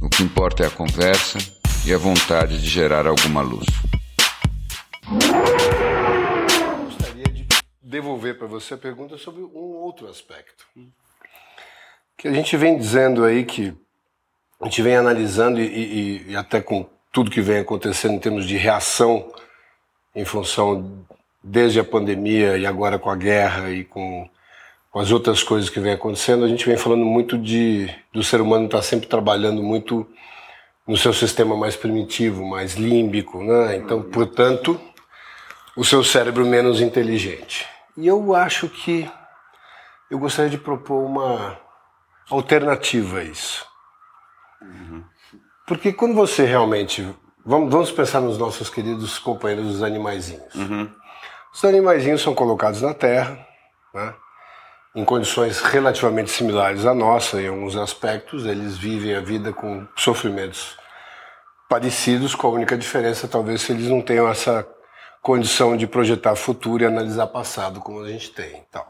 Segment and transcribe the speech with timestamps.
[0.00, 1.38] O que importa é a conversa
[1.86, 3.66] e a vontade de gerar alguma luz.
[6.84, 7.46] Gostaria de
[7.80, 10.66] devolver para você a pergunta sobre um outro aspecto.
[12.16, 13.74] Que a gente vem dizendo aí que
[14.60, 18.46] a gente vem analisando e, e, e até com tudo que vem acontecendo em termos
[18.46, 19.32] de reação
[20.14, 21.06] em função
[21.42, 24.28] desde a pandemia e agora com a guerra e com,
[24.96, 28.40] com as outras coisas que vem acontecendo, a gente vem falando muito de do ser
[28.40, 30.08] humano estar tá sempre trabalhando muito
[30.88, 33.76] no seu sistema mais primitivo, mais límbico, né?
[33.76, 34.80] Então, portanto,
[35.76, 37.68] o seu cérebro menos inteligente.
[37.94, 39.06] E eu acho que
[40.10, 41.60] eu gostaria de propor uma
[42.30, 43.66] alternativa a isso.
[44.62, 45.04] Uhum.
[45.66, 47.06] Porque quando você realmente.
[47.44, 50.54] Vamos, vamos pensar nos nossos queridos companheiros dos animaizinhos.
[50.54, 50.90] Uhum.
[51.52, 53.46] Os animaizinhos são colocados na Terra,
[53.92, 54.14] né,
[54.96, 58.46] em condições relativamente similares à nossa, em alguns aspectos.
[58.46, 60.74] Eles vivem a vida com sofrimentos
[61.68, 64.66] parecidos, com a única diferença, talvez, se eles não tenham essa
[65.20, 68.64] condição de projetar futuro e analisar passado, como a gente tem.
[68.68, 68.84] Então.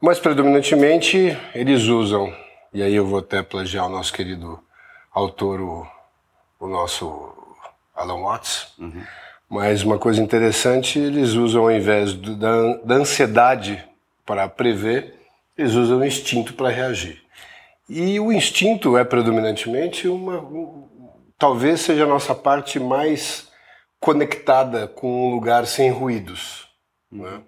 [0.00, 2.34] Mas, predominantemente, eles usam,
[2.72, 4.58] e aí eu vou até plagiar o nosso querido
[5.12, 5.86] autor, o,
[6.58, 7.32] o nosso
[7.94, 8.74] Alan Watts.
[8.78, 9.04] Uhum
[9.48, 13.84] mas uma coisa interessante, eles usam ao invés do, da, da ansiedade
[14.24, 15.14] para prever,
[15.56, 17.22] eles usam o instinto para reagir.
[17.88, 20.88] E o instinto é predominantemente uma, um,
[21.38, 23.48] talvez seja a nossa parte mais
[24.00, 26.68] conectada com um lugar sem ruídos.
[27.10, 27.42] Né?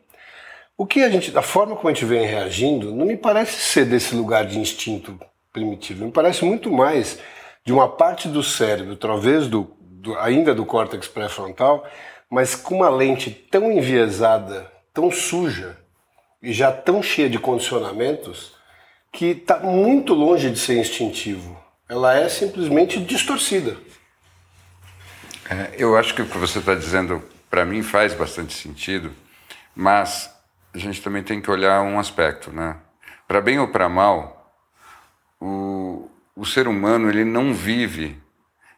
[0.77, 3.87] O que a gente, a forma como a gente vem reagindo, não me parece ser
[3.87, 5.19] desse lugar de instinto
[5.53, 6.05] primitivo.
[6.05, 7.19] Me parece muito mais
[7.65, 9.77] de uma parte do cérebro, talvez do
[10.07, 11.85] do, ainda do córtex pré-frontal,
[12.31, 15.77] mas com uma lente tão enviesada, tão suja
[16.43, 18.55] já tão cheia de condicionamentos
[19.13, 21.59] que está muito longe de ser instintivo.
[21.89, 23.77] Ela é simplesmente distorcida.
[25.49, 29.13] É, eu acho que o que você está dizendo, para mim, faz bastante sentido,
[29.75, 30.31] mas
[30.75, 32.77] a gente também tem que olhar um aspecto, né?
[33.27, 34.53] Para bem ou para mal,
[35.41, 38.21] o, o ser humano ele não vive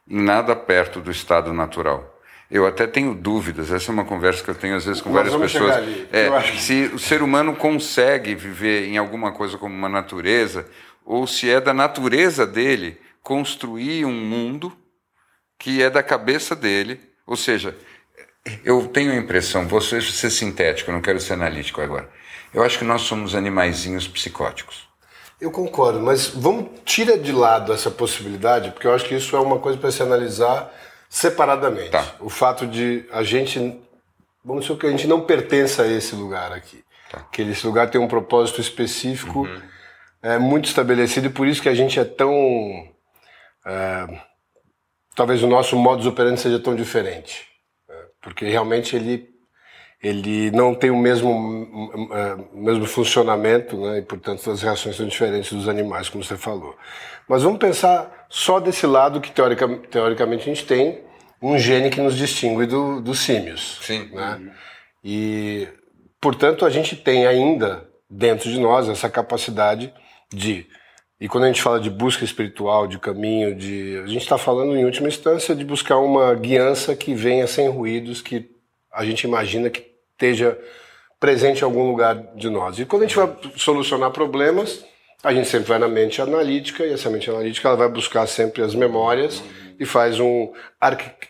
[0.09, 2.18] em nada perto do estado natural.
[2.51, 5.31] Eu até tenho dúvidas, essa é uma conversa que eu tenho às vezes com Nós
[5.31, 5.77] várias pessoas.
[6.11, 10.67] É, se o ser humano consegue viver em alguma coisa como uma natureza,
[11.05, 14.73] ou se é da natureza dele construir um mundo
[15.59, 17.01] que é da cabeça dele.
[17.27, 17.77] Ou seja,
[18.65, 22.09] eu tenho a impressão, vou ser sintético, não quero ser analítico agora.
[22.55, 24.89] Eu acho que nós somos animaizinhos psicóticos.
[25.41, 29.41] Eu concordo, mas vamos tira de lado essa possibilidade, porque eu acho que isso é
[29.41, 30.73] uma coisa para se analisar
[31.09, 31.91] separadamente.
[31.91, 32.17] Tá.
[32.21, 33.81] O fato de a gente,
[34.45, 37.21] vamos dizer que a gente não pertence a esse lugar aqui, tá.
[37.33, 39.63] que esse lugar tem um propósito específico, uhum.
[40.23, 42.33] é muito estabelecido e por isso que a gente é tão,
[43.67, 44.21] é,
[45.15, 47.47] talvez o nosso modus operandi seja tão diferente,
[47.89, 49.37] é, porque realmente ele
[50.01, 55.53] ele não tem o mesmo, é, mesmo funcionamento, né, e portanto as reações são diferentes
[55.53, 56.77] dos animais, como você falou.
[57.29, 61.01] Mas vamos pensar só desse lado que teorica, teoricamente a gente tem
[61.41, 63.79] um gene que nos distingue do, dos símios.
[63.83, 64.11] Sim.
[64.13, 64.53] Né?
[65.03, 65.69] E,
[66.21, 69.93] portanto, a gente tem ainda dentro de nós essa capacidade
[70.33, 70.67] de.
[71.21, 74.77] E quando a gente fala de busca espiritual, de caminho, de, a gente está falando
[74.77, 78.51] em última instância de buscar uma guiança que venha sem ruídos, que
[78.93, 80.57] a gente imagina que esteja
[81.19, 82.79] presente em algum lugar de nós.
[82.79, 84.85] E quando a gente vai solucionar problemas,
[85.23, 88.63] a gente sempre vai na mente analítica e essa mente analítica ela vai buscar sempre
[88.63, 89.43] as memórias
[89.79, 90.53] e faz um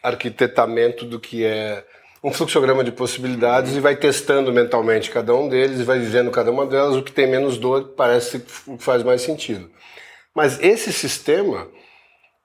[0.03, 1.85] arquitetamento do que é
[2.23, 6.51] um fluxograma de possibilidades e vai testando mentalmente cada um deles e vai vivendo cada
[6.51, 6.97] uma delas.
[6.97, 9.71] O que tem menos dor parece que faz mais sentido.
[10.35, 11.69] Mas esse sistema,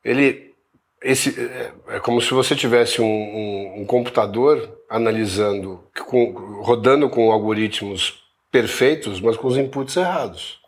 [0.03, 0.53] ele
[1.01, 6.31] esse, é, é como se você tivesse um, um, um computador analisando, com,
[6.61, 10.62] rodando com algoritmos perfeitos, mas com os inputs errados.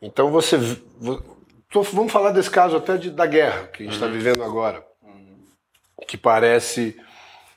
[0.00, 0.56] Então você.
[1.92, 4.12] Vamos falar desse caso até de, da guerra que a gente está uhum.
[4.12, 4.84] vivendo agora,
[6.06, 7.00] que parece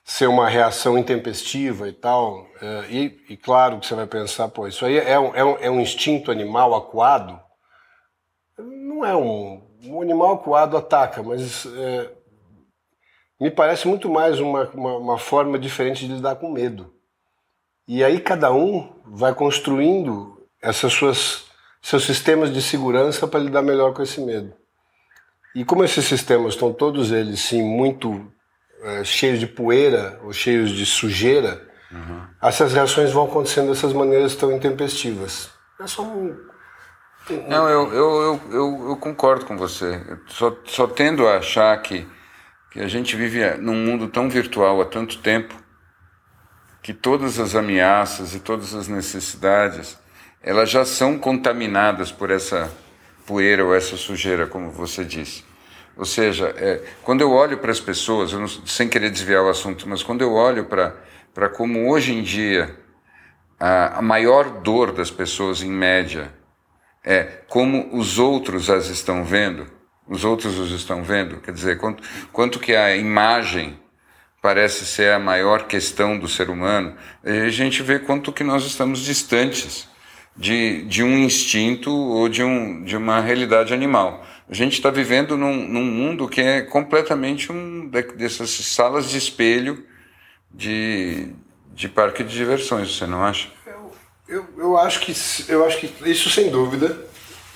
[0.03, 2.47] ser uma reação intempestiva e tal.
[2.61, 5.57] É, e, e, claro que você vai pensar, pô, isso aí é um, é um,
[5.57, 7.41] é um instinto animal acuado
[8.57, 12.11] não é um, um animal que o Ado ataca, mas é,
[13.39, 16.93] me parece muito mais uma, uma, uma forma diferente de lidar com medo.
[17.87, 21.45] E aí cada um vai construindo essas suas
[21.83, 24.53] seus sistemas de segurança para lidar melhor com esse medo.
[25.53, 28.25] E como esses sistemas estão todos eles sim muito
[28.81, 32.21] é, cheios de poeira ou cheios de sujeira, uhum.
[32.41, 35.49] essas reações vão acontecendo dessas maneiras tão intempestivas.
[35.79, 36.35] É só um
[37.47, 40.01] não, eu, eu, eu, eu, concordo com você.
[40.27, 42.05] Só, só tendo a achar que,
[42.69, 45.55] que a gente vive num mundo tão virtual há tanto tempo
[46.81, 49.97] que todas as ameaças e todas as necessidades
[50.43, 52.69] elas já são contaminadas por essa
[53.25, 55.45] poeira ou essa sujeira, como você disse.
[55.95, 59.87] Ou seja, é, quando eu olho para as pessoas, não, sem querer desviar o assunto,
[59.87, 62.75] mas quando eu olho para como hoje em dia
[63.57, 66.33] a, a maior dor das pessoas, em média,
[67.05, 69.67] é como os outros as estão vendo,
[70.07, 72.03] os outros os estão vendo, quer dizer, quanto,
[72.33, 73.79] quanto que a imagem
[74.41, 78.99] parece ser a maior questão do ser humano, a gente vê quanto que nós estamos
[78.99, 79.87] distantes
[80.35, 84.25] de, de um instinto ou de, um, de uma realidade animal.
[84.49, 89.85] A gente está vivendo num, num, mundo que é completamente um dessas salas de espelho
[90.51, 91.33] de,
[91.73, 93.49] de parque de diversões, você não acha?
[94.27, 95.13] Eu, eu, acho que,
[95.49, 96.97] eu acho que isso sem dúvida,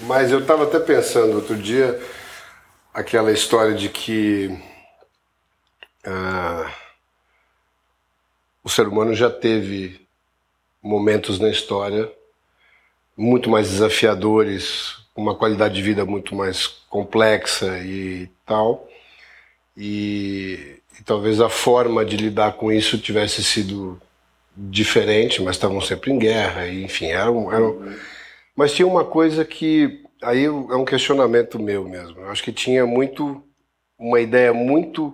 [0.02, 2.00] mas eu estava até pensando outro dia
[2.94, 4.58] aquela história de que
[6.06, 6.72] ah,
[8.64, 10.08] o ser humano já teve
[10.82, 12.12] momentos na história
[13.18, 18.88] muito mais desafiadores, uma qualidade de vida muito mais complexa e tal.
[19.76, 24.00] E, e talvez a forma de lidar com isso tivesse sido
[24.56, 27.96] diferente, mas estavam sempre em guerra, e, enfim, eram, eram...
[28.56, 32.20] Mas tinha uma coisa que aí é um questionamento meu mesmo.
[32.20, 33.44] Eu acho que tinha muito
[34.00, 35.14] uma ideia muito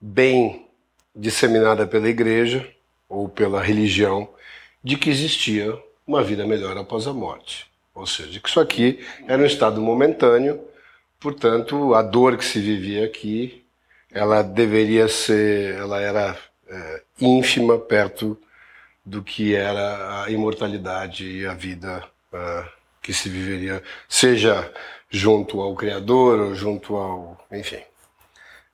[0.00, 0.66] bem
[1.14, 2.68] disseminada pela igreja
[3.08, 4.28] ou pela religião
[4.82, 5.76] de que existia
[6.08, 7.70] uma vida melhor após a morte.
[7.94, 10.58] Ou seja, que isso aqui era um estado momentâneo,
[11.20, 13.62] portanto, a dor que se vivia aqui,
[14.10, 18.38] ela deveria ser, ela era é, ínfima perto
[19.04, 22.68] do que era a imortalidade e a vida uh,
[23.02, 24.70] que se viveria, seja
[25.08, 27.46] junto ao Criador ou junto ao.
[27.50, 27.80] enfim.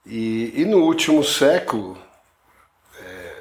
[0.04, 1.96] E, e no último século,
[3.00, 3.32] é,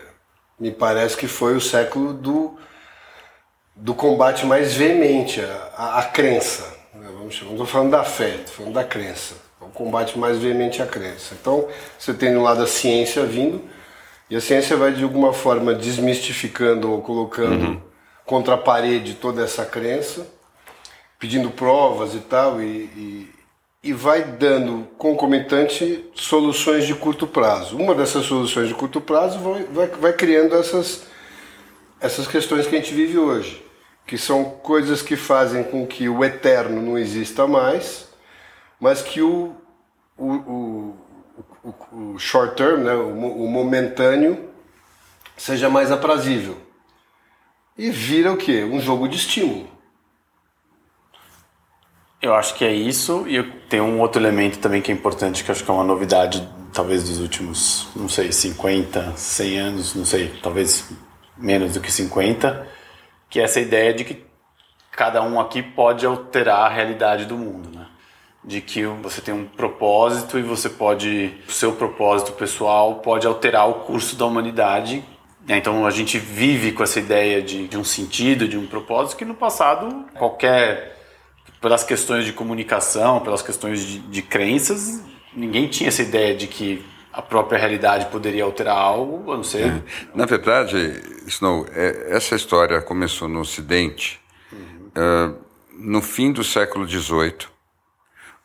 [0.59, 2.57] me parece que foi o século do,
[3.75, 5.41] do combate mais veemente
[5.75, 6.63] à, à crença.
[6.93, 7.07] Né?
[7.13, 9.35] Vamos chamar, não estou falando da fé, estou falando da crença.
[9.59, 11.35] O combate mais veemente à crença.
[11.39, 11.67] Então,
[11.97, 13.61] você tem do lado a ciência vindo
[14.29, 17.81] e a ciência vai de alguma forma desmistificando ou colocando uhum.
[18.25, 20.27] contra a parede toda essa crença,
[21.19, 23.29] pedindo provas e tal, e, e,
[23.83, 27.77] e vai dando concomitante soluções de curto prazo.
[27.77, 31.03] Uma dessas soluções de curto prazo vai, vai, vai criando essas,
[32.01, 33.62] essas questões que a gente vive hoje,
[34.05, 38.07] que são coisas que fazem com que o eterno não exista mais,
[38.79, 39.55] mas que o,
[40.17, 41.03] o, o
[41.63, 44.49] o, o short term, né, o, o momentâneo,
[45.37, 46.57] seja mais aprazível.
[47.77, 48.63] E vira o quê?
[48.63, 49.67] Um jogo de estímulo.
[52.21, 55.51] Eu acho que é isso, e tem um outro elemento também que é importante, que
[55.51, 60.29] acho que é uma novidade, talvez dos últimos, não sei, 50, 100 anos, não sei,
[60.41, 60.89] talvez
[61.37, 62.65] menos do que 50,
[63.33, 64.23] que é essa ideia de que
[64.91, 67.87] cada um aqui pode alterar a realidade do mundo, né?
[68.43, 73.67] de que você tem um propósito e você pode, o seu propósito pessoal pode alterar
[73.67, 75.03] o curso da humanidade.
[75.47, 75.57] Né?
[75.57, 79.25] Então a gente vive com essa ideia de, de um sentido, de um propósito que
[79.25, 80.95] no passado qualquer
[81.59, 85.03] pelas questões de comunicação, pelas questões de, de crenças,
[85.35, 89.67] ninguém tinha essa ideia de que a própria realidade poderia alterar algo, a não ser.
[89.67, 89.81] É.
[90.15, 94.19] Na verdade, Snow, é, essa história começou no Ocidente
[94.51, 94.89] uhum.
[94.97, 95.37] uh,
[95.77, 97.53] no fim do século XVIII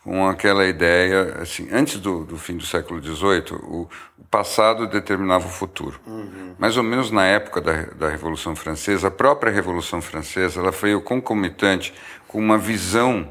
[0.04, 5.46] com aquela ideia, assim, antes do, do fim do século XVIII, o, o, passado determinava
[5.46, 6.00] o futuro.
[6.06, 6.54] Uhum.
[6.58, 10.98] Mais ou menos na época da, da Revolução Francesa, a própria Revolução Francesa, ela foi
[11.02, 11.92] concomitante
[12.26, 13.28] com uma visão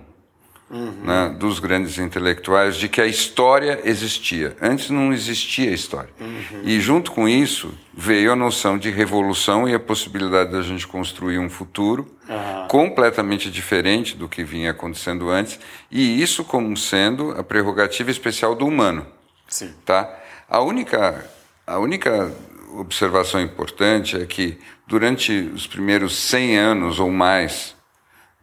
[0.70, 1.04] uhum.
[1.04, 4.56] né, dos grandes intelectuais de que a história existia.
[4.62, 6.10] Antes não existia história.
[6.20, 6.62] Uhum.
[6.64, 11.40] E junto com isso veio a noção de revolução e a possibilidade da gente construir
[11.40, 12.68] um futuro uhum.
[12.68, 15.60] completamente diferente do que vinha acontecendo antes,
[15.92, 19.06] e isso como sendo a prerrogativa especial do humano.
[19.48, 19.74] Sim.
[19.86, 20.14] Tá?
[20.50, 21.26] A única
[21.66, 22.34] a única
[22.80, 24.58] observação importante é que
[24.88, 27.76] durante os primeiros 100 anos ou mais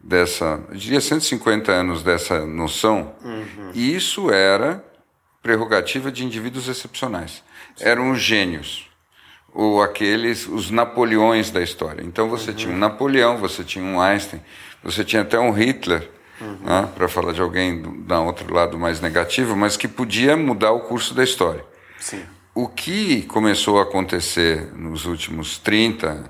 [0.05, 3.71] dessa, eu diria 150 anos dessa noção, uhum.
[3.73, 4.85] e isso era
[5.41, 7.43] prerrogativa de indivíduos excepcionais.
[7.79, 8.87] Eram os gênios,
[9.51, 12.03] ou aqueles, os Napoleões da história.
[12.03, 12.55] Então você uhum.
[12.55, 14.41] tinha um Napoleão, você tinha um Einstein,
[14.83, 16.07] você tinha até um Hitler,
[16.39, 16.59] uhum.
[16.63, 20.71] né, para falar de alguém do, do outro lado mais negativo, mas que podia mudar
[20.71, 21.65] o curso da história.
[21.99, 22.23] Sim.
[22.53, 26.29] O que começou a acontecer nos últimos 30,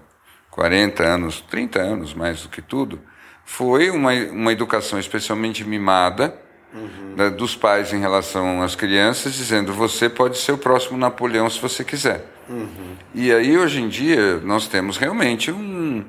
[0.49, 2.99] 40 anos, 30 anos mais do que tudo,
[3.45, 6.35] foi uma, uma educação especialmente mimada
[6.73, 7.15] uhum.
[7.15, 11.59] né, dos pais em relação às crianças, dizendo você pode ser o próximo Napoleão se
[11.59, 12.25] você quiser.
[12.49, 12.95] Uhum.
[13.13, 16.03] E aí, hoje em dia, nós temos realmente um,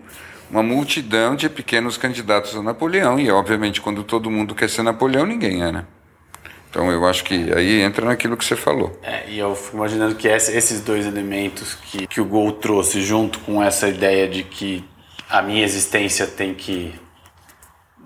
[0.51, 5.25] uma multidão de pequenos candidatos a Napoleão, e obviamente, quando todo mundo quer ser Napoleão,
[5.25, 5.85] ninguém é, né?
[6.69, 8.99] Então eu acho que aí entra naquilo que você falou.
[9.03, 13.39] É, e eu fico imaginando que esses dois elementos que, que o Gol trouxe, junto
[13.39, 14.85] com essa ideia de que
[15.31, 16.95] a minha existência tem que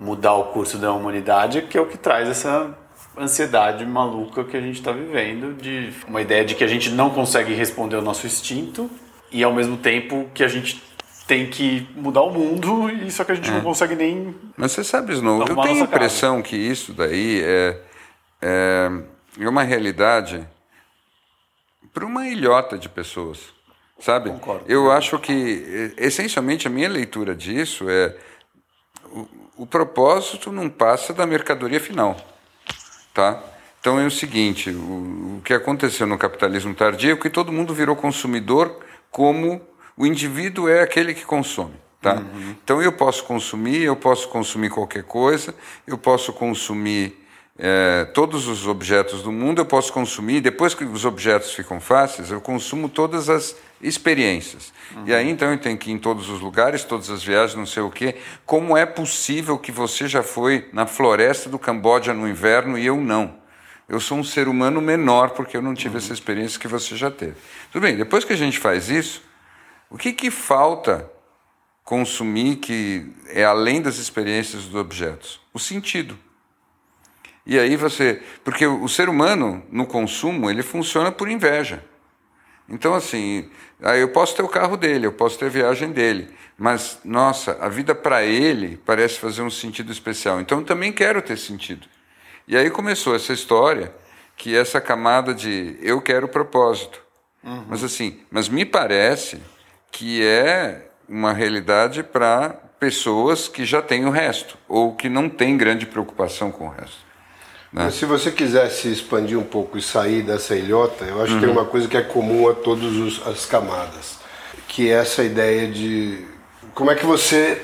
[0.01, 2.75] mudar o curso da humanidade, que é o que traz essa
[3.15, 7.11] ansiedade maluca que a gente está vivendo, de uma ideia de que a gente não
[7.11, 8.89] consegue responder ao nosso instinto
[9.31, 10.81] e ao mesmo tempo que a gente
[11.27, 13.53] tem que mudar o mundo e só que a gente é.
[13.53, 14.35] não consegue nem.
[14.57, 16.49] Mas você sabe, Snow, eu tenho a impressão casa.
[16.49, 17.79] que isso daí é,
[18.41, 18.91] é,
[19.39, 20.47] é uma realidade
[21.93, 23.53] para uma ilhota de pessoas,
[23.99, 24.31] sabe?
[24.31, 24.65] Concordo.
[24.67, 28.15] Eu acho que essencialmente a minha leitura disso é
[29.57, 32.17] o, propósito não passa da mercadoria final.
[33.13, 33.41] Tá?
[33.79, 37.73] Então é o seguinte: o, o que aconteceu no capitalismo tardio é que todo mundo
[37.73, 38.79] virou consumidor
[39.09, 39.61] como
[39.97, 41.75] o indivíduo é aquele que consome.
[42.01, 42.15] Tá?
[42.15, 42.55] Uhum.
[42.63, 45.53] Então eu posso consumir, eu posso consumir qualquer coisa,
[45.85, 47.20] eu posso consumir
[47.57, 52.31] é, todos os objetos do mundo, eu posso consumir, depois que os objetos ficam fáceis,
[52.31, 54.73] eu consumo todas as experiências.
[54.95, 55.03] Uhum.
[55.07, 57.65] E aí então eu tenho que ir em todos os lugares, todas as viagens, não
[57.65, 58.15] sei o quê.
[58.45, 62.97] Como é possível que você já foi na floresta do Camboja no inverno e eu
[62.97, 63.39] não?
[63.87, 65.97] Eu sou um ser humano menor porque eu não tive uhum.
[65.97, 67.35] essa experiência que você já teve.
[67.71, 69.21] Tudo bem, depois que a gente faz isso,
[69.89, 71.11] o que, que falta
[71.83, 75.41] consumir que é além das experiências dos objetos?
[75.53, 76.17] O sentido.
[77.51, 78.21] E aí você.
[78.45, 81.83] Porque o ser humano, no consumo, ele funciona por inveja.
[82.69, 83.49] Então, assim,
[83.81, 87.57] aí eu posso ter o carro dele, eu posso ter a viagem dele, mas, nossa,
[87.59, 90.39] a vida para ele parece fazer um sentido especial.
[90.39, 91.85] Então, eu também quero ter sentido.
[92.47, 93.93] E aí começou essa história,
[94.37, 97.01] que essa camada de eu quero propósito.
[97.43, 97.65] Uhum.
[97.67, 99.41] Mas, assim, mas me parece
[99.91, 105.57] que é uma realidade para pessoas que já têm o resto, ou que não têm
[105.57, 107.10] grande preocupação com o resto.
[107.71, 107.89] Né?
[107.89, 111.39] Se você quisesse expandir um pouco e sair dessa ilhota, eu acho uhum.
[111.39, 114.17] que tem uma coisa que é comum a todas as camadas,
[114.67, 116.25] que é essa ideia de
[116.73, 117.61] como é que você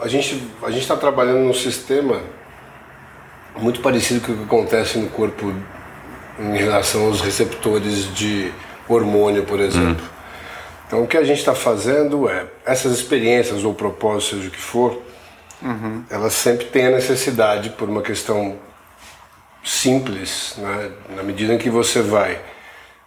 [0.00, 2.20] a gente a gente está trabalhando num sistema
[3.56, 5.52] muito parecido com o que acontece no corpo
[6.38, 8.52] em relação aos receptores de
[8.88, 10.02] hormônio, por exemplo.
[10.02, 10.16] Uhum.
[10.86, 14.60] Então o que a gente está fazendo é essas experiências ou propósitos, seja o que
[14.60, 15.02] for,
[15.62, 16.04] uhum.
[16.08, 18.56] elas sempre têm a necessidade por uma questão
[19.66, 20.92] simples, né?
[21.16, 22.40] na medida em que você vai.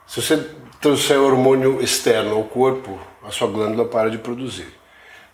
[0.06, 0.38] Se você
[0.82, 4.68] trouxer hormônio externo ao corpo, a sua glândula para de produzir.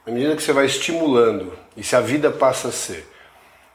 [0.05, 3.10] Na medida que você vai estimulando, e se a vida passa a ser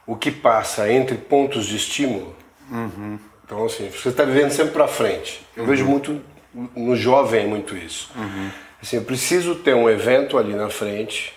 [0.07, 2.33] o que passa entre pontos de estímulo,
[2.69, 3.19] uhum.
[3.43, 5.45] então assim, você está vivendo sempre para frente.
[5.55, 5.69] Eu uhum.
[5.69, 6.21] vejo muito,
[6.53, 8.09] no jovem muito isso.
[8.15, 8.49] Uhum.
[8.81, 11.33] Assim, eu preciso ter um evento ali na frente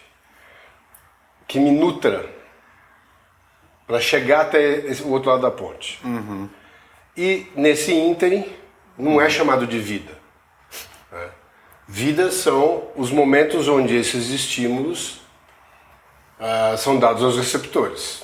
[1.47, 2.34] que me nutra
[3.87, 6.00] para chegar até o outro lado da ponte.
[6.05, 6.49] Uhum.
[7.17, 8.45] E nesse ínterim
[8.99, 10.12] não é chamado de vida.
[11.12, 11.29] Né?
[11.87, 15.21] Vida são os momentos onde esses estímulos
[16.41, 18.23] uh, são dados aos receptores.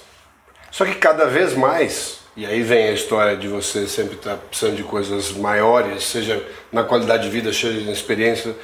[0.71, 4.37] Só que cada vez mais, e aí vem a história de você sempre estar tá
[4.37, 8.57] precisando de coisas maiores, seja na qualidade de vida, seja na experiência,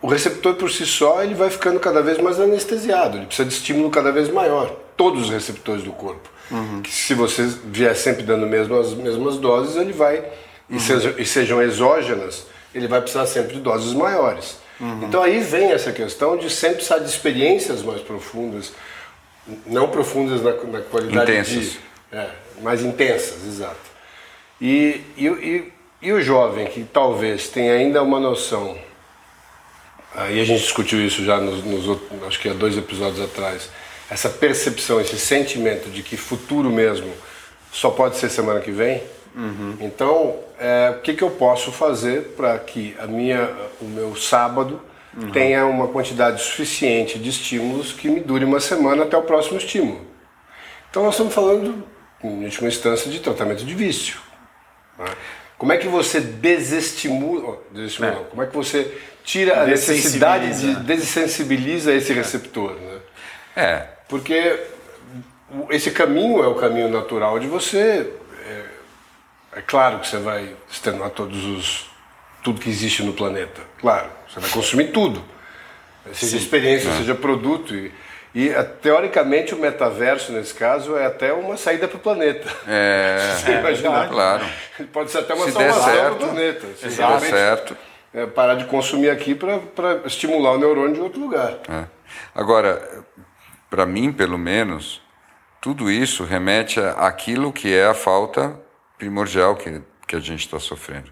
[0.00, 3.54] o receptor por si só ele vai ficando cada vez mais anestesiado, ele precisa de
[3.54, 6.28] estímulo cada vez maior todos os receptores do corpo.
[6.50, 6.82] Uhum.
[6.82, 10.76] Que se você vier sempre dando mesmo as mesmas doses, ele vai, uhum.
[10.76, 14.58] e, sejam, e sejam exógenas, ele vai precisar sempre de doses maiores.
[14.80, 15.04] Uhum.
[15.04, 18.72] Então aí vem essa questão de sempre precisar de experiências mais profundas,
[19.66, 21.72] não profundas na, na qualidade intensas.
[21.72, 21.80] de...
[22.12, 22.28] É,
[22.60, 23.92] mais intensas, exato.
[24.60, 28.76] E, e, e, e o jovem que talvez tenha ainda uma noção,
[30.14, 33.70] aí a gente discutiu isso já nos, nos acho que há dois episódios atrás,
[34.10, 37.12] essa percepção, esse sentimento de que futuro mesmo
[37.72, 39.02] só pode ser semana que vem.
[39.34, 39.76] Uhum.
[39.80, 43.50] Então, é, o que, que eu posso fazer para que a minha,
[43.80, 44.80] o meu sábado
[45.16, 45.30] uhum.
[45.30, 50.06] tenha uma quantidade suficiente de estímulos que me dure uma semana até o próximo estímulo.
[50.90, 51.82] Então nós estamos falando,
[52.22, 54.18] em última instância, de tratamento de vício.
[54.98, 55.06] Né?
[55.56, 58.24] Como é que você desestimula, desestimula é.
[58.24, 58.92] como é que você
[59.24, 62.98] tira a necessidade de desensibiliza esse receptor, né?
[63.56, 63.86] É.
[64.08, 64.60] Porque
[65.70, 68.10] esse caminho é o caminho natural de você.
[68.46, 68.64] É,
[69.58, 71.90] é claro que você vai extenuar todos os
[72.42, 73.60] tudo que existe no planeta.
[73.80, 75.24] Claro, você vai consumir tudo,
[76.12, 76.36] seja Sim.
[76.38, 76.96] experiência, é.
[76.96, 77.92] seja produto e
[78.34, 82.48] e eh, teoricamente o metaverso nesse caso é até uma saída para o planeta.
[82.66, 84.08] É, Você imaginar?
[84.08, 84.44] claro.
[84.92, 86.66] Pode ser até uma se salvação para o planeta.
[86.76, 87.76] Se der certo.
[88.14, 91.60] É, parar de consumir aqui para estimular o neurônio de outro lugar.
[91.68, 91.86] É.
[92.34, 93.04] Agora,
[93.70, 95.00] para mim, pelo menos,
[95.60, 98.60] tudo isso remete àquilo que é a falta
[98.98, 101.10] primordial que, que a gente está sofrendo.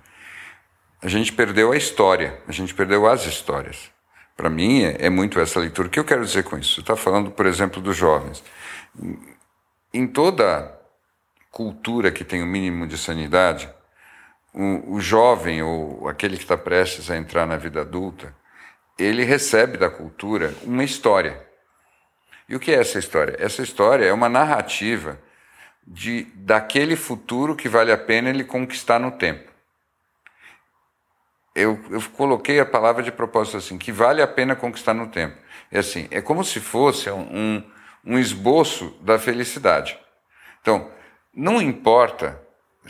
[1.02, 3.90] A gente perdeu a história, a gente perdeu as histórias.
[4.37, 5.88] Para mim, é, é, muito essa leitura.
[5.88, 6.75] O que eu quero dizer com isso?
[6.75, 8.42] Você está falando, por exemplo, dos jovens.
[9.92, 10.78] Em toda
[11.50, 13.69] cultura que tem o um mínimo de sanidade,
[14.52, 18.35] o, o jovem ou aquele que está prestes a entrar na vida adulta,
[18.99, 21.40] ele recebe da cultura uma história.
[22.49, 23.37] E o que é essa história?
[23.38, 25.19] Essa história é uma narrativa
[25.87, 29.50] de daquele futuro que vale a pena ele conquistar no tempo
[31.54, 35.37] eu, eu coloquei a palavra de propósito assim, que vale a pena conquistar no tempo.
[35.71, 37.62] É assim, é como se fosse um,
[38.04, 39.99] um esboço da felicidade.
[40.61, 40.90] Então,
[41.35, 42.39] não importa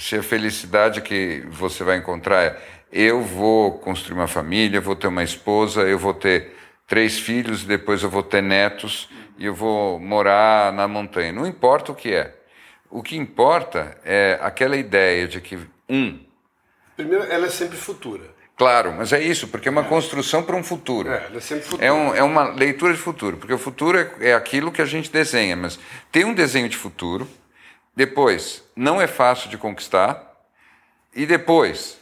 [0.00, 2.56] se a felicidade que você vai encontrar é
[2.90, 6.56] eu vou construir uma família, vou ter uma esposa, eu vou ter
[6.88, 11.32] três filhos, depois eu vou ter netos e eu vou morar na montanha.
[11.32, 12.34] Não importa o que é.
[12.90, 15.56] O que importa é aquela ideia de que,
[15.88, 16.18] um.
[16.96, 18.24] Primeiro, ela é sempre futura.
[18.56, 19.88] Claro, mas é isso, porque é uma é.
[19.88, 21.10] construção para um futuro.
[21.10, 21.84] É, é sempre futuro.
[21.84, 24.86] É, um, é uma leitura de futuro, porque o futuro é, é aquilo que a
[24.86, 25.78] gente desenha, mas
[26.10, 27.28] tem um desenho de futuro,
[27.94, 30.26] depois não é fácil de conquistar,
[31.14, 31.98] e depois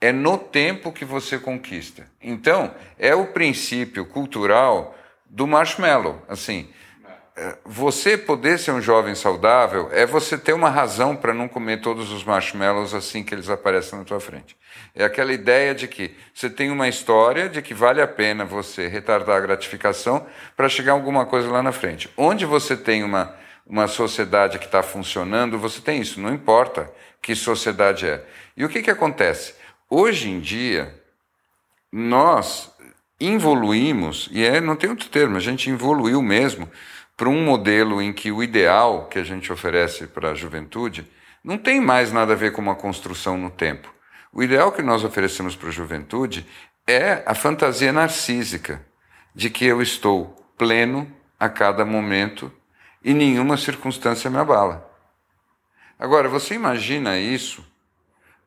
[0.00, 2.10] é no tempo que você conquista.
[2.22, 6.22] Então, é o princípio cultural do marshmallow.
[6.26, 6.70] Assim,
[7.62, 12.10] você poder ser um jovem saudável é você ter uma razão para não comer todos
[12.10, 14.56] os marshmallows assim que eles aparecem na tua frente.
[14.94, 18.88] É aquela ideia de que você tem uma história de que vale a pena você
[18.88, 22.08] retardar a gratificação para chegar a alguma coisa lá na frente.
[22.16, 23.36] Onde você tem uma,
[23.68, 28.24] uma sociedade que está funcionando, você tem isso, não importa que sociedade é.
[28.56, 29.54] E o que, que acontece?
[29.90, 30.94] Hoje em dia,
[31.92, 32.72] nós
[33.20, 36.70] evoluímos, e é, não tem outro termo, a gente evoluiu mesmo
[37.16, 41.06] para um modelo em que o ideal que a gente oferece para a juventude
[41.42, 43.92] não tem mais nada a ver com uma construção no tempo.
[44.32, 46.46] O ideal que nós oferecemos para a juventude
[46.86, 48.80] é a fantasia narcísica
[49.34, 52.52] de que eu estou pleno a cada momento
[53.08, 54.86] e nenhuma circunstância me abala.
[55.98, 57.64] Agora, você imagina isso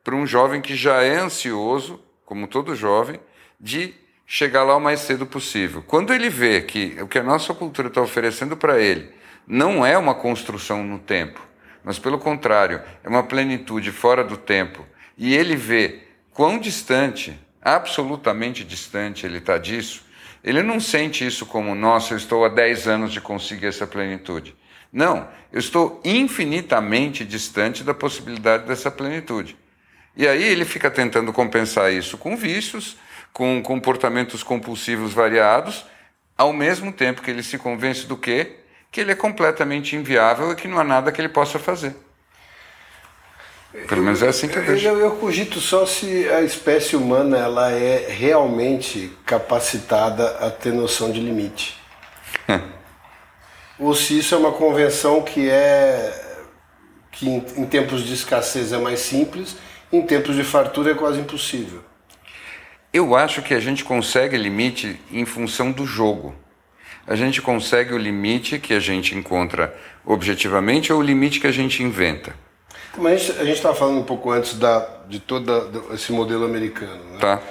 [0.04, 3.20] para um jovem que já é ansioso, como todo jovem,
[3.60, 5.82] de chegar lá o mais cedo possível.
[5.82, 9.12] Quando ele vê que o que a nossa cultura está oferecendo para ele
[9.48, 11.42] não é uma construção no tempo,
[11.84, 14.86] mas pelo contrário, é uma plenitude fora do tempo,
[15.18, 16.04] e ele vê
[16.36, 20.06] quão distante, absolutamente distante ele está disso,
[20.44, 24.56] ele não sente isso como, nossa, eu estou há 10 anos de conseguir essa plenitude.
[24.92, 29.56] Não, eu estou infinitamente distante da possibilidade dessa plenitude.
[30.16, 32.98] E aí ele fica tentando compensar isso com vícios,
[33.32, 35.86] com comportamentos compulsivos variados,
[36.38, 38.58] ao mesmo tempo que ele se convence do quê?
[38.92, 41.96] Que ele é completamente inviável e que não há nada que ele possa fazer.
[43.88, 44.88] Pelo menos é assim que eu vejo.
[44.88, 51.12] Eu, eu cogito só se a espécie humana ela é realmente capacitada a ter noção
[51.12, 51.80] de limite.
[53.80, 56.28] Ou se isso é uma convenção que é
[57.12, 59.58] que em, em tempos de escassez é mais simples,
[59.92, 61.84] em tempos de fartura é quase impossível.
[62.94, 66.36] Eu acho que a gente consegue limite em função do jogo.
[67.08, 71.52] A gente consegue o limite que a gente encontra objetivamente ou o limite que a
[71.52, 72.34] gente inventa.
[72.98, 77.20] Mas a gente estava falando um pouco antes da, de todo esse modelo americano, né?
[77.20, 77.42] Tá.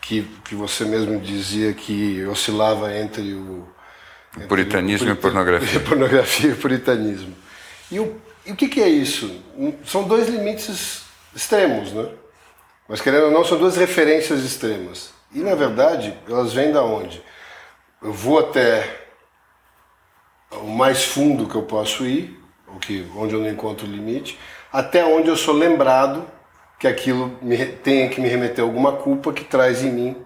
[0.00, 3.66] Que, que você mesmo dizia que oscilava entre o.
[4.34, 5.80] Entre puritanismo o, e pornografia.
[5.80, 7.34] pornografia e puritanismo.
[7.90, 9.42] E o, e o que, que é isso?
[9.84, 11.02] São dois limites
[11.34, 12.08] extremos, né?
[12.88, 15.12] Mas querendo ou não, são duas referências extremas.
[15.32, 17.22] E na verdade, elas vêm da onde?
[18.02, 19.06] Eu vou até
[20.50, 24.38] o mais fundo que eu posso ir, o que, onde eu não encontro limite,
[24.72, 26.26] até onde eu sou lembrado
[26.78, 30.16] que aquilo me, tenha que me remeter a alguma culpa que traz em mim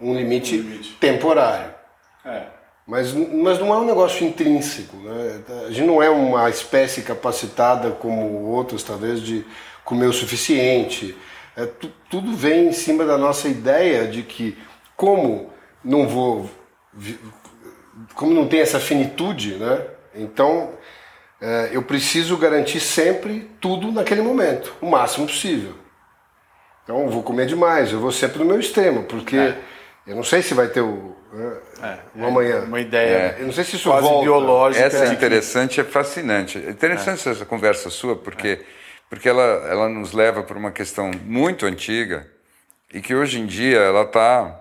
[0.00, 0.96] um limite, um limite.
[1.00, 1.72] temporário.
[2.24, 2.42] É.
[2.86, 4.96] Mas, mas não é um negócio intrínseco.
[4.96, 5.40] Né?
[5.66, 9.46] A gente não é uma espécie capacitada como outros, talvez, de
[9.84, 11.16] comer o suficiente.
[11.56, 11.66] É,
[12.10, 14.58] tudo vem em cima da nossa ideia de que,
[14.96, 15.50] como
[15.84, 16.50] não vou.
[18.14, 19.86] Como não tem essa finitude, né?
[20.14, 20.70] então
[21.42, 25.74] é, eu preciso garantir sempre tudo naquele momento, o máximo possível.
[26.84, 29.58] Então eu vou comer demais, eu vou sempre no meu extremo, porque é.
[30.06, 31.16] eu não sei se vai ter o,
[31.82, 32.60] é, o amanhã.
[32.60, 33.36] Uma ideia.
[33.36, 33.36] É.
[33.40, 34.22] Eu não sei se isso quase volta.
[34.22, 34.84] biológica.
[34.84, 36.58] Essa é interessante, é fascinante.
[36.58, 38.64] É interessante essa conversa sua, porque,
[39.10, 42.24] porque ela, ela nos leva para uma questão muito antiga
[42.94, 44.60] e que hoje em dia ela está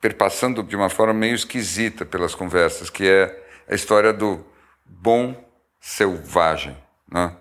[0.00, 3.36] perpassando de uma forma meio esquisita pelas conversas, que é
[3.68, 4.46] a história do
[4.86, 5.47] bom
[5.80, 6.76] selvagem.
[7.10, 7.34] Né?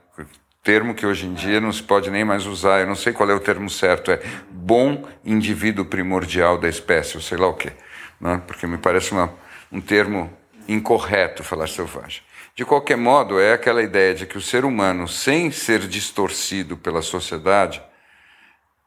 [0.67, 3.29] termo que hoje em dia não se pode nem mais usar, eu não sei qual
[3.29, 4.19] é o termo certo, é
[4.51, 7.71] bom indivíduo primordial da espécie, ou sei lá o quê,
[8.19, 8.43] né?
[8.45, 9.33] porque me parece uma,
[9.71, 10.29] um termo
[10.67, 12.21] incorreto falar selvagem.
[12.53, 17.01] De qualquer modo, é aquela ideia de que o ser humano, sem ser distorcido pela
[17.01, 17.81] sociedade,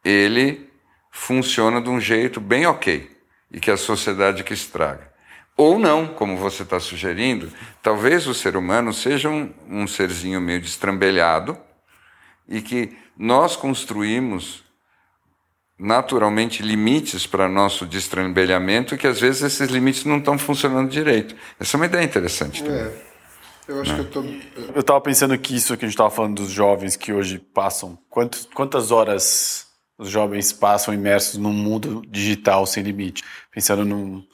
[0.05, 0.69] ele
[1.11, 3.11] funciona de um jeito bem ok
[3.51, 5.10] e que a sociedade que estraga.
[5.61, 10.59] Ou não, como você está sugerindo, talvez o ser humano seja um, um serzinho meio
[10.59, 11.55] destrambelhado,
[12.49, 14.65] e que nós construímos
[15.79, 21.37] naturalmente limites para nosso destrambelhamento e que às vezes esses limites não estão funcionando direito.
[21.61, 22.81] Essa é uma ideia interessante também.
[22.81, 22.93] É.
[23.69, 24.25] Eu acho que eu tô...
[24.75, 27.99] Eu estava pensando que isso que a gente estava falando dos jovens que hoje passam,
[28.09, 29.67] quantos, quantas horas
[29.99, 33.23] os jovens passam imersos num mundo digital sem limite?
[33.53, 34.25] Pensando num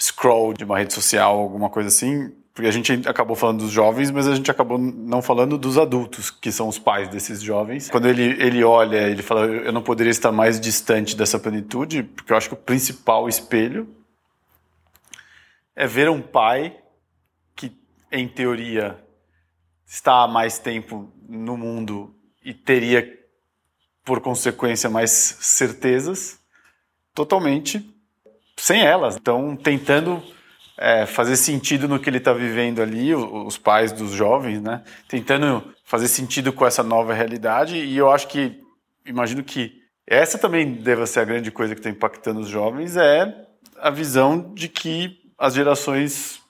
[0.00, 4.12] scroll de uma rede social, alguma coisa assim, porque a gente acabou falando dos jovens,
[4.12, 7.90] mas a gente acabou não falando dos adultos, que são os pais desses jovens.
[7.90, 12.32] Quando ele, ele olha, ele fala, eu não poderia estar mais distante dessa plenitude, porque
[12.32, 13.88] eu acho que o principal espelho
[15.74, 16.76] é ver um pai
[17.56, 17.76] que,
[18.12, 19.02] em teoria,
[19.84, 23.18] está há mais tempo no mundo e teria,
[24.04, 26.38] por consequência, mais certezas,
[27.12, 27.93] totalmente
[28.56, 29.16] sem elas.
[29.16, 30.22] Então, tentando
[30.76, 34.82] é, fazer sentido no que ele está vivendo ali, os pais dos jovens, né?
[35.08, 37.76] Tentando fazer sentido com essa nova realidade.
[37.76, 38.60] E eu acho que,
[39.06, 43.46] imagino que essa também deva ser a grande coisa que está impactando os jovens, é
[43.78, 46.40] a visão de que as gerações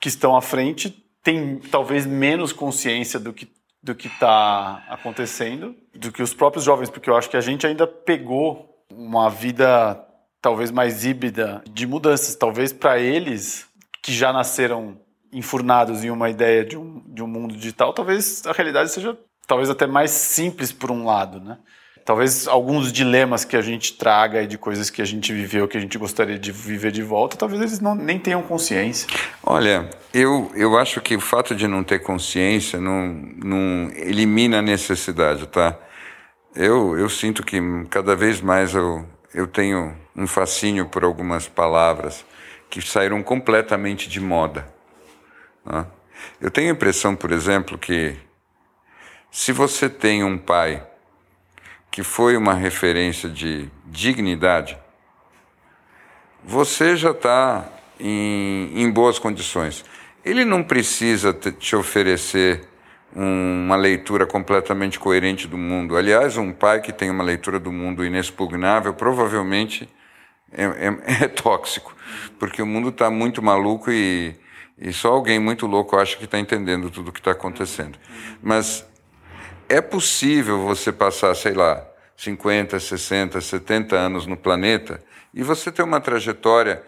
[0.00, 0.90] que estão à frente
[1.22, 3.48] têm talvez menos consciência do que
[3.82, 7.66] do que está acontecendo, do que os próprios jovens, porque eu acho que a gente
[7.66, 10.06] ainda pegou uma vida
[10.40, 12.34] talvez mais híbrida de mudanças.
[12.34, 13.66] Talvez para eles
[14.02, 14.98] que já nasceram
[15.32, 19.68] enfurnados em uma ideia de um, de um mundo digital, talvez a realidade seja talvez
[19.68, 21.58] até mais simples por um lado, né?
[22.04, 25.76] Talvez alguns dilemas que a gente traga e de coisas que a gente viveu, que
[25.76, 29.06] a gente gostaria de viver de volta, talvez eles não, nem tenham consciência.
[29.44, 34.62] Olha, eu, eu acho que o fato de não ter consciência não, não elimina a
[34.62, 35.78] necessidade, tá?
[36.54, 42.24] Eu, eu sinto que cada vez mais eu, eu tenho um fascínio por algumas palavras
[42.68, 44.68] que saíram completamente de moda.
[45.64, 45.86] Né?
[46.40, 48.16] Eu tenho a impressão, por exemplo, que
[49.30, 50.86] se você tem um pai
[51.90, 54.78] que foi uma referência de dignidade,
[56.42, 59.84] você já está em, em boas condições.
[60.24, 62.69] Ele não precisa te oferecer
[63.14, 65.96] uma leitura completamente coerente do mundo.
[65.96, 69.88] Aliás, um pai que tem uma leitura do mundo inexpugnável provavelmente
[70.52, 71.94] é, é, é tóxico,
[72.38, 74.34] porque o mundo está muito maluco e,
[74.78, 77.98] e só alguém muito louco acha que está entendendo tudo o que está acontecendo.
[78.42, 78.86] Mas
[79.68, 85.82] é possível você passar, sei lá, 50, 60, 70 anos no planeta e você ter
[85.82, 86.82] uma trajetória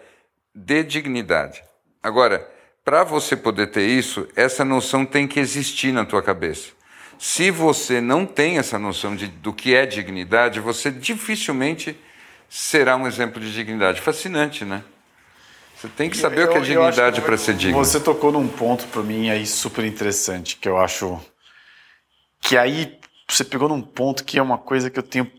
[0.53, 1.63] de dignidade.
[2.01, 2.47] Agora,
[2.83, 6.71] para você poder ter isso, essa noção tem que existir na tua cabeça.
[7.17, 11.97] Se você não tem essa noção de, do que é dignidade, você dificilmente
[12.49, 14.01] será um exemplo de dignidade.
[14.01, 14.83] Fascinante, né?
[15.75, 17.77] Você tem que saber eu, o que é dignidade para ser digno.
[17.77, 21.19] Você tocou num ponto para mim aí super interessante, que eu acho
[22.41, 25.31] que aí você pegou num ponto que é uma coisa que eu tenho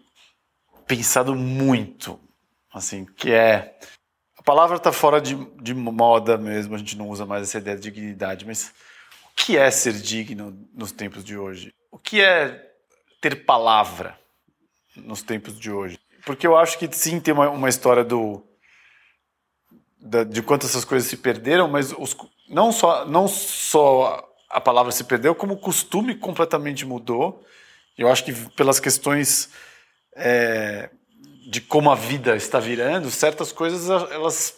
[0.86, 2.18] pensado muito,
[2.72, 3.78] assim, que é
[4.44, 7.82] palavra está fora de, de moda mesmo, a gente não usa mais essa ideia de
[7.82, 8.72] dignidade, mas
[9.30, 11.74] o que é ser digno nos tempos de hoje?
[11.90, 12.70] O que é
[13.20, 14.18] ter palavra
[14.94, 15.98] nos tempos de hoje?
[16.26, 18.42] Porque eu acho que sim tem uma, uma história do
[19.98, 22.14] da, de quanto essas coisas se perderam, mas os,
[22.48, 27.44] não só não só a palavra se perdeu, como o costume completamente mudou.
[27.96, 29.50] Eu acho que pelas questões
[30.14, 30.90] é,
[31.46, 34.56] de como a vida está virando, certas coisas elas,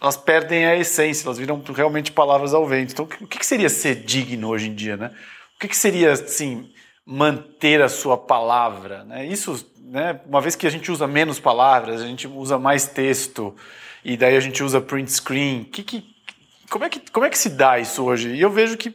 [0.00, 2.92] elas perdem a essência, elas viram realmente palavras ao vento.
[2.92, 5.10] Então, o que seria ser digno hoje em dia, né?
[5.56, 6.70] O que seria, assim,
[7.04, 9.04] manter a sua palavra?
[9.04, 9.26] Né?
[9.26, 13.56] Isso, né, uma vez que a gente usa menos palavras, a gente usa mais texto,
[14.04, 16.04] e daí a gente usa print screen, que, que,
[16.70, 18.28] como, é que, como é que se dá isso hoje?
[18.34, 18.94] E eu vejo que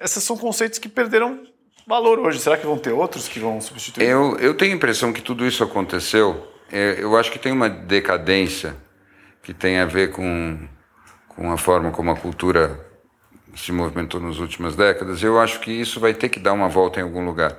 [0.00, 1.46] esses são conceitos que perderam
[1.86, 2.38] valor hoje.
[2.38, 4.08] Será que vão ter outros que vão substituir?
[4.08, 6.48] Eu, eu tenho a impressão que tudo isso aconteceu.
[6.70, 8.76] É, eu acho que tem uma decadência
[9.42, 10.58] que tem a ver com,
[11.28, 12.88] com a forma como a cultura
[13.56, 15.22] se movimentou nas últimas décadas.
[15.22, 17.56] Eu acho que isso vai ter que dar uma volta em algum lugar.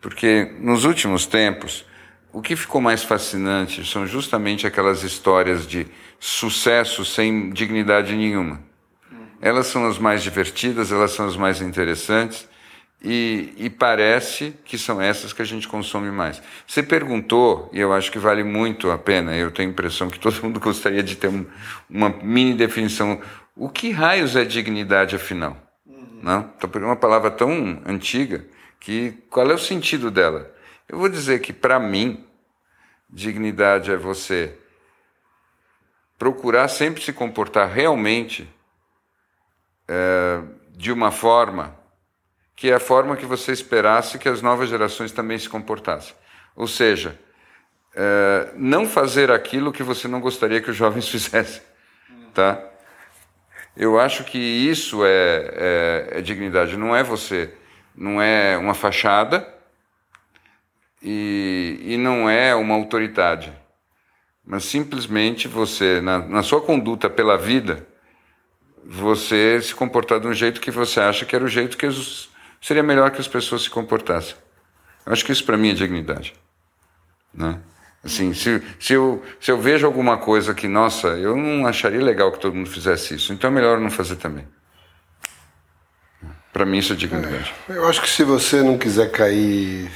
[0.00, 1.84] Porque nos últimos tempos,
[2.32, 5.86] o que ficou mais fascinante são justamente aquelas histórias de
[6.18, 8.60] sucesso sem dignidade nenhuma.
[9.40, 12.48] Elas são as mais divertidas, elas são as mais interessantes
[13.02, 16.42] e, e, parece que são essas que a gente consome mais.
[16.66, 20.18] Você perguntou, e eu acho que vale muito a pena, eu tenho a impressão que
[20.18, 21.46] todo mundo gostaria de ter um,
[21.88, 23.20] uma mini definição.
[23.54, 25.56] O que raios é dignidade, afinal?
[25.86, 26.20] Uhum.
[26.22, 26.52] Não?
[26.56, 28.44] Então, uma palavra tão antiga
[28.80, 30.52] que qual é o sentido dela?
[30.88, 32.24] Eu vou dizer que, para mim,
[33.08, 34.58] dignidade é você
[36.18, 38.48] procurar sempre se comportar realmente
[39.86, 40.42] é,
[40.76, 41.77] de uma forma
[42.58, 46.12] que é a forma que você esperasse que as novas gerações também se comportassem.
[46.56, 47.16] Ou seja,
[47.94, 51.62] é, não fazer aquilo que você não gostaria que os jovens fizessem.
[52.34, 52.60] Tá?
[53.76, 57.54] Eu acho que isso é, é, é dignidade, não é você,
[57.94, 59.48] não é uma fachada
[61.00, 63.52] e, e não é uma autoridade,
[64.44, 67.86] mas simplesmente você, na, na sua conduta pela vida,
[68.84, 72.28] você se comportar de um jeito que você acha que era o jeito que os,
[72.60, 74.34] seria melhor que as pessoas se comportassem.
[75.04, 76.34] Eu acho que isso para mim é dignidade.
[77.32, 77.58] Né?
[78.04, 82.32] Assim, se, se, eu, se eu vejo alguma coisa que, nossa, eu não acharia legal
[82.32, 84.46] que todo mundo fizesse isso, então é melhor não fazer também.
[86.52, 87.54] Para mim isso é dignidade.
[87.68, 89.90] É, eu acho que se você não quiser cair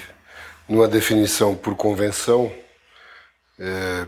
[0.68, 2.52] numa definição por convenção,
[3.58, 4.06] é,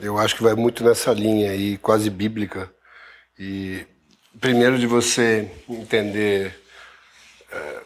[0.00, 2.70] eu acho que vai muito nessa linha aí, quase bíblica.
[3.38, 3.86] E
[4.40, 6.58] primeiro de você entender
[7.50, 7.80] é,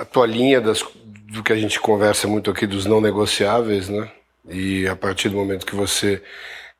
[0.00, 4.10] a tua linha das, do que a gente conversa muito aqui dos não negociáveis, né?
[4.48, 6.22] E a partir do momento que você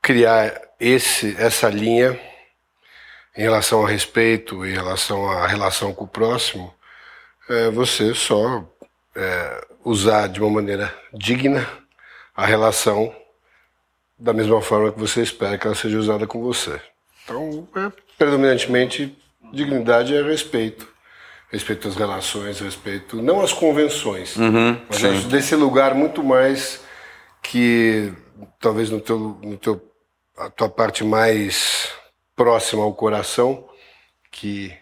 [0.00, 2.18] criar esse, essa linha
[3.36, 6.72] em relação ao respeito, em relação à relação com o próximo,
[7.48, 8.64] é você só
[9.14, 11.68] é, usar de uma maneira digna
[12.34, 13.14] a relação
[14.18, 16.80] da mesma forma que você espera que ela seja usada com você.
[17.24, 19.16] Então, é, predominantemente,
[19.52, 20.97] dignidade é respeito
[21.50, 25.28] respeito às relações, respeito não às convenções, uhum, mas sim.
[25.28, 26.82] desse lugar muito mais
[27.42, 28.12] que
[28.60, 29.82] talvez no teu, no teu
[30.36, 31.88] a tua parte mais
[32.36, 33.64] próxima ao coração,
[34.30, 34.72] que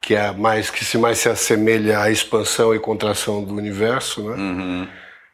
[0.00, 4.36] que é mais que se mais se assemelha à expansão e contração do universo, né?
[4.36, 4.88] Uhum.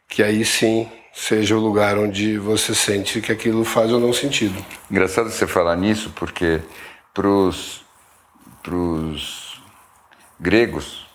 [0.06, 4.62] Que aí sim seja o lugar onde você sente que aquilo faz ou não sentido.
[4.90, 6.60] Engraçado você falar nisso, porque
[7.14, 7.82] para os
[10.38, 11.06] gregos,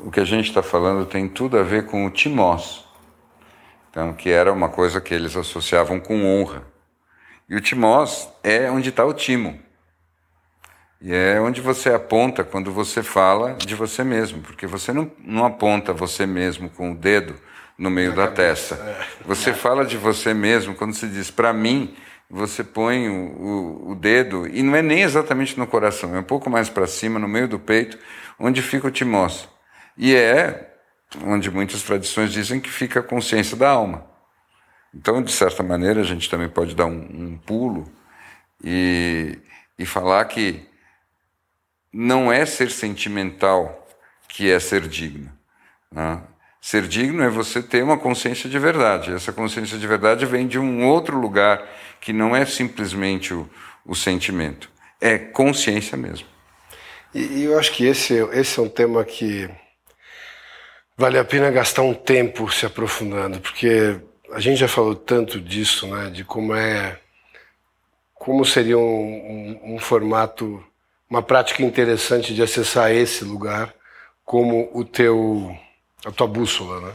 [0.00, 2.84] o que a gente está falando tem tudo a ver com o timós,
[3.90, 6.62] então, que era uma coisa que eles associavam com honra.
[7.48, 9.58] E o timós é onde está o timo.
[11.00, 15.46] E é onde você aponta quando você fala de você mesmo, porque você não, não
[15.46, 17.36] aponta você mesmo com o dedo
[17.78, 18.76] no meio da cabeça.
[18.76, 18.84] testa.
[18.84, 19.06] É.
[19.24, 21.96] Você fala de você mesmo quando se diz para mim,
[22.28, 26.24] você põe o, o, o, dedo, e não é nem exatamente no coração, é um
[26.24, 27.98] pouco mais para cima, no meio do peito,
[28.38, 29.48] onde fica o timós.
[29.96, 30.74] E é
[31.24, 34.04] onde muitas tradições dizem que fica a consciência da alma.
[34.94, 37.90] Então, de certa maneira, a gente também pode dar um, um pulo
[38.62, 39.38] e,
[39.78, 40.66] e falar que
[41.92, 43.86] não é ser sentimental
[44.28, 45.32] que é ser digno.
[45.90, 46.20] Né?
[46.66, 49.14] Ser digno é você ter uma consciência de verdade.
[49.14, 51.64] Essa consciência de verdade vem de um outro lugar
[52.00, 53.48] que não é simplesmente o,
[53.84, 54.68] o sentimento,
[55.00, 56.26] é consciência mesmo.
[57.14, 59.48] E, e, eu acho que esse, esse é um tema que
[60.96, 64.00] vale a pena gastar um tempo se aprofundando, porque
[64.32, 66.98] a gente já falou tanto disso, né, de como é,
[68.12, 70.60] como seria um, um, um formato,
[71.08, 73.72] uma prática interessante de acessar esse lugar
[74.24, 75.56] como o teu
[76.04, 76.94] a tua bússola, né?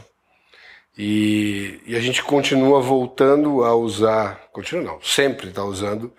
[0.96, 6.12] E, e, a gente continua voltando a usar, continua não, sempre está usando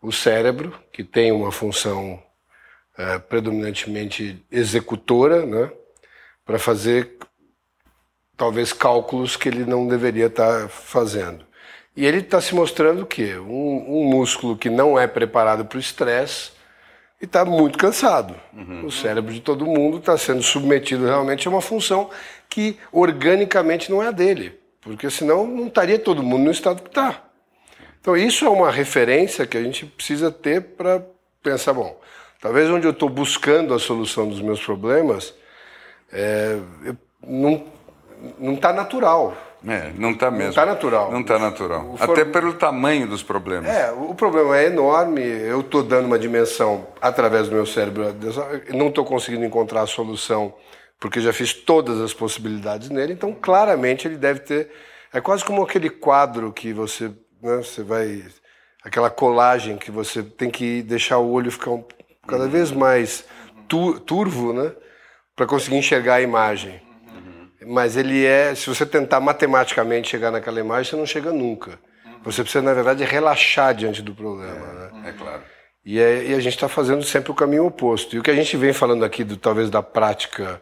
[0.00, 2.22] o cérebro, que tem uma função
[2.96, 5.70] é, predominantemente executora, né?
[6.44, 7.18] Para fazer
[8.36, 11.44] talvez cálculos que ele não deveria estar tá fazendo.
[11.96, 13.36] E ele está se mostrando o quê?
[13.36, 16.52] Um, um músculo que não é preparado para o estresse
[17.20, 18.34] e está muito cansado.
[18.52, 18.86] Uhum.
[18.86, 22.10] O cérebro de todo mundo está sendo submetido realmente a uma função
[22.48, 26.88] que organicamente não é a dele, porque senão não estaria todo mundo no estado que
[26.88, 27.22] está.
[28.00, 31.04] Então isso é uma referência que a gente precisa ter para
[31.42, 32.00] pensar, bom,
[32.40, 35.34] talvez onde eu estou buscando a solução dos meus problemas
[36.12, 36.58] é,
[37.22, 37.64] não
[38.38, 39.36] não está natural.
[39.66, 40.44] É, não está mesmo.
[40.44, 41.12] Não está natural.
[41.12, 41.94] Não está natural.
[41.98, 43.70] Até pelo tamanho dos problemas.
[43.70, 45.22] É, o problema é enorme.
[45.22, 48.04] Eu estou dando uma dimensão através do meu cérebro.
[48.74, 50.54] Não estou conseguindo encontrar a solução
[51.00, 53.14] porque já fiz todas as possibilidades nele.
[53.14, 54.70] Então, claramente, ele deve ter.
[55.12, 57.08] É quase como aquele quadro que você,
[57.42, 58.22] né, você vai.
[58.84, 61.84] Aquela colagem que você tem que deixar o olho ficar um,
[62.26, 63.24] cada vez mais
[64.06, 64.72] turvo, né?
[65.36, 66.80] Para conseguir enxergar a imagem.
[67.66, 71.78] Mas ele é, se você tentar matematicamente chegar naquela imagem, você não chega nunca.
[72.24, 74.52] Você precisa, na verdade, relaxar diante do problema.
[74.52, 75.08] É, né?
[75.08, 75.42] é claro.
[75.84, 78.14] E, é, e a gente está fazendo sempre o caminho oposto.
[78.14, 80.60] E o que a gente vem falando aqui, do, talvez da prática,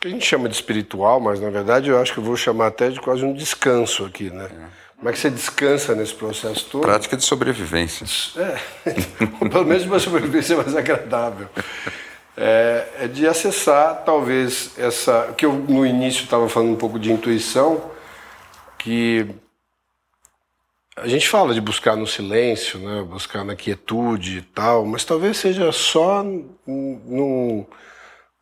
[0.00, 2.68] que a gente chama de espiritual, mas na verdade eu acho que eu vou chamar
[2.68, 4.48] até de quase um descanso aqui, né?
[4.50, 4.80] É.
[4.96, 6.82] Como é que você descansa nesse processo todo?
[6.82, 8.06] Prática de sobrevivência.
[8.36, 8.90] É,
[9.48, 11.48] pelo menos uma sobrevivência mais agradável
[12.40, 17.12] é, é de acessar talvez essa que eu no início estava falando um pouco de
[17.12, 17.90] intuição
[18.78, 19.26] que
[20.96, 25.36] a gente fala de buscar no silêncio, né, buscar na quietude e tal, mas talvez
[25.36, 27.66] seja só num,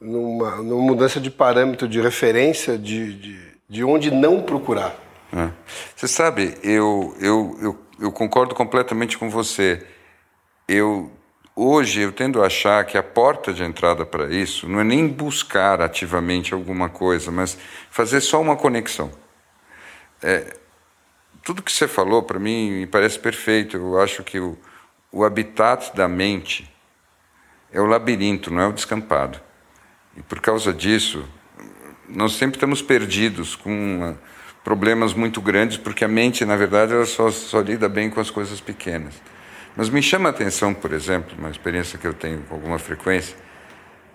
[0.00, 4.94] numa, numa mudança de parâmetro, de referência, de, de, de onde não procurar.
[5.32, 5.50] É.
[5.94, 9.84] Você sabe, eu, eu, eu, eu concordo completamente com você.
[10.66, 11.10] Eu
[11.60, 15.08] Hoje eu tendo a achar que a porta de entrada para isso não é nem
[15.08, 17.58] buscar ativamente alguma coisa, mas
[17.90, 19.10] fazer só uma conexão.
[20.22, 20.56] É,
[21.42, 23.76] tudo que você falou para mim me parece perfeito.
[23.76, 24.56] Eu acho que o,
[25.10, 26.72] o habitat da mente
[27.72, 29.40] é o labirinto, não é o descampado.
[30.16, 31.28] E por causa disso,
[32.08, 34.18] nós sempre estamos perdidos com uh,
[34.62, 38.30] problemas muito grandes, porque a mente, na verdade, ela só, só lida bem com as
[38.30, 39.20] coisas pequenas.
[39.78, 43.36] Mas me chama a atenção, por exemplo, uma experiência que eu tenho com alguma frequência,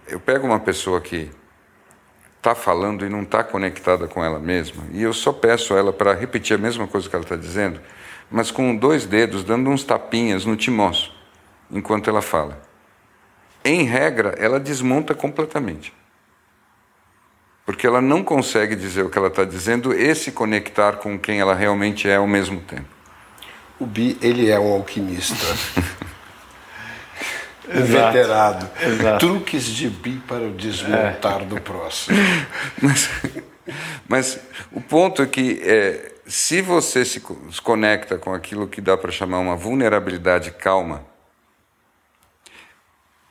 [0.06, 1.32] eu pego uma pessoa que
[2.36, 5.94] está falando e não está conectada com ela mesma, e eu só peço a ela
[5.94, 7.80] para repetir a mesma coisa que ela está dizendo,
[8.30, 11.16] mas com dois dedos, dando uns tapinhas no timoço,
[11.72, 12.62] enquanto ela fala.
[13.64, 15.94] Em regra, ela desmonta completamente.
[17.66, 21.40] Porque ela não consegue dizer o que ela está dizendo e se conectar com quem
[21.40, 23.03] ela realmente é ao mesmo tempo.
[23.84, 25.46] O Bi, ele é um alquimista.
[27.68, 28.70] Inveterado.
[29.20, 31.46] Truques de Bi para o desmontar é.
[31.46, 32.18] do próximo.
[32.82, 33.10] Mas,
[34.08, 34.40] mas,
[34.72, 37.22] o ponto é que é, se você se
[37.62, 41.06] conecta com aquilo que dá para chamar uma vulnerabilidade calma,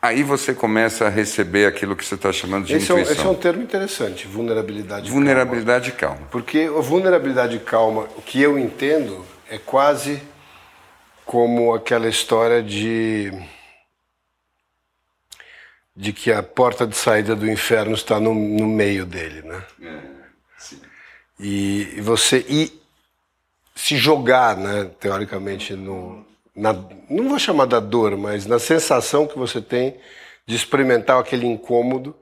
[0.01, 2.97] aí você começa a receber aquilo que você está chamando de esse intuição.
[2.97, 6.17] É um, esse é um termo interessante, vulnerabilidade, vulnerabilidade calma.
[6.17, 6.31] calma.
[6.31, 10.32] Porque a vulnerabilidade calma, o que eu entendo, é quase
[11.25, 13.33] como aquela história de
[15.95, 19.63] de que a porta de saída do inferno está no, no meio dele, né?
[19.83, 20.23] É,
[21.39, 22.73] e, e, você ir
[23.75, 26.73] se jogar, né, teoricamente no na,
[27.09, 29.97] não vou chamar da dor, mas na sensação que você tem
[30.47, 32.15] de experimentar aquele incômodo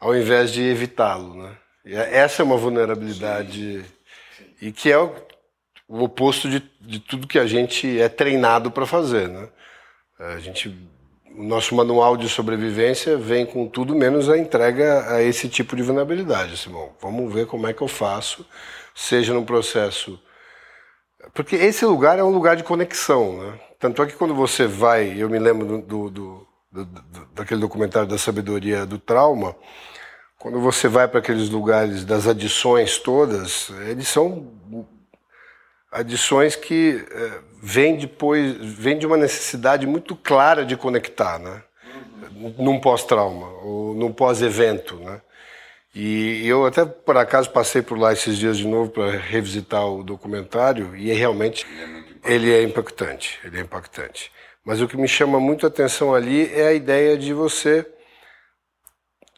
[0.00, 1.56] ao invés de evitá-lo, né?
[1.84, 3.84] E é, essa é uma vulnerabilidade sim,
[4.36, 4.54] sim.
[4.60, 5.14] e que é o
[5.92, 9.46] o oposto de, de tudo que a gente é treinado para fazer, né?
[10.18, 10.74] A gente,
[11.36, 15.82] o nosso manual de sobrevivência vem com tudo menos a entrega a esse tipo de
[15.82, 16.54] vulnerabilidade.
[16.54, 18.46] Assim, bom, vamos ver como é que eu faço,
[18.94, 20.18] seja num processo...
[21.34, 23.60] Porque esse lugar é um lugar de conexão, né?
[23.78, 28.08] Tanto é que quando você vai, eu me lembro do, do, do, do daquele documentário
[28.08, 29.54] da sabedoria do trauma,
[30.38, 34.50] quando você vai para aqueles lugares das adições todas, eles são
[35.92, 41.62] adições que é, vêm depois, vêm de uma necessidade muito clara de conectar, né?
[42.34, 42.54] Uhum.
[42.58, 45.20] Num pós-trauma, ou num pós-evento, né?
[45.94, 50.02] E eu até por acaso passei por lá esses dias de novo para revisitar o
[50.02, 51.66] documentário e é realmente
[52.24, 54.32] ele é impactante, ele é impactante.
[54.64, 57.84] Mas o que me chama muito a atenção ali é a ideia de você,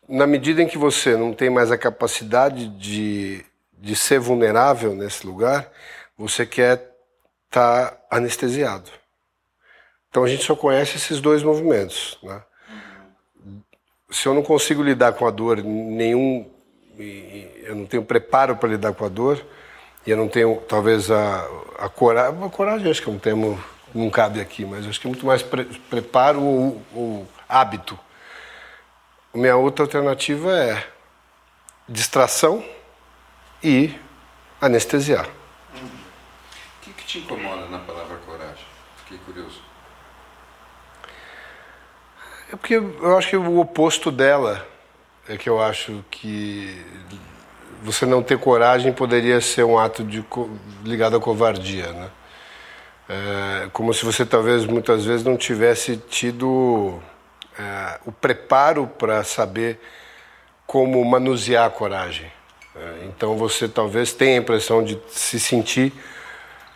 [0.08, 5.26] na medida em que você não tem mais a capacidade de, de ser vulnerável nesse
[5.26, 5.68] lugar,
[6.16, 6.94] você quer
[7.46, 8.90] estar tá anestesiado.
[10.08, 12.18] Então a gente só conhece esses dois movimentos.
[12.22, 12.42] Né?
[14.10, 16.48] Se eu não consigo lidar com a dor, nenhum,
[16.96, 19.44] eu não tenho preparo para lidar com a dor,
[20.06, 21.48] e eu não tenho talvez a,
[21.78, 23.62] a coragem, a coragem acho que é um termo
[23.94, 27.98] não cabe aqui, mas acho que é muito mais pre preparo ou, ou hábito.
[29.32, 30.86] Minha outra alternativa é
[31.88, 32.64] distração
[33.62, 33.94] e
[34.60, 35.28] anestesiar.
[37.14, 38.64] Te incomoda na palavra coragem?
[38.96, 39.62] Fiquei curioso.
[42.52, 44.66] É porque eu acho que o oposto dela
[45.28, 46.84] é que eu acho que
[47.84, 50.24] você não ter coragem poderia ser um ato de,
[50.82, 52.10] ligado à covardia, né?
[53.08, 57.00] É, como se você talvez muitas vezes não tivesse tido
[57.56, 59.80] é, o preparo para saber
[60.66, 62.26] como manusear a coragem.
[62.74, 65.92] É, então você talvez tenha a impressão de se sentir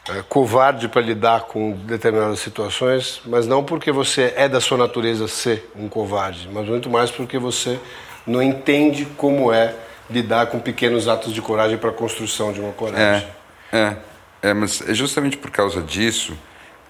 [0.09, 5.29] é, covarde para lidar com determinadas situações, mas não porque você é da sua natureza
[5.29, 7.79] ser um covarde, mas muito mais porque você
[8.27, 9.75] não entende como é
[10.11, 13.29] lidar com pequenos atos de coragem para a construção de uma coragem.
[13.73, 13.97] É, é,
[14.43, 16.37] é, mas é justamente por causa disso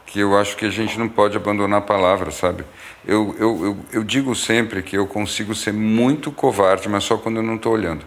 [0.06, 2.64] que eu acho que a gente não pode abandonar a palavra, sabe?
[3.06, 7.36] Eu, eu, eu, eu digo sempre que eu consigo ser muito covarde, mas só quando
[7.36, 8.06] eu não estou olhando.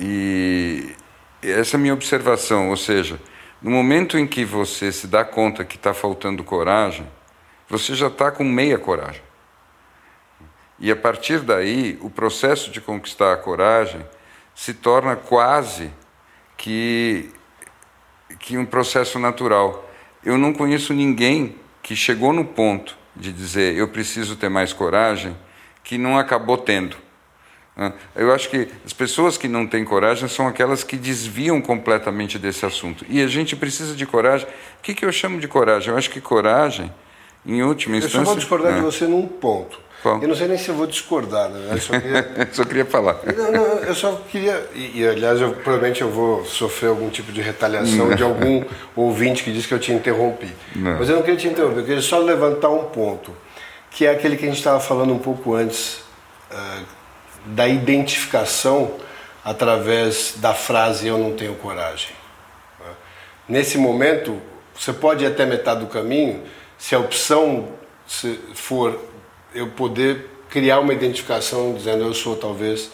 [0.00, 0.94] E
[1.42, 3.20] essa é a minha observação, ou seja,
[3.62, 7.06] no momento em que você se dá conta que está faltando coragem,
[7.68, 9.22] você já está com meia coragem.
[10.78, 14.04] E a partir daí, o processo de conquistar a coragem
[14.52, 15.92] se torna quase
[16.56, 17.30] que,
[18.40, 19.88] que um processo natural.
[20.24, 25.36] Eu não conheço ninguém que chegou no ponto de dizer eu preciso ter mais coragem
[25.84, 26.96] que não acabou tendo.
[28.14, 32.66] Eu acho que as pessoas que não têm coragem são aquelas que desviam completamente desse
[32.66, 33.04] assunto.
[33.08, 34.46] E a gente precisa de coragem.
[34.46, 35.90] O que, que eu chamo de coragem?
[35.90, 36.92] Eu acho que coragem,
[37.46, 38.18] em última instância.
[38.18, 38.84] Eu só vou discordar de né?
[38.84, 39.80] você num ponto.
[40.02, 40.20] Qual?
[40.20, 41.68] Eu não sei nem se eu vou discordar, né?
[41.70, 43.20] Eu só queria, só queria falar.
[43.36, 44.68] Não, não, eu só queria.
[44.74, 48.14] E, e, aliás, eu, provavelmente eu vou sofrer algum tipo de retaliação não.
[48.14, 48.64] de algum
[48.96, 50.52] ouvinte que disse que eu te interrompi.
[50.74, 50.98] Não.
[50.98, 53.32] Mas eu não queria te interromper, eu queria só levantar um ponto,
[53.92, 56.02] que é aquele que a gente estava falando um pouco antes.
[56.50, 57.01] Uh,
[57.46, 58.96] da identificação
[59.44, 62.10] através da frase eu não tenho coragem.
[63.48, 64.40] Nesse momento,
[64.74, 66.42] você pode ir até metade do caminho,
[66.78, 67.68] se a opção
[68.54, 68.98] for
[69.54, 72.90] eu poder criar uma identificação dizendo eu sou talvez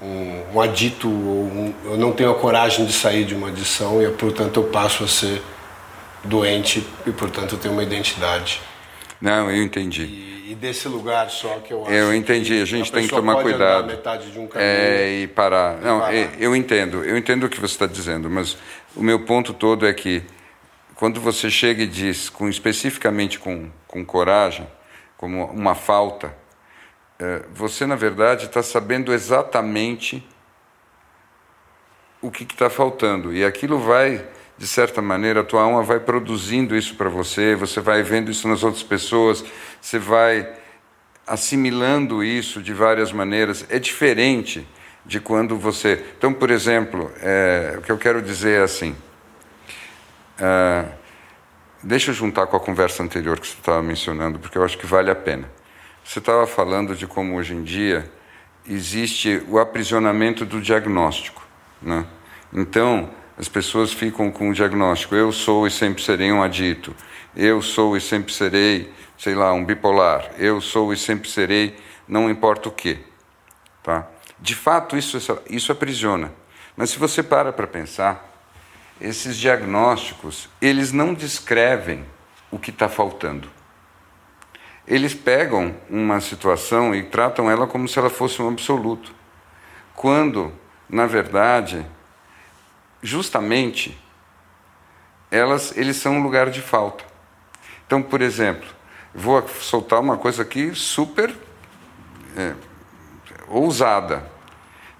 [0.00, 4.02] um, um adito, ou um, eu não tenho a coragem de sair de uma adição
[4.02, 5.42] e portanto eu passo a ser
[6.22, 8.60] doente e portanto eu tenho uma identidade.
[9.20, 10.02] Não, eu entendi.
[10.02, 11.92] E, e desse lugar só que eu acho.
[11.92, 12.60] Eu entendi.
[12.60, 13.86] A gente a tem que tomar cuidado.
[13.86, 15.80] metade de um caminho é, e parar.
[15.80, 16.14] Não, parar.
[16.38, 17.02] eu entendo.
[17.02, 18.56] Eu entendo o que você está dizendo, mas
[18.94, 20.22] o meu ponto todo é que
[20.94, 24.66] quando você chega e diz, com, especificamente com, com coragem,
[25.16, 26.36] como uma falta,
[27.18, 30.26] é, você na verdade está sabendo exatamente
[32.20, 34.24] o que está faltando e aquilo vai
[34.56, 38.46] de certa maneira, a tua alma vai produzindo isso para você, você vai vendo isso
[38.46, 39.44] nas outras pessoas,
[39.80, 40.48] você vai
[41.26, 43.66] assimilando isso de várias maneiras.
[43.68, 44.66] É diferente
[45.04, 46.04] de quando você.
[46.16, 48.96] Então, por exemplo, é, o que eu quero dizer é assim.
[50.38, 50.84] É,
[51.82, 54.86] deixa eu juntar com a conversa anterior que você estava mencionando, porque eu acho que
[54.86, 55.50] vale a pena.
[56.04, 58.10] Você estava falando de como hoje em dia
[58.66, 61.42] existe o aprisionamento do diagnóstico.
[61.80, 62.06] Né?
[62.52, 66.94] Então, as pessoas ficam com o diagnóstico: eu sou e sempre serei um adito,
[67.36, 71.76] eu sou e sempre serei, sei lá, um bipolar, eu sou e sempre serei,
[72.06, 72.98] não importa o que.
[73.82, 74.06] Tá?
[74.40, 75.18] De fato, isso,
[75.48, 76.32] isso aprisiona.
[76.76, 78.32] Mas se você para para pensar,
[79.00, 82.04] esses diagnósticos, eles não descrevem
[82.50, 83.48] o que está faltando.
[84.86, 89.14] Eles pegam uma situação e tratam ela como se ela fosse um absoluto.
[89.94, 90.52] Quando,
[90.88, 91.86] na verdade,
[93.04, 93.96] justamente
[95.30, 97.04] elas, eles são um lugar de falta.
[97.86, 98.66] Então, por exemplo,
[99.14, 101.34] vou soltar uma coisa aqui super
[102.34, 102.54] é,
[103.48, 104.24] ousada,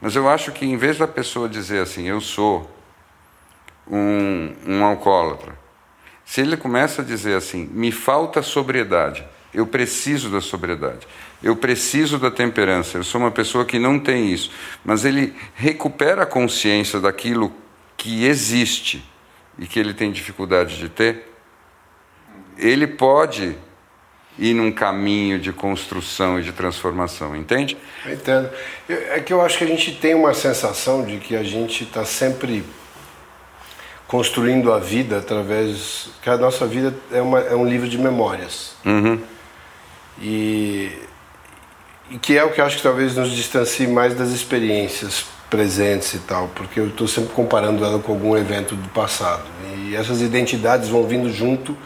[0.03, 2.71] mas eu acho que em vez da pessoa dizer assim, eu sou
[3.91, 5.59] um, um alcoólatra,
[6.27, 11.07] se ele começa a dizer assim, me falta sobriedade, eu preciso da sobriedade,
[11.43, 14.51] eu preciso da temperança, eu sou uma pessoa que não tem isso,
[14.85, 17.64] mas ele recupera a consciência daquilo
[18.05, 19.03] que existe
[19.59, 21.27] e que ele tem dificuldade de ter,
[22.59, 23.57] ele pode
[24.39, 27.79] ir num caminho de construção e de transformação, entende?
[28.05, 28.51] Eu entendo.
[28.87, 32.05] É que eu acho que a gente tem uma sensação de que a gente está
[32.05, 32.63] sempre
[34.07, 36.11] construindo a vida através.
[36.21, 38.77] que a nossa vida é, uma, é um livro de memórias.
[38.85, 39.19] Uhum.
[40.21, 40.93] E,
[42.11, 46.15] e que é o que eu acho que talvez nos distancie mais das experiências presentes
[46.15, 49.45] e tal, porque eu estou sempre comparando ela com algum evento do passado.
[49.87, 51.77] E essas identidades vão vindo junto,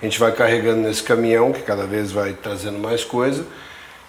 [0.00, 3.44] a gente vai carregando nesse caminhão, que cada vez vai trazendo mais coisa,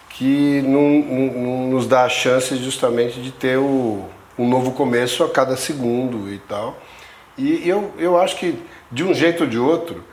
[0.10, 4.06] que não, não, não nos dá a chance justamente de ter o,
[4.38, 6.78] um novo começo a cada segundo e tal.
[7.38, 8.58] E eu, eu acho que,
[8.92, 10.04] de um jeito ou de outro,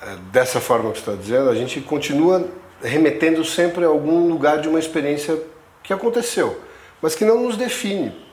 [0.00, 2.48] eh, dessa forma que você está dizendo, a gente continua
[2.82, 5.38] remetendo sempre a algum lugar de uma experiência
[5.82, 6.60] que aconteceu,
[7.02, 8.27] mas que não nos define.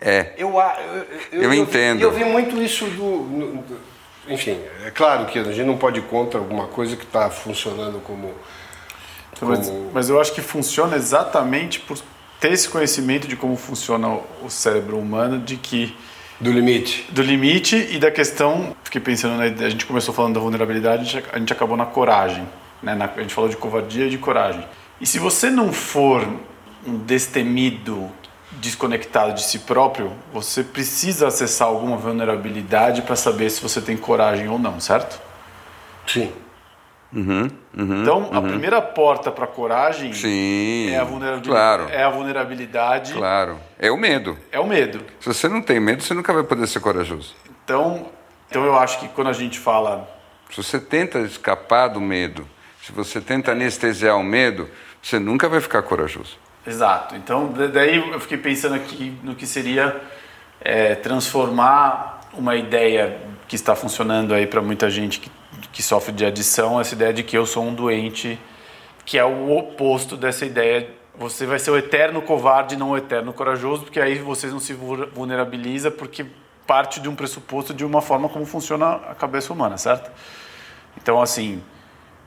[0.00, 0.32] É.
[0.36, 2.00] Eu, eu, eu, eu entendo.
[2.00, 3.80] Eu vi, eu vi muito isso do, do,
[4.28, 8.00] Enfim, é claro que a gente não pode ir contra alguma coisa que está funcionando
[8.00, 8.32] como.
[9.38, 9.50] como...
[9.52, 11.98] Mas, mas eu acho que funciona exatamente por
[12.40, 15.96] ter esse conhecimento de como funciona o cérebro humano, de que
[16.40, 17.06] do limite.
[17.10, 21.38] Do limite e da questão, fiquei pensando, né, a gente começou falando da vulnerabilidade, a
[21.38, 22.46] gente acabou na coragem.
[22.82, 24.66] Né, na, a gente falou de covardia e de coragem.
[25.00, 26.26] E se você não for
[26.86, 28.10] um destemido,
[28.60, 34.48] desconectado de si próprio, você precisa acessar alguma vulnerabilidade para saber se você tem coragem
[34.48, 35.20] ou não, certo?
[36.06, 36.32] Sim.
[37.12, 37.48] Uhum,
[37.78, 38.38] uhum, então, uhum.
[38.38, 41.88] a primeira porta para a coragem Sim, é, a vulnerabilidade, claro.
[41.88, 43.12] é a vulnerabilidade.
[43.12, 43.60] Claro.
[43.78, 44.36] É o medo.
[44.50, 45.00] É o medo.
[45.20, 47.36] Se você não tem medo, você nunca vai poder ser corajoso.
[47.64, 48.06] Então,
[48.50, 50.08] então eu acho que quando a gente fala.
[50.50, 52.48] Se você tenta escapar do medo,
[52.82, 54.68] se você tenta anestesiar o medo,
[55.00, 56.36] você nunca vai ficar corajoso.
[56.66, 57.14] Exato.
[57.14, 60.00] Então, daí eu fiquei pensando aqui no que seria
[60.60, 65.30] é, transformar uma ideia que está funcionando aí para muita gente que
[65.74, 68.38] que sofre de adição, essa ideia de que eu sou um doente,
[69.04, 70.88] que é o oposto dessa ideia.
[71.16, 74.72] Você vai ser o eterno covarde, não o eterno corajoso, porque aí você não se
[74.72, 76.26] vulnerabiliza, porque
[76.66, 80.10] parte de um pressuposto de uma forma como funciona a cabeça humana, certo?
[80.96, 81.60] Então, assim,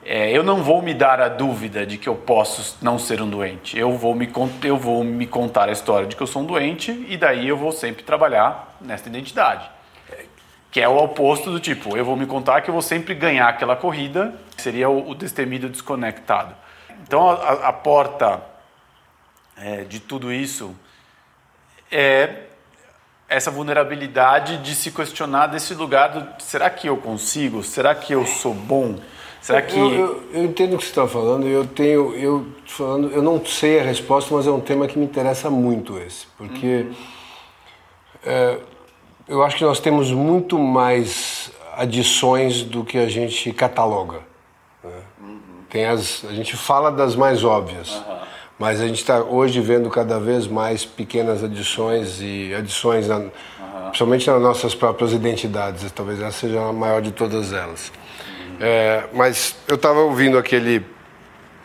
[0.03, 3.29] é, eu não vou me dar a dúvida de que eu posso não ser um
[3.29, 3.77] doente.
[3.77, 4.31] Eu vou, me,
[4.63, 7.57] eu vou me contar a história de que eu sou um doente e daí eu
[7.57, 9.69] vou sempre trabalhar nessa identidade.
[10.71, 13.47] Que é o oposto do tipo, eu vou me contar que eu vou sempre ganhar
[13.47, 16.55] aquela corrida, que seria o, o destemido desconectado.
[17.03, 18.41] Então a, a porta
[19.57, 20.75] é, de tudo isso
[21.91, 22.43] é
[23.29, 27.61] essa vulnerabilidade de se questionar desse lugar do será que eu consigo?
[27.61, 28.99] Será que eu sou bom?
[29.47, 31.47] Será que eu, eu, eu entendo o que você está falando.
[31.47, 35.05] Eu tenho eu falando eu não sei a resposta, mas é um tema que me
[35.05, 36.95] interessa muito esse, porque uhum.
[38.25, 38.57] é,
[39.25, 44.19] eu acho que nós temos muito mais adições do que a gente cataloga.
[44.83, 44.91] Né?
[45.21, 45.39] Uhum.
[45.69, 48.17] Tem as, a gente fala das mais óbvias, uhum.
[48.59, 53.29] mas a gente está hoje vendo cada vez mais pequenas adições e adições, na, uhum.
[53.85, 55.89] principalmente nas nossas próprias identidades.
[55.93, 57.93] Talvez essa seja a maior de todas elas.
[58.59, 60.83] É, mas eu estava ouvindo aquele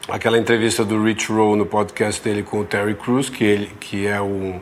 [0.08, 4.06] aquela entrevista do Rich Roll no podcast dele com o Terry Crews, que ele que
[4.06, 4.60] é um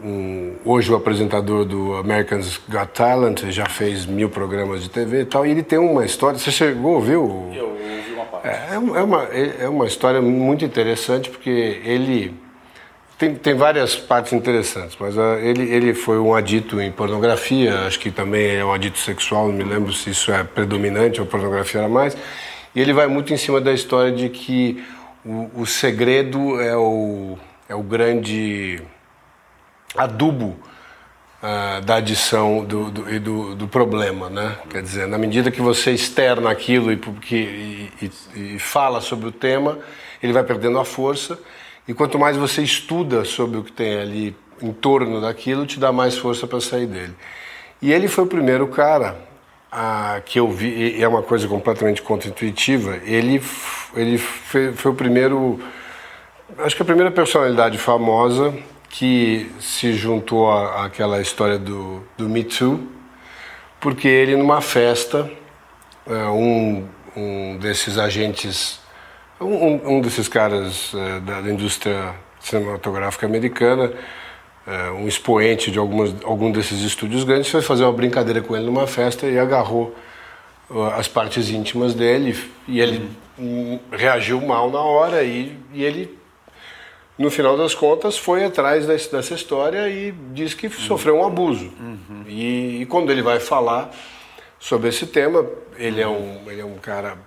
[0.00, 5.24] um, hoje o apresentador do Americans Got Talent, já fez mil programas de TV e
[5.24, 7.00] tal, e ele tem uma história, você chegou?
[7.00, 7.52] O...
[7.52, 8.46] Eu ouvi uma parte.
[8.46, 12.32] É, é, uma, é uma história muito interessante, porque ele
[13.18, 17.98] tem, tem várias partes interessantes, mas uh, ele, ele foi um adito em pornografia, acho
[17.98, 21.80] que também é um adito sexual, não me lembro se isso é predominante ou pornografia
[21.80, 22.16] era mais,
[22.74, 24.84] e ele vai muito em cima da história de que
[25.24, 27.36] o, o segredo é o,
[27.68, 28.80] é o grande
[29.96, 30.56] adubo
[31.42, 34.56] uh, da adição do, do, e do, do, problema, né?
[34.70, 37.92] Quer dizer, na medida que você externa aquilo e, porque, e,
[38.36, 39.76] e, e fala sobre o tema,
[40.22, 41.36] ele vai perdendo a força
[41.88, 45.90] e quanto mais você estuda sobre o que tem ali em torno daquilo, te dá
[45.90, 47.14] mais força para sair dele.
[47.80, 49.16] E ele foi o primeiro cara
[49.72, 53.42] a, que eu vi, e é uma coisa completamente contra-intuitiva, ele,
[53.94, 55.60] ele foi, foi o primeiro,
[56.58, 58.54] acho que a primeira personalidade famosa
[58.88, 62.80] que se juntou àquela história do, do Me Too,
[63.80, 65.30] porque ele, numa festa,
[66.06, 68.77] é, um, um desses agentes,
[69.40, 73.92] um, um desses caras é, da, da indústria cinematográfica americana,
[74.66, 78.66] é, um expoente de algumas, algum desses estúdios grandes, foi fazer uma brincadeira com ele
[78.66, 79.94] numa festa e agarrou
[80.94, 83.08] as partes íntimas dele e ele
[83.38, 83.80] uhum.
[83.90, 86.18] reagiu mal na hora e, e ele
[87.18, 91.72] no final das contas, foi atrás desse, dessa história e diz que sofreu um abuso.
[91.80, 92.24] Uhum.
[92.28, 93.90] E, e, quando ele vai falar
[94.56, 95.44] sobre esse tema,
[95.76, 97.18] ele, é um, ele é um cara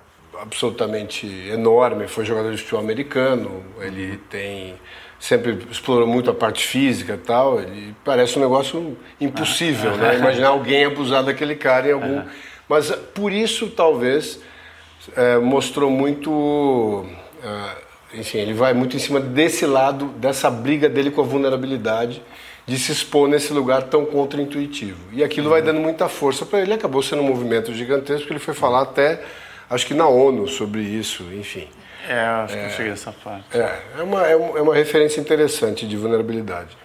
[0.41, 4.75] absolutamente enorme, foi jogador de futebol americano, ele tem
[5.19, 10.17] sempre explorou muito a parte física e tal, ele parece um negócio impossível, né?
[10.17, 12.23] Imaginar alguém abusar daquele cara em algum...
[12.67, 14.39] Mas por isso, talvez,
[15.15, 17.05] é, mostrou muito...
[17.43, 22.21] É, enfim, ele vai muito em cima desse lado, dessa briga dele com a vulnerabilidade,
[22.65, 24.99] de se expor nesse lugar tão contraintuitivo.
[25.13, 26.73] E aquilo vai dando muita força para ele.
[26.73, 29.21] Acabou sendo um movimento gigantesco, ele foi falar até,
[29.71, 31.67] acho que na ONU sobre isso, enfim.
[32.07, 33.57] É, acho que eu cheguei nessa parte.
[33.57, 36.77] É, é uma, é uma é uma referência interessante de vulnerabilidade.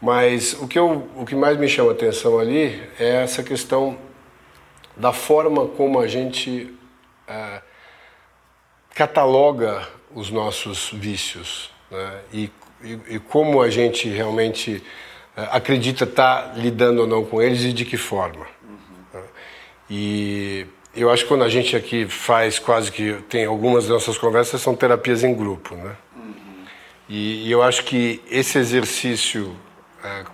[0.00, 3.96] Mas o que, eu, o que mais me chama a atenção ali é essa questão
[4.96, 6.74] da forma como a gente
[7.26, 7.62] é,
[8.94, 12.20] cataloga os nossos vícios né?
[12.32, 12.50] e,
[12.82, 14.82] e, e, como a gente realmente
[15.36, 18.46] é, acredita estar tá lidando ou não com eles e de que forma.
[18.62, 19.22] Uhum.
[19.90, 20.66] E
[20.96, 24.60] eu acho que quando a gente aqui faz quase que tem algumas das nossas conversas
[24.60, 25.96] são terapias em grupo, né?
[26.16, 26.64] Uhum.
[27.08, 29.54] E, e, eu acho que esse exercício
[30.02, 30.24] é,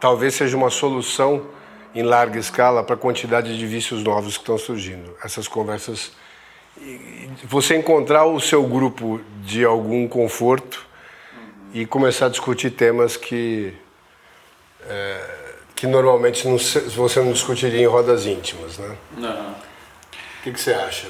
[0.00, 1.46] talvez seja uma solução
[1.94, 5.14] em larga escala para a quantidade de vícios novos que estão surgindo.
[5.22, 6.12] Essas conversas,
[7.44, 10.86] você encontrar o seu grupo de algum conforto
[11.32, 11.80] uhum.
[11.80, 13.72] e começar a discutir temas que
[14.88, 15.39] é,
[15.80, 18.98] que normalmente não, você não discutiria em rodas íntimas, né?
[19.16, 19.52] Não.
[19.52, 21.08] O que, que você acha?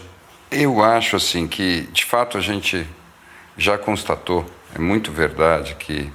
[0.48, 2.86] Eu acho assim que, de fato, a gente
[3.56, 6.12] já constatou, é muito verdade que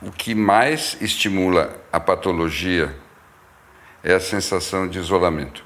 [0.00, 2.92] o que mais estimula a patologia
[4.02, 5.64] é a sensação de isolamento.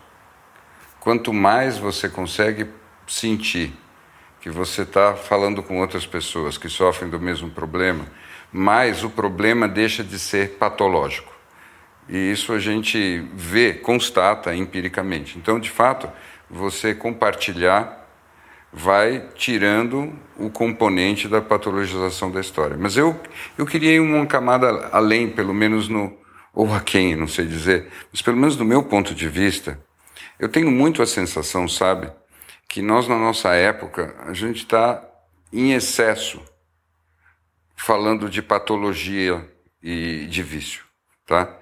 [1.01, 2.69] Quanto mais você consegue
[3.07, 3.73] sentir
[4.43, 8.05] que você está falando com outras pessoas que sofrem do mesmo problema,
[8.57, 11.31] mais o problema deixa de ser patológico.
[12.09, 15.37] E isso a gente vê, constata empiricamente.
[15.37, 16.11] Então, de fato,
[16.49, 18.05] você compartilhar
[18.73, 22.77] vai tirando o componente da patologização da história.
[22.79, 23.19] Mas eu,
[23.59, 26.17] eu queria ir uma camada além, pelo menos no.
[26.55, 29.79] ou a quem, não sei dizer, mas pelo menos do meu ponto de vista,
[30.39, 32.11] eu tenho muito a sensação, sabe,
[32.69, 35.03] que nós, na nossa época, a gente está
[35.53, 36.41] em excesso
[37.77, 39.49] falando de patologia
[39.83, 40.85] e de vício,
[41.27, 41.57] tá?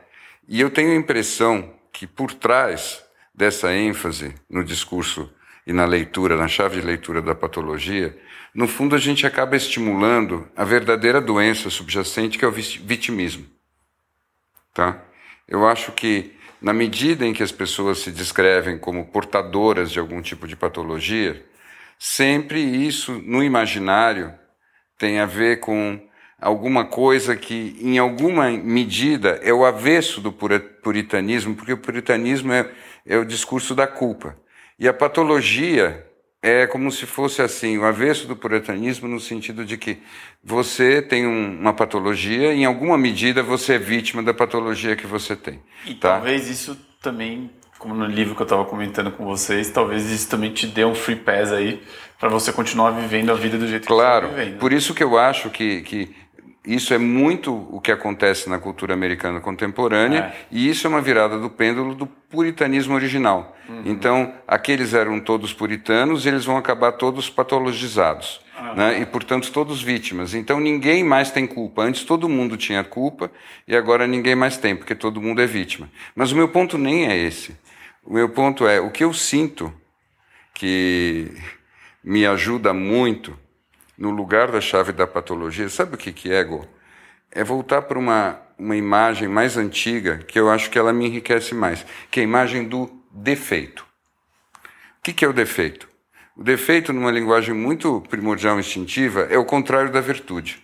[0.48, 3.04] E eu tenho a impressão que por trás
[3.34, 5.30] dessa ênfase no discurso
[5.66, 8.16] e na leitura, na chave de leitura da patologia,
[8.54, 13.46] no fundo a gente acaba estimulando a verdadeira doença subjacente que é o vitimismo,
[14.72, 15.02] tá?
[15.48, 20.22] Eu acho que na medida em que as pessoas se descrevem como portadoras de algum
[20.22, 21.44] tipo de patologia,
[21.98, 24.32] sempre isso no imaginário
[24.98, 26.00] tem a ver com
[26.40, 32.70] alguma coisa que, em alguma medida, é o avesso do puritanismo, porque o puritanismo é,
[33.06, 34.36] é o discurso da culpa.
[34.78, 36.06] E a patologia
[36.42, 39.96] é como se fosse assim, o avesso do puritanismo no sentido de que
[40.42, 45.06] você tem um, uma patologia, e em alguma medida você é vítima da patologia que
[45.06, 45.62] você tem.
[45.86, 46.16] E tá?
[46.16, 47.50] talvez isso também
[47.84, 50.94] como no livro que eu estava comentando com vocês, talvez isso também te dê um
[50.94, 51.82] free pass aí
[52.18, 54.58] para você continuar vivendo a vida do jeito claro, que você está vivendo.
[54.58, 56.16] Por isso que eu acho que, que
[56.66, 60.46] isso é muito o que acontece na cultura americana contemporânea, é.
[60.50, 63.54] e isso é uma virada do pêndulo do puritanismo original.
[63.68, 63.82] Uhum.
[63.84, 68.76] Então, aqueles eram todos puritanos, eles vão acabar todos patologizados, uhum.
[68.76, 68.98] né?
[69.02, 70.32] e, portanto, todos vítimas.
[70.32, 71.82] Então, ninguém mais tem culpa.
[71.82, 73.30] Antes todo mundo tinha culpa,
[73.68, 75.90] e agora ninguém mais tem, porque todo mundo é vítima.
[76.16, 77.62] Mas o meu ponto nem é esse.
[78.04, 79.72] O meu ponto é: o que eu sinto
[80.52, 81.32] que
[82.02, 83.36] me ajuda muito
[83.96, 86.68] no lugar da chave da patologia, sabe o que, que é, Go?
[87.30, 91.54] É voltar para uma, uma imagem mais antiga, que eu acho que ela me enriquece
[91.54, 93.86] mais, que é a imagem do defeito.
[94.98, 95.88] O que, que é o defeito?
[96.36, 100.62] O defeito, numa linguagem muito primordial instintiva, é o contrário da virtude.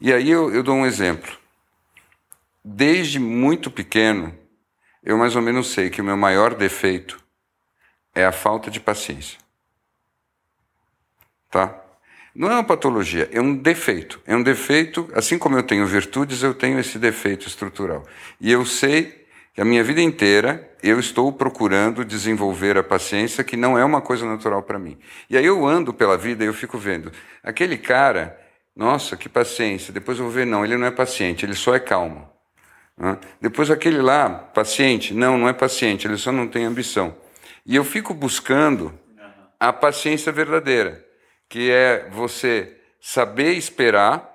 [0.00, 1.32] E aí eu, eu dou um exemplo.
[2.62, 4.36] Desde muito pequeno,
[5.06, 7.18] eu mais ou menos sei que o meu maior defeito
[8.14, 9.46] é a falta de paciência
[11.56, 11.74] tá?
[12.34, 14.20] Não é uma patologia, é um defeito.
[14.26, 18.04] É um defeito, assim como eu tenho virtudes, eu tenho esse defeito estrutural.
[18.38, 23.56] E eu sei que a minha vida inteira eu estou procurando desenvolver a paciência, que
[23.56, 24.98] não é uma coisa natural para mim.
[25.30, 27.10] E aí eu ando pela vida e eu fico vendo,
[27.42, 28.38] aquele cara,
[28.74, 29.90] nossa, que paciência.
[29.90, 32.28] Depois eu vou ver, não, ele não é paciente, ele só é calmo.
[33.40, 37.14] Depois aquele lá, paciente, não, não é paciente, ele só não tem ambição.
[37.64, 38.92] E eu fico buscando
[39.60, 41.04] a paciência verdadeira
[41.48, 44.32] que é você saber esperar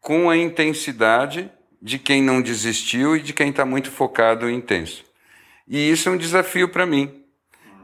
[0.00, 1.50] com a intensidade
[1.80, 5.04] de quem não desistiu e de quem está muito focado e intenso.
[5.66, 7.24] E isso é um desafio para mim.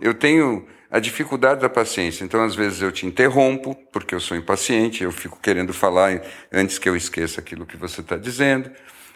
[0.00, 4.36] Eu tenho a dificuldade da paciência, então às vezes eu te interrompo, porque eu sou
[4.36, 6.20] impaciente, eu fico querendo falar
[6.52, 8.70] antes que eu esqueça aquilo que você está dizendo.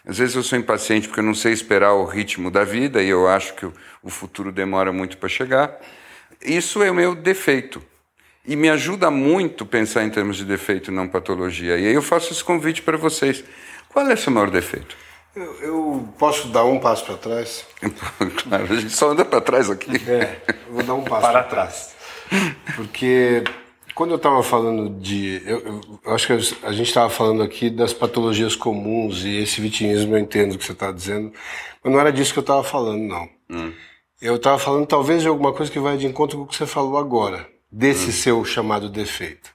[0.06, 3.08] Às vezes eu sou impaciente porque eu não sei esperar o ritmo da vida e
[3.08, 3.66] eu acho que
[4.02, 5.80] o futuro demora muito para chegar.
[6.44, 7.82] Isso é o meu defeito.
[8.46, 11.78] E me ajuda muito pensar em termos de defeito e não patologia.
[11.78, 13.42] E aí eu faço esse convite para vocês.
[13.88, 14.94] Qual é o seu maior defeito?
[15.34, 17.66] Eu, eu posso dar um passo para trás?
[18.42, 19.96] claro, a gente só anda para trás aqui.
[20.08, 21.94] É, vou dar um passo para trás.
[22.76, 23.42] Porque
[23.94, 25.40] quando eu estava falando de.
[25.46, 30.14] Eu, eu, acho que a gente estava falando aqui das patologias comuns e esse vitimismo,
[30.14, 31.32] eu entendo o que você está dizendo,
[31.82, 33.28] mas não era disso que eu estava falando, não.
[33.50, 33.72] Hum.
[34.20, 36.66] Eu estava falando talvez de alguma coisa que vai de encontro com o que você
[36.66, 38.12] falou agora desse hum.
[38.12, 39.50] seu chamado defeito,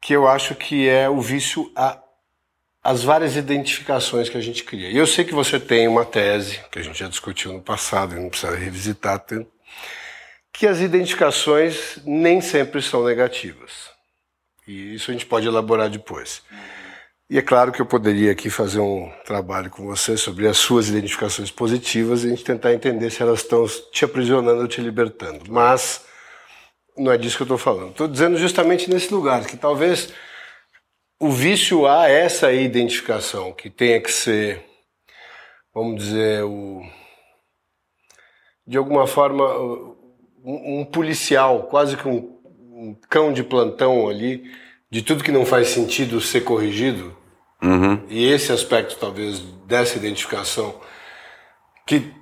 [0.00, 1.98] que eu acho que é o vício a
[2.84, 4.90] as várias identificações que a gente cria.
[4.90, 8.16] E eu sei que você tem uma tese, que a gente já discutiu no passado,
[8.16, 9.48] e não precisa revisitar tanto,
[10.52, 13.90] que as identificações nem sempre são negativas.
[14.66, 16.42] E isso a gente pode elaborar depois.
[17.28, 20.88] E é claro que eu poderia aqui fazer um trabalho com você sobre as suas
[20.88, 25.50] identificações positivas e a gente tentar entender se elas estão te aprisionando ou te libertando.
[25.50, 26.04] Mas
[26.96, 27.92] não é disso que eu estou falando.
[27.92, 30.12] Estou dizendo justamente nesse lugar, que talvez
[31.18, 34.62] o vício a essa identificação, que tenha que ser,
[35.72, 36.82] vamos dizer, o,
[38.66, 39.91] de alguma forma,
[40.44, 42.36] um, um policial, quase que um,
[42.72, 44.44] um, cão de plantão ali,
[44.90, 47.16] de tudo que não faz sentido ser corrigido.
[47.62, 48.00] Uhum.
[48.08, 50.74] E esse aspecto, talvez, dessa identificação,
[51.86, 52.12] que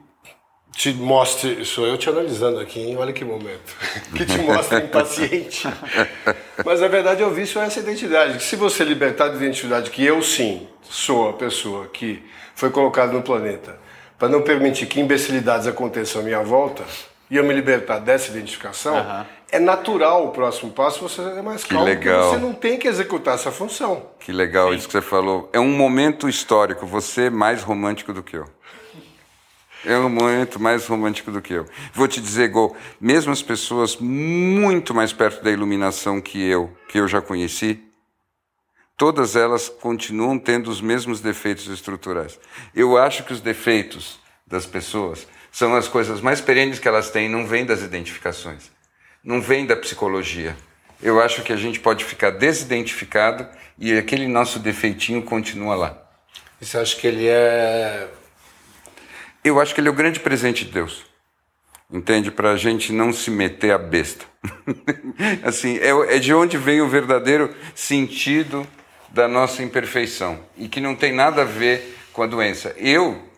[0.73, 2.97] te mostre, sou eu te analisando aqui, hein?
[2.97, 3.75] olha que momento,
[4.15, 5.67] que te mostra impaciente.
[6.65, 10.05] Mas a verdade o vício é essa identidade, que se você libertar da identidade que
[10.05, 12.23] eu sim sou a pessoa que
[12.55, 13.79] foi colocada no planeta
[14.19, 16.85] para não permitir que imbecilidades aconteçam à minha volta,
[17.31, 19.25] e eu me libertar dessa identificação, uhum.
[19.53, 22.31] é natural o próximo passo você é mais calmo, que legal.
[22.31, 24.11] você não tem que executar essa função.
[24.19, 24.77] Que legal sim.
[24.77, 25.49] isso que você falou.
[25.53, 28.47] É um momento histórico, você é mais romântico do que eu.
[29.85, 31.65] É um momento mais romântico do que eu.
[31.95, 36.99] Vou te dizer, Gol, mesmo as pessoas muito mais perto da iluminação que eu, que
[36.99, 37.83] eu já conheci,
[38.95, 42.39] todas elas continuam tendo os mesmos defeitos estruturais.
[42.75, 47.29] Eu acho que os defeitos das pessoas são as coisas mais perenes que elas têm,
[47.29, 48.71] não vêm das identificações,
[49.23, 50.57] não vêm da psicologia.
[51.03, 53.47] Eu acho que a gente pode ficar desidentificado
[53.79, 56.11] e aquele nosso defeitinho continua lá.
[56.61, 58.09] E você acha que ele é
[59.43, 61.05] eu acho que ele é o grande presente de Deus.
[61.91, 62.31] Entende?
[62.31, 64.25] Para a gente não se meter a besta.
[65.43, 68.67] assim, é, é de onde vem o verdadeiro sentido
[69.09, 72.75] da nossa imperfeição e que não tem nada a ver com a doença.
[72.77, 73.30] Eu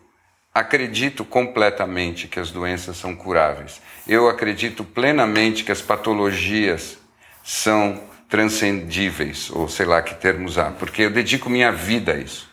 [0.53, 3.81] acredito completamente que as doenças são curáveis.
[4.07, 6.97] Eu acredito plenamente que as patologias
[7.43, 12.52] são transcendíveis, ou sei lá que termo usar, porque eu dedico minha vida a isso.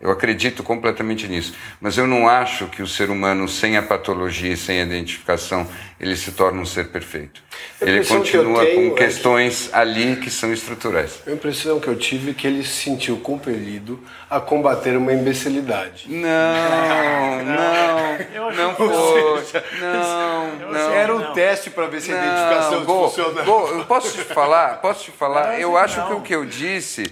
[0.00, 1.54] Eu acredito completamente nisso.
[1.78, 5.68] Mas eu não acho que o ser humano, sem a patologia e sem a identificação,
[6.00, 7.42] ele se torna um ser perfeito.
[7.78, 9.76] Ele continua tenho, com questões é...
[9.76, 11.20] ali que são estruturais.
[11.26, 16.06] A impressão que eu tive é que ele se sentiu compelido a combater uma imbecilidade.
[16.08, 19.60] Não, não, não foi.
[19.80, 20.90] Não, não.
[20.94, 23.42] Era um teste para ver se a identificação funciona.
[23.42, 24.80] eu posso te falar?
[24.80, 25.60] Posso te falar?
[25.60, 27.04] Eu acho que o que eu disse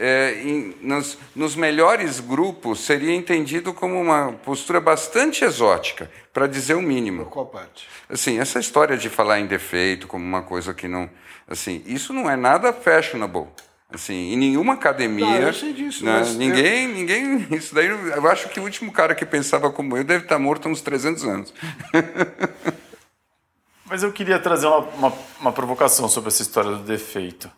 [0.00, 6.74] é, em, nos, nos, melhores grupos seria entendido como uma postura bastante exótica, para dizer
[6.74, 7.26] o mínimo.
[7.26, 7.86] Qual parte?
[8.08, 11.10] Assim, essa história de falar em defeito como uma coisa que não,
[11.46, 13.48] assim, isso não é nada fashionable.
[13.92, 15.26] Assim, em nenhuma academia.
[15.26, 16.94] Não, eu sei disso, né, ninguém, eu...
[16.94, 17.46] ninguém.
[17.50, 20.66] Isso daí, eu acho que o último cara que pensava como eu deve estar morto
[20.66, 21.52] há uns 300 anos.
[23.84, 27.50] Mas eu queria trazer uma, uma, uma provocação sobre essa história do defeito.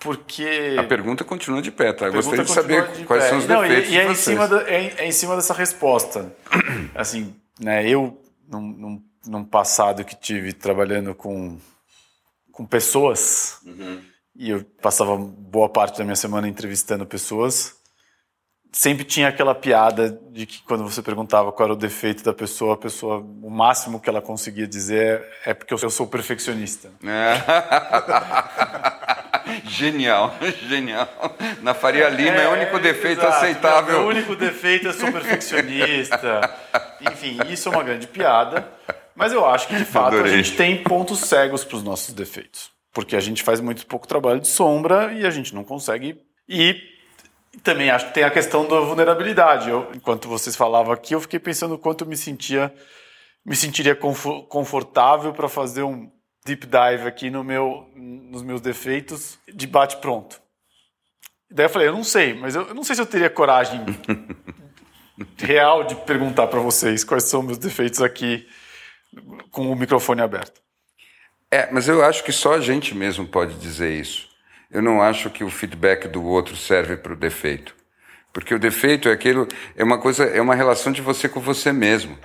[0.00, 0.76] Porque.
[0.78, 2.06] A pergunta continua de pé, tá?
[2.06, 3.28] Eu gostaria de saber de quais pé.
[3.28, 3.90] são os Não, defeitos.
[3.90, 6.34] E, e é, em cima do, é, é, em cima dessa resposta.
[6.94, 11.58] assim, né, eu, num, num, num, passado que tive trabalhando com,
[12.50, 14.00] com pessoas, uhum.
[14.34, 17.76] e eu passava boa parte da minha semana entrevistando pessoas,
[18.72, 22.72] sempre tinha aquela piada de que quando você perguntava qual era o defeito da pessoa,
[22.72, 26.90] a pessoa, o máximo que ela conseguia dizer é porque eu sou perfeccionista.
[27.04, 27.34] É.
[29.64, 30.34] Genial,
[30.68, 31.08] genial.
[31.62, 34.00] Na Faria Lima é, é o único defeito exato, aceitável.
[34.00, 36.50] O único defeito é sou perfeccionista.
[37.00, 38.68] Enfim, isso é uma grande piada.
[39.14, 40.32] Mas eu acho que, de fato, Adorei.
[40.32, 42.70] a gente tem pontos cegos para os nossos defeitos.
[42.92, 46.20] Porque a gente faz muito pouco trabalho de sombra e a gente não consegue.
[46.48, 46.76] E
[47.62, 49.68] também acho que tem a questão da vulnerabilidade.
[49.68, 52.72] Eu, enquanto vocês falavam aqui, eu fiquei pensando o quanto eu me sentia
[53.44, 56.10] me sentiria confortável para fazer um
[56.44, 60.40] deep dive aqui no meu, nos meus defeitos de bate pronto.
[61.50, 63.84] Daí eu falei, eu não sei, mas eu, eu não sei se eu teria coragem
[65.36, 68.46] real de perguntar para vocês quais são meus defeitos aqui
[69.50, 70.60] com o microfone aberto.
[71.50, 74.28] É, mas eu acho que só a gente mesmo pode dizer isso.
[74.70, 77.74] Eu não acho que o feedback do outro serve para o defeito.
[78.32, 81.72] Porque o defeito é aquilo, é uma coisa, é uma relação de você com você
[81.72, 82.16] mesmo.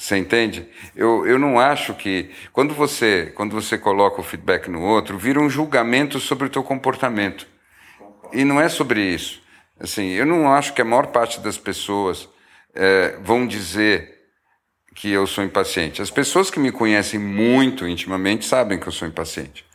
[0.00, 0.66] Você entende?
[0.96, 5.38] Eu, eu não acho que quando você quando você coloca o feedback no outro, vira
[5.38, 7.46] um julgamento sobre o teu comportamento.
[8.32, 9.42] E não é sobre isso.
[9.78, 12.30] Assim, eu não acho que a maior parte das pessoas
[12.74, 14.20] é, vão dizer
[14.94, 16.00] que eu sou impaciente.
[16.00, 19.66] As pessoas que me conhecem muito intimamente sabem que eu sou impaciente.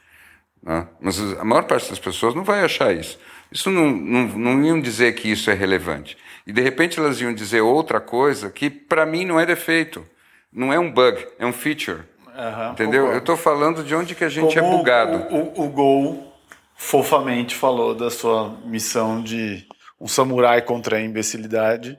[0.63, 0.87] Né?
[0.99, 3.19] Mas a maior parte das pessoas não vai achar isso.
[3.51, 6.17] Isso não, não, não iam dizer que isso é relevante.
[6.47, 10.03] E de repente elas iam dizer outra coisa que para mim não é defeito,
[10.51, 12.03] não é um bug, é um feature.
[12.27, 13.01] Uhum, entendeu?
[13.01, 13.15] Concordo.
[13.15, 15.33] Eu estou falando de onde que a gente é Como é bugado.
[15.33, 16.33] O, o, o Gol
[16.75, 19.65] fofamente falou da sua missão de
[19.99, 21.97] um samurai contra a imbecilidade,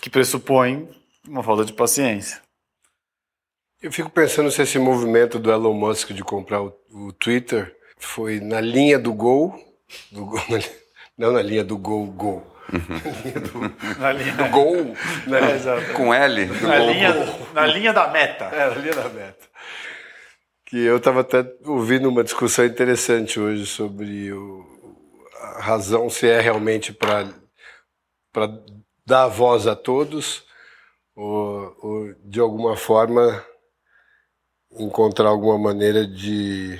[0.00, 0.88] que pressupõe
[1.26, 2.40] uma falta de paciência.
[3.80, 8.40] Eu fico pensando se esse movimento do Elon Musk de comprar o, o Twitter foi
[8.40, 9.54] na linha do Gol,
[10.10, 10.40] do gol
[11.16, 13.74] não na linha do Gol, Gol Uhum.
[13.98, 14.76] na linha do gol,
[15.26, 15.40] né?
[15.94, 16.46] Com L.
[16.46, 17.48] Na, gol, linha, gol.
[17.54, 18.44] na linha da meta.
[18.44, 19.48] É, na linha da meta.
[20.66, 24.66] Que eu estava até ouvindo uma discussão interessante hoje sobre o,
[25.40, 27.24] a razão se é realmente para
[29.06, 30.44] dar voz a todos
[31.16, 33.44] ou, ou, de alguma forma
[34.72, 36.78] encontrar alguma maneira de,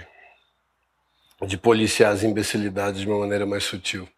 [1.46, 4.08] de policiar as imbecilidades de uma maneira mais sutil.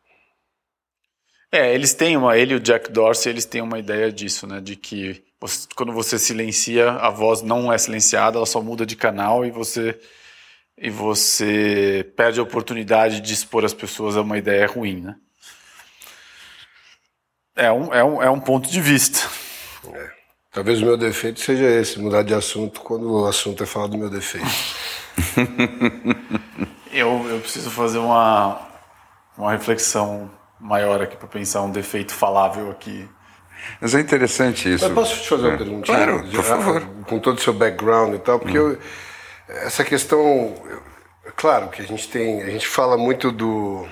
[1.52, 4.60] É, eles têm uma, ele e o Jack Dorsey, eles têm uma ideia disso, né,
[4.60, 8.94] de que você, quando você silencia, a voz não é silenciada, ela só muda de
[8.94, 9.98] canal e você
[10.82, 15.16] e você perde a oportunidade de expor as pessoas a uma ideia ruim, né?
[17.54, 19.28] É um, é um, é um ponto de vista.
[19.92, 20.10] É.
[20.50, 23.98] Talvez o meu defeito seja esse, mudar de assunto quando o assunto é falar do
[23.98, 24.46] meu defeito.
[26.90, 28.66] eu, eu preciso fazer uma,
[29.36, 30.30] uma reflexão
[30.60, 33.08] maior aqui para pensar um defeito falável aqui.
[33.80, 34.84] Mas é interessante isso.
[34.84, 35.56] Mas posso te fazer uma é.
[35.56, 35.86] pergunta?
[35.86, 36.86] Claro, por favor.
[37.06, 38.72] Com todo o seu background e tal, porque hum.
[38.72, 38.78] eu,
[39.48, 40.54] essa questão,
[41.36, 43.86] claro que a gente tem, a gente fala muito do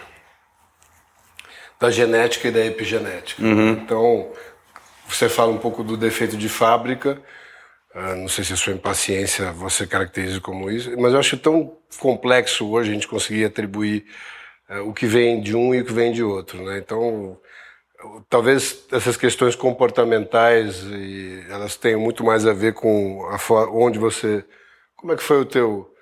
[1.81, 3.43] da genética e da epigenética.
[3.43, 3.71] Uhum.
[3.71, 4.33] Então,
[5.09, 7.23] você fala um pouco do defeito de fábrica.
[7.95, 11.77] Uh, não sei se a sua impaciência você caracteriza como isso, mas eu acho tão
[11.99, 14.05] complexo hoje a gente conseguir atribuir
[14.87, 16.79] o que vem de um e o que vem de outro, né?
[16.79, 17.39] Então,
[18.29, 20.85] talvez essas questões comportamentais
[21.51, 24.45] elas tenham muito mais a ver com a onde você,
[24.97, 25.95] como é que foi o teu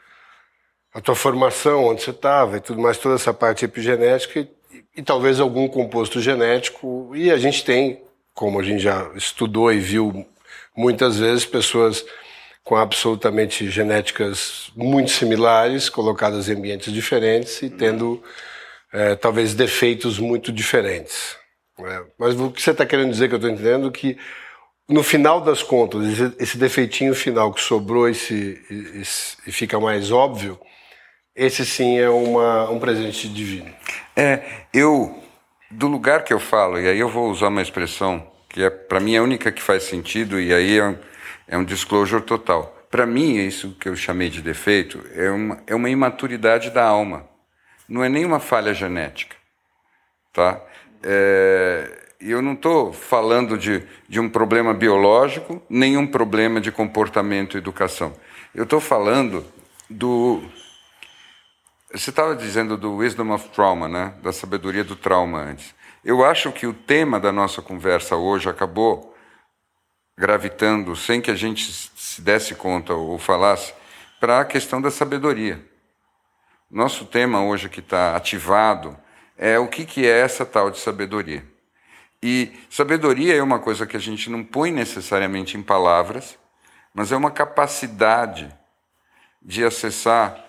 [0.93, 4.49] a tua formação, onde você estava e tudo mais, toda essa parte epigenética e,
[4.97, 7.13] e, talvez algum composto genético.
[7.15, 8.03] E a gente tem,
[8.33, 10.27] como a gente já estudou e viu
[10.75, 12.03] muitas vezes, pessoas
[12.65, 18.23] com absolutamente genéticas muito similares, colocadas em ambientes diferentes e tendo
[18.93, 21.37] é, talvez defeitos muito diferentes.
[21.79, 22.05] Né?
[22.19, 24.17] Mas o que você está querendo dizer que eu estou entendendo que
[24.89, 28.61] no final das contas, esse, esse defeitinho final que sobrou esse,
[28.95, 30.59] esse, e fica mais óbvio,
[31.35, 33.71] esse sim é uma, um presente divino.
[34.17, 35.23] É, eu,
[35.71, 39.01] do lugar que eu falo, e aí eu vou usar uma expressão que é para
[39.01, 40.99] mim é a única que faz sentido, e aí é um,
[41.49, 42.75] é um disclosure total.
[42.91, 47.29] Para mim, isso que eu chamei de defeito é uma, é uma imaturidade da alma
[47.89, 49.37] não é nenhuma falha genética.
[50.33, 50.61] Tá?
[51.03, 57.57] É, eu não estou falando de, de um problema biológico, nem um problema de comportamento
[57.57, 58.13] e educação.
[58.55, 59.45] Eu estou falando
[59.89, 60.43] do.
[61.93, 64.15] Você estava dizendo do wisdom of trauma, né?
[64.23, 65.75] da sabedoria do trauma antes.
[66.05, 69.15] Eu acho que o tema da nossa conversa hoje acabou
[70.19, 73.75] gravitando, sem que a gente se desse conta ou falasse,
[74.19, 75.61] para a questão da sabedoria.
[76.71, 78.97] Nosso tema hoje que está ativado
[79.39, 81.45] é o que, que é essa tal de sabedoria.
[82.21, 86.37] E sabedoria é uma coisa que a gente não põe necessariamente em palavras,
[86.93, 88.53] mas é uma capacidade
[89.41, 90.45] de acessar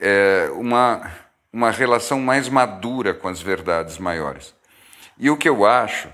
[0.00, 1.12] é, uma,
[1.52, 4.54] uma relação mais madura com as verdades maiores.
[5.18, 6.08] E o que eu acho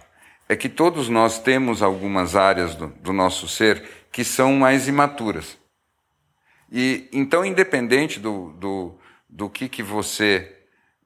[0.49, 5.57] é que todos nós temos algumas áreas do, do nosso ser que são mais imaturas.
[6.73, 8.99] E então, independente do, do
[9.35, 10.61] do que, que você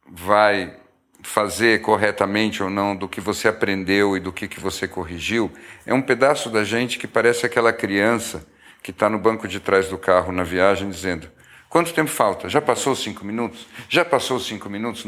[0.06, 0.76] vai
[1.22, 5.50] fazer corretamente ou não, do que você aprendeu e do que, que você corrigiu,
[5.86, 8.46] é um pedaço da gente que parece aquela criança
[8.82, 11.30] que está no banco de trás do carro na viagem dizendo:
[11.70, 12.50] quanto tempo falta?
[12.50, 13.66] Já passou cinco minutos?
[13.88, 15.06] Já passou cinco minutos?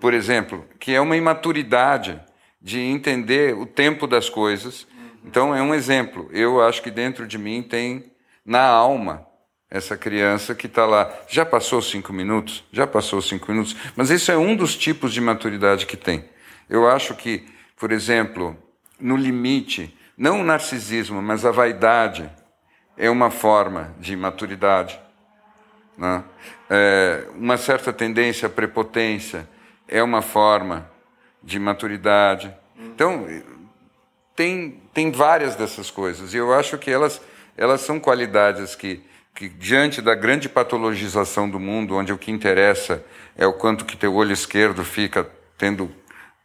[0.00, 2.20] Por exemplo, que é uma imaturidade
[2.60, 4.88] de entender o tempo das coisas.
[5.24, 6.28] Então, é um exemplo.
[6.32, 8.10] Eu acho que dentro de mim tem,
[8.44, 9.29] na alma,
[9.70, 11.14] essa criança que está lá.
[11.28, 12.64] Já passou cinco minutos?
[12.72, 13.76] Já passou cinco minutos?
[13.94, 16.24] Mas isso é um dos tipos de maturidade que tem.
[16.68, 17.46] Eu acho que,
[17.76, 18.56] por exemplo,
[18.98, 22.28] no limite, não o narcisismo, mas a vaidade
[22.96, 25.00] é uma forma de maturidade.
[25.96, 26.24] Né?
[26.68, 29.48] É, uma certa tendência à prepotência
[29.86, 30.90] é uma forma
[31.42, 32.54] de maturidade.
[32.78, 33.26] Então,
[34.34, 37.20] tem, tem várias dessas coisas, e eu acho que elas,
[37.56, 39.02] elas são qualidades que,
[39.40, 43.02] que, diante da grande patologização do mundo, onde o que interessa
[43.34, 45.90] é o quanto que teu olho esquerdo fica tendo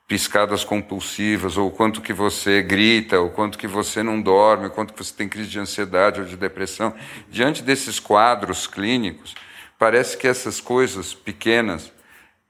[0.07, 4.71] piscadas compulsivas, ou o quanto que você grita, ou quanto que você não dorme, o
[4.71, 6.93] quanto que você tem crise de ansiedade ou de depressão.
[7.29, 9.35] Diante desses quadros clínicos,
[9.77, 11.91] parece que essas coisas pequenas,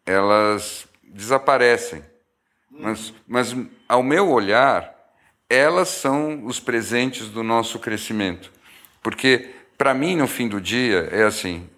[0.06, 2.04] elas desaparecem.
[2.70, 3.56] Mas, mas
[3.90, 4.94] ao meu olhar,
[5.50, 8.52] elas são os presentes do nosso crescimento.
[9.02, 11.70] Porque, para mim, no fim do dia, é assim: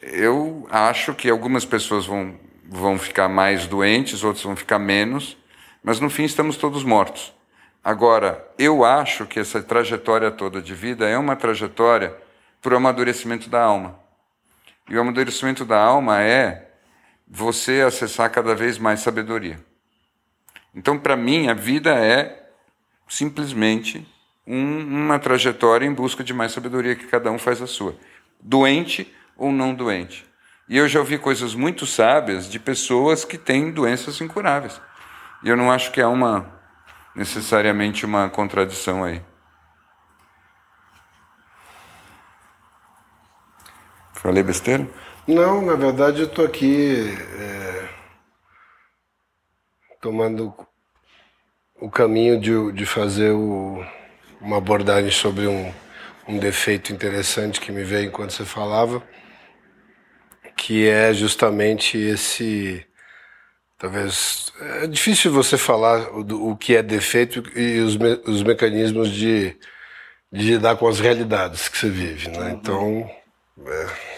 [0.00, 2.38] eu acho que algumas pessoas vão,
[2.68, 5.36] vão ficar mais doentes, outras vão ficar menos,
[5.82, 7.32] mas no fim estamos todos mortos.
[7.82, 12.14] Agora, eu acho que essa trajetória toda de vida é uma trajetória
[12.60, 13.98] para o amadurecimento da alma.
[14.88, 16.70] E o amadurecimento da alma é
[17.26, 19.58] você acessar cada vez mais sabedoria.
[20.74, 22.50] Então, para mim, a vida é
[23.08, 24.06] simplesmente
[24.46, 27.96] um, uma trajetória em busca de mais sabedoria que cada um faz a sua,
[28.40, 30.26] doente ou não doente.
[30.68, 34.80] E eu já ouvi coisas muito sábias de pessoas que têm doenças incuráveis.
[35.42, 36.60] E eu não acho que há uma
[37.14, 39.20] necessariamente uma contradição aí.
[44.12, 44.88] Falei besteira?
[45.26, 47.88] Não, na verdade eu estou aqui é,
[50.00, 50.54] tomando
[51.80, 53.82] o caminho de, de fazer o,
[54.40, 55.72] uma abordagem sobre um,
[56.26, 59.02] um defeito interessante que me veio enquanto você falava,
[60.56, 62.84] que é justamente esse.
[63.78, 64.52] Talvez.
[64.82, 69.56] É difícil você falar o, o que é defeito e os, me, os mecanismos de,
[70.30, 72.28] de lidar com as realidades que você vive.
[72.28, 72.52] Né?
[72.52, 73.10] Então.
[73.66, 74.10] É,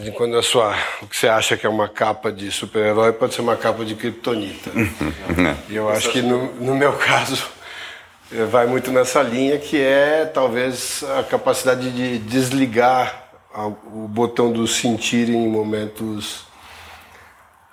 [0.00, 3.34] de quando a sua, o que você acha que é uma capa de super-herói pode
[3.34, 4.70] ser uma capa de kryptonita.
[5.68, 7.57] e eu acho que no, no meu caso
[8.50, 13.28] vai muito nessa linha que é talvez a capacidade de desligar
[13.92, 16.46] o botão do sentir em momentos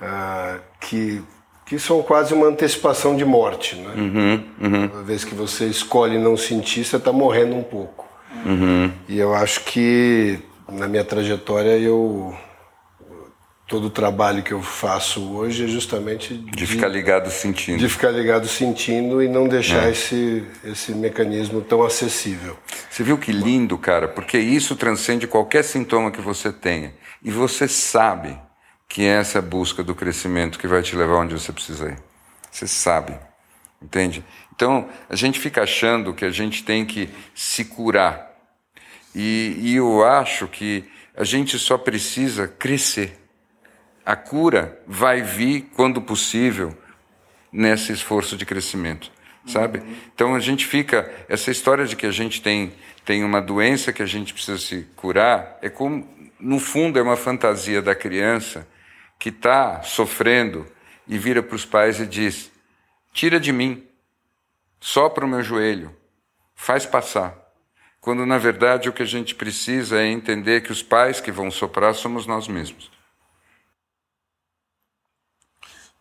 [0.01, 1.21] uh, que
[1.65, 3.93] que são quase uma antecipação de morte, né?
[3.95, 4.85] Uhum, uhum.
[4.85, 8.05] Uma vez que você escolhe não sentir, você está morrendo um pouco.
[8.45, 8.91] Uhum.
[9.09, 10.39] E eu acho que
[10.69, 12.35] na minha trajetória eu
[13.67, 17.79] todo o trabalho que eu faço hoje é justamente de, de ficar ligado sentindo.
[17.79, 19.91] de ficar ligado sentindo e não deixar é.
[19.91, 22.57] esse esse mecanismo tão acessível.
[22.89, 26.93] Você viu que lindo cara porque isso transcende qualquer sintoma que você tenha.
[27.23, 28.37] E você sabe
[28.87, 31.97] que é essa busca do crescimento que vai te levar onde você precisa ir.
[32.51, 33.17] Você sabe
[33.81, 34.23] entende?
[34.55, 38.33] Então a gente fica achando que a gente tem que se curar.
[39.13, 40.83] E, e eu acho que
[41.15, 43.24] a gente só precisa crescer.
[44.05, 46.77] A cura vai vir, quando possível,
[47.51, 49.11] nesse esforço de crescimento,
[49.45, 49.79] sabe?
[49.79, 49.95] Uhum.
[50.13, 51.11] Então a gente fica.
[51.27, 54.87] Essa história de que a gente tem, tem uma doença que a gente precisa se
[54.95, 56.07] curar, é como,
[56.39, 58.67] no fundo, é uma fantasia da criança
[59.17, 60.67] que está sofrendo
[61.07, 62.51] e vira para os pais e diz:
[63.11, 63.83] tira de mim,
[64.79, 65.95] sopra o meu joelho,
[66.53, 67.45] faz passar
[68.05, 71.49] quando na verdade o que a gente precisa é entender que os pais que vão
[71.49, 72.91] soprar somos nós mesmos.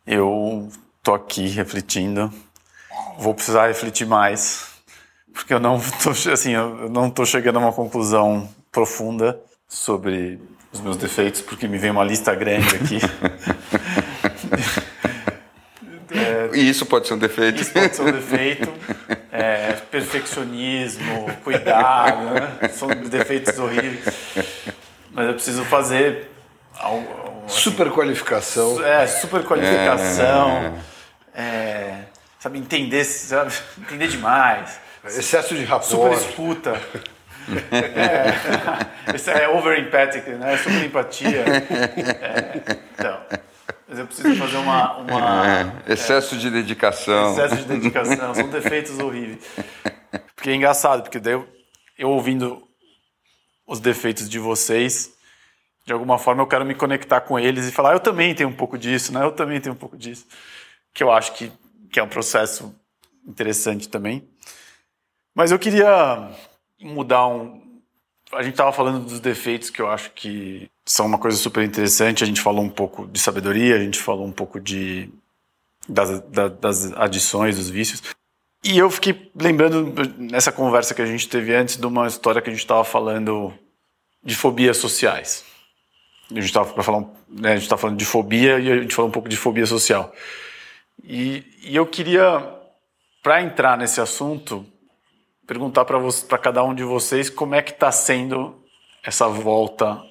[0.06, 0.68] Eu
[1.02, 2.32] tô aqui refletindo,
[3.18, 4.66] vou precisar refletir mais,
[5.32, 10.38] porque eu não tô, assim, eu não tô chegando a uma conclusão profunda sobre
[10.72, 12.98] os meus defeitos, porque me vem uma lista grande aqui.
[16.14, 17.60] É, e isso pode ser um defeito.
[17.60, 18.72] Isso pode ser um defeito.
[19.32, 22.68] É, perfeccionismo, cuidado, né?
[22.68, 24.04] São defeitos horríveis.
[25.10, 26.30] Mas eu preciso fazer
[26.78, 27.33] algo.
[27.46, 28.84] Assim, super qualificação.
[28.84, 30.74] É, super qualificação.
[31.34, 31.42] É.
[31.42, 32.04] É,
[32.38, 34.78] sabe, entender, sabe, entender demais.
[35.04, 35.84] Excesso de rapport.
[35.86, 36.80] Super escuta.
[37.70, 40.56] é, é over empathic, né?
[40.56, 41.44] Super empatia.
[41.44, 43.20] É, então.
[43.86, 44.96] Mas eu preciso fazer uma.
[44.96, 47.32] uma é, excesso de dedicação.
[47.32, 49.44] Excesso de dedicação, são defeitos horríveis.
[50.34, 51.48] Porque é engraçado, porque daí eu,
[51.98, 52.62] eu ouvindo
[53.66, 55.13] os defeitos de vocês,
[55.84, 58.54] de alguma forma eu quero me conectar com eles e falar, eu também tenho um
[58.54, 59.22] pouco disso, né?
[59.22, 60.26] Eu também tenho um pouco disso.
[60.92, 61.52] Que eu acho que,
[61.90, 62.74] que é um processo
[63.26, 64.26] interessante também.
[65.34, 66.30] Mas eu queria
[66.80, 67.60] mudar um.
[68.32, 72.24] a gente estava falando dos defeitos que eu acho que são uma coisa super interessante.
[72.24, 75.10] A gente falou um pouco de sabedoria, a gente falou um pouco de
[75.86, 76.20] das,
[76.60, 78.02] das adições, dos vícios.
[78.62, 82.48] E eu fiquei lembrando nessa conversa que a gente teve antes de uma história que
[82.48, 83.52] a gente estava falando
[84.22, 85.44] de fobias sociais.
[86.34, 89.08] A gente estava falando, né, a gente tá falando de fobia e a gente falou
[89.08, 90.12] um pouco de fobia social.
[91.02, 92.44] E, e eu queria,
[93.22, 94.66] para entrar nesse assunto,
[95.46, 98.62] perguntar para cada um de vocês como é que está sendo
[99.02, 100.02] essa volta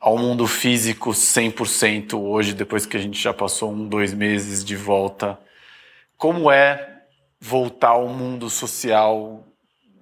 [0.00, 4.76] ao mundo físico 100% hoje, depois que a gente já passou um, dois meses de
[4.76, 5.38] volta.
[6.16, 7.02] Como é
[7.40, 9.44] voltar ao mundo social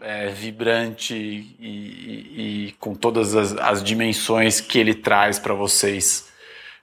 [0.04, 6.28] é, vibrante e, e, e, com todas as, as, dimensões que ele traz para vocês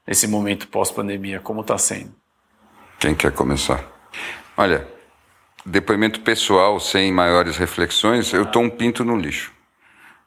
[0.08, 1.40] nesse momento pós-pandemia?
[1.40, 2.16] Como está sendo?
[3.00, 3.86] Quem quer começar?
[4.58, 4.88] Olha,
[5.64, 9.54] depoimento pessoal, sem maiores reflexões, eu estou um pinto no lixo.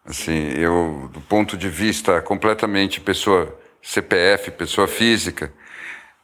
[0.07, 5.53] Assim, eu, do ponto de vista completamente pessoa CPF, pessoa física,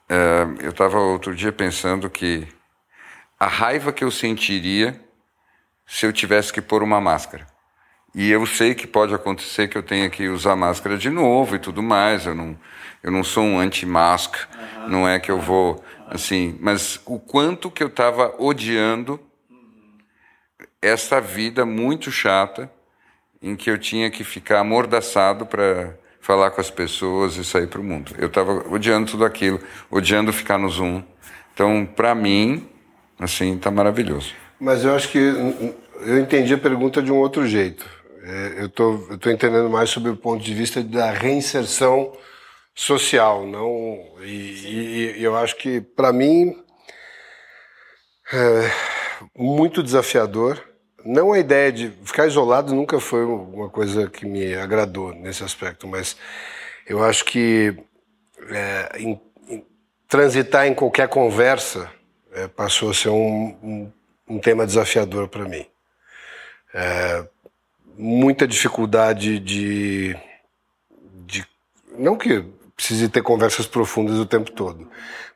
[0.08, 2.46] uh, eu estava outro dia pensando que
[3.38, 5.00] a raiva que eu sentiria
[5.90, 7.44] se eu tivesse que pôr uma máscara.
[8.14, 11.58] E eu sei que pode acontecer que eu tenha que usar máscara de novo e
[11.58, 12.26] tudo mais.
[12.26, 12.56] Eu não,
[13.02, 14.88] eu não sou um anti-mask, uhum.
[14.88, 16.56] não é que eu vou assim.
[16.60, 19.18] Mas o quanto que eu estava odiando
[20.80, 22.70] essa vida muito chata
[23.42, 27.80] em que eu tinha que ficar amordaçado para falar com as pessoas e sair para
[27.80, 28.14] o mundo.
[28.16, 29.60] Eu estava odiando tudo aquilo,
[29.90, 31.02] odiando ficar no Zoom.
[31.52, 32.68] Então, para mim,
[33.18, 34.32] assim, está maravilhoso.
[34.60, 37.88] Mas eu acho que eu entendi a pergunta de um outro jeito.
[38.22, 42.12] É, eu estou entendendo mais sobre o ponto de vista da reinserção
[42.74, 46.56] social, não e, e eu acho que para mim
[48.32, 48.70] é
[49.34, 50.62] muito desafiador
[51.04, 55.86] não a ideia de ficar isolado nunca foi uma coisa que me agradou nesse aspecto,
[55.86, 56.16] mas
[56.86, 57.74] eu acho que
[58.50, 59.64] é, em, em,
[60.08, 61.90] transitar em qualquer conversa
[62.32, 63.92] é, passou a ser um, um,
[64.30, 65.66] um tema desafiador para mim.
[66.72, 67.26] É,
[67.96, 70.16] muita dificuldade de,
[71.26, 71.44] de.
[71.98, 72.44] Não que
[72.76, 74.88] precise ter conversas profundas o tempo todo,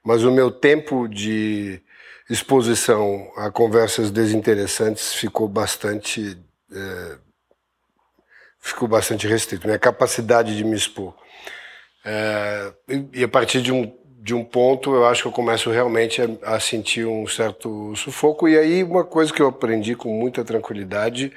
[0.02, 1.82] mas o meu tempo de
[2.30, 6.38] exposição a conversas desinteressantes ficou bastante
[6.72, 7.18] é,
[8.60, 9.66] ficou bastante restrito.
[9.66, 11.14] Minha capacidade de me expor
[12.04, 12.72] é,
[13.12, 13.92] e a partir de um
[14.24, 18.48] de um ponto eu acho que eu começo realmente a, a, sentir um certo sufoco
[18.48, 21.30] e aí uma coisa que eu aprendi com muita tranquilidade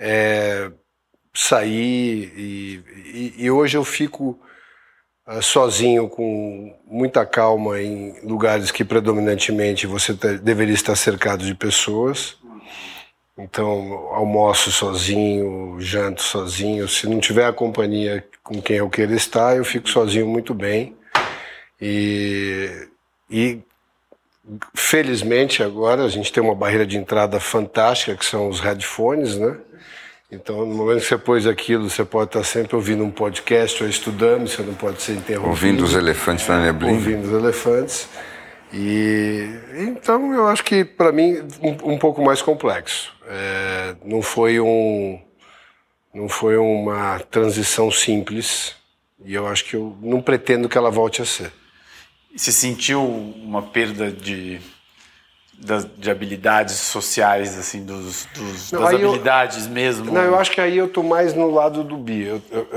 [0.00, 0.72] é
[1.34, 4.40] sair e, e, e hoje eu fico
[5.26, 12.36] ah, sozinho, com muita calma, em lugares que predominantemente você deveria estar cercado de pessoas.
[13.38, 16.88] Então, almoço sozinho, janto sozinho.
[16.88, 20.96] Se não tiver a companhia com quem eu queira estar, eu fico sozinho muito bem.
[21.84, 22.88] E,
[23.28, 23.58] e
[24.72, 29.56] felizmente agora a gente tem uma barreira de entrada fantástica, que são os headphones, né?
[30.30, 33.88] Então, no momento que você pôs aquilo, você pode estar sempre ouvindo um podcast ou
[33.88, 35.50] estudando, você não pode ser interrompido.
[35.50, 36.92] Ouvindo os elefantes na neblina.
[36.92, 38.08] Ouvindo os elefantes.
[38.72, 43.12] E então eu acho que para mim um, um, pouco mais complexo.
[43.26, 45.20] É, não foi um
[46.14, 48.74] não foi uma transição simples
[49.24, 51.52] e eu acho que eu não pretendo que ela volte a ser.
[52.34, 54.60] Você sentiu uma perda de
[55.62, 60.12] das, de habilidades sociais, assim, dos, dos não, das habilidades eu, mesmo?
[60.12, 62.22] Não, eu acho que aí eu tô mais no lado do Bi.
[62.22, 62.68] Eu, eu,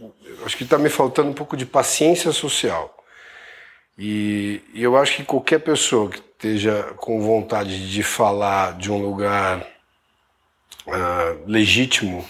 [0.00, 2.96] eu acho que está me faltando um pouco de paciência social.
[3.98, 8.98] E, e, eu acho que qualquer pessoa que esteja com vontade de falar de um
[9.00, 9.60] lugar
[10.86, 12.24] uh, legítimo,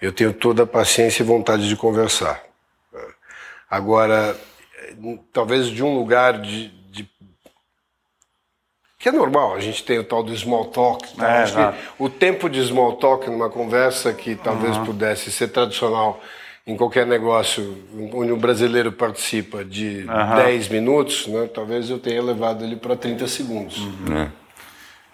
[0.00, 2.42] eu tenho toda a paciência e vontade de conversar.
[3.70, 4.36] Agora,
[5.32, 6.72] talvez de um lugar de,
[9.02, 11.16] que é normal, a gente tem o tal do small talk.
[11.16, 11.40] Tá?
[11.40, 14.84] É, o tempo de small talk numa conversa que talvez uhum.
[14.84, 16.22] pudesse ser tradicional
[16.64, 17.82] em qualquer negócio
[18.12, 20.36] onde um brasileiro participa de uhum.
[20.36, 23.78] 10 minutos, né, talvez eu tenha levado ele para 30 segundos.
[23.78, 24.18] Uhum.
[24.18, 24.30] É.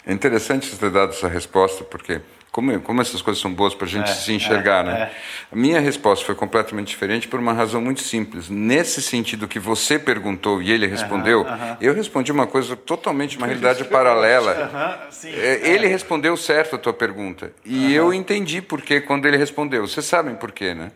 [0.06, 3.86] é interessante você ter dado essa resposta, porque como, como essas coisas são boas para
[3.86, 5.00] a gente é, se enxergar, é, né?
[5.02, 5.10] É.
[5.52, 8.48] A minha resposta foi completamente diferente por uma razão muito simples.
[8.48, 11.76] Nesse sentido que você perguntou e ele respondeu, uh -huh, uh -huh.
[11.80, 14.52] eu respondi uma coisa totalmente, uma realidade paralela.
[14.52, 17.52] Uh -huh, sim, é, ele respondeu certo a tua pergunta.
[17.64, 19.86] E eu entendi por que quando ele respondeu.
[19.86, 20.90] Vocês sabem por quê, né?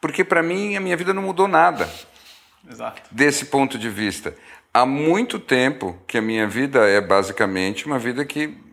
[0.00, 1.88] Porque para mim a minha vida não mudou nada.
[2.70, 3.02] Exato.
[3.10, 4.34] Desse ponto de vista.
[4.72, 8.65] Há muito tempo que a minha vida é basicamente uma vida que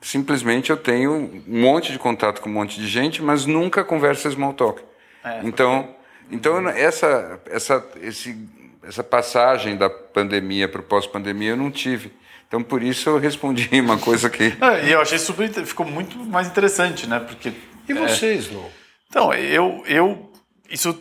[0.00, 1.12] simplesmente eu tenho
[1.46, 4.82] um monte de contato com um monte de gente, mas nunca conversa small talk.
[5.22, 5.94] É, então,
[6.30, 8.36] então essa, essa, esse,
[8.82, 12.12] essa passagem da pandemia para o pós-pandemia eu não tive.
[12.48, 14.56] Então, por isso eu respondi uma coisa que.
[14.60, 15.48] É, e eu achei super.
[15.64, 17.20] Ficou muito mais interessante, né?
[17.20, 17.52] Porque.
[17.88, 18.54] E vocês, é...
[18.54, 18.70] não?
[19.08, 20.32] Então, eu, eu.
[20.68, 21.00] Isso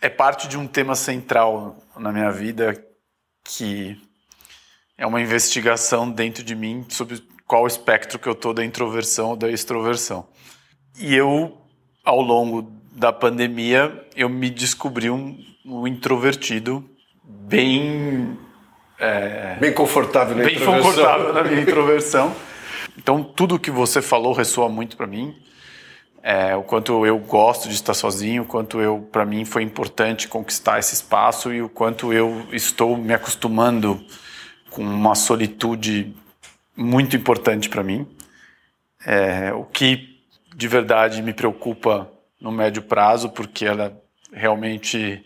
[0.00, 2.86] é parte de um tema central na minha vida
[3.44, 3.96] que
[4.96, 9.36] é uma investigação dentro de mim sobre qual espectro que eu tô da introversão ou
[9.36, 10.24] da extroversão.
[10.96, 11.58] E eu,
[12.04, 15.36] ao longo da pandemia, eu me descobri um,
[15.66, 16.88] um introvertido
[17.24, 18.38] bem
[19.00, 20.92] é, bem confortável na bem introversão.
[20.92, 22.32] confortável na minha introversão.
[22.96, 25.34] Então, tudo que você falou ressoa muito para mim.
[26.22, 30.28] É, o quanto eu gosto de estar sozinho, o quanto eu, para mim, foi importante
[30.28, 34.00] conquistar esse espaço e o quanto eu estou me acostumando
[34.70, 36.14] com uma solitude
[36.76, 38.06] muito importante para mim.
[39.04, 40.20] É, o que
[40.54, 42.10] de verdade me preocupa
[42.40, 43.96] no médio prazo, porque ela
[44.32, 45.24] realmente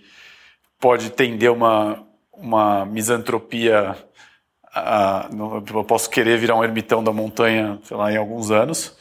[0.78, 2.04] pode tender uma
[2.36, 3.96] uma misantropia.
[5.72, 8.96] Eu posso querer virar um ermitão da montanha, sei lá, em alguns anos.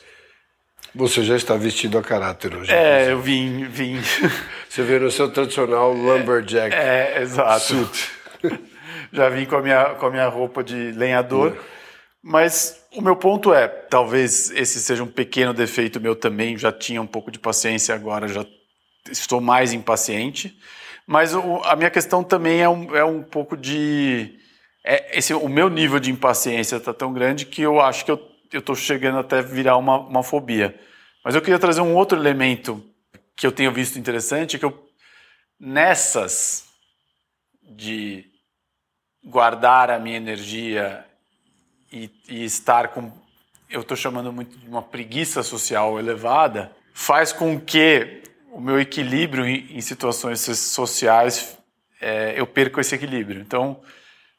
[0.95, 2.71] Você já está vestido a caráter hoje.
[2.71, 3.99] É, eu vim, vim.
[4.69, 6.75] Você no seu tradicional lumberjack.
[6.75, 7.61] É, é exato.
[7.61, 8.11] Suit.
[9.11, 11.57] já vim com a minha, com a minha roupa de lenhador.
[12.23, 16.57] Mas o meu ponto é, talvez esse seja um pequeno defeito meu também.
[16.57, 18.45] Já tinha um pouco de paciência, agora já
[19.11, 20.57] estou mais impaciente.
[21.05, 24.39] Mas o, a minha questão também é um, é um pouco de.
[24.85, 28.21] É, esse, o meu nível de impaciência está tão grande que eu acho que eu
[28.53, 30.79] estou chegando até virar uma, uma fobia.
[31.25, 32.81] Mas eu queria trazer um outro elemento
[33.35, 34.87] que eu tenho visto interessante, que eu,
[35.59, 36.65] nessas
[37.61, 38.25] de
[39.25, 41.05] guardar a minha energia
[41.93, 43.11] e, e estar com,
[43.69, 49.45] eu estou chamando muito de uma preguiça social elevada, faz com que o meu equilíbrio
[49.45, 51.57] em, situações sociais,
[52.01, 53.41] é, eu perco esse equilíbrio.
[53.41, 53.79] Então,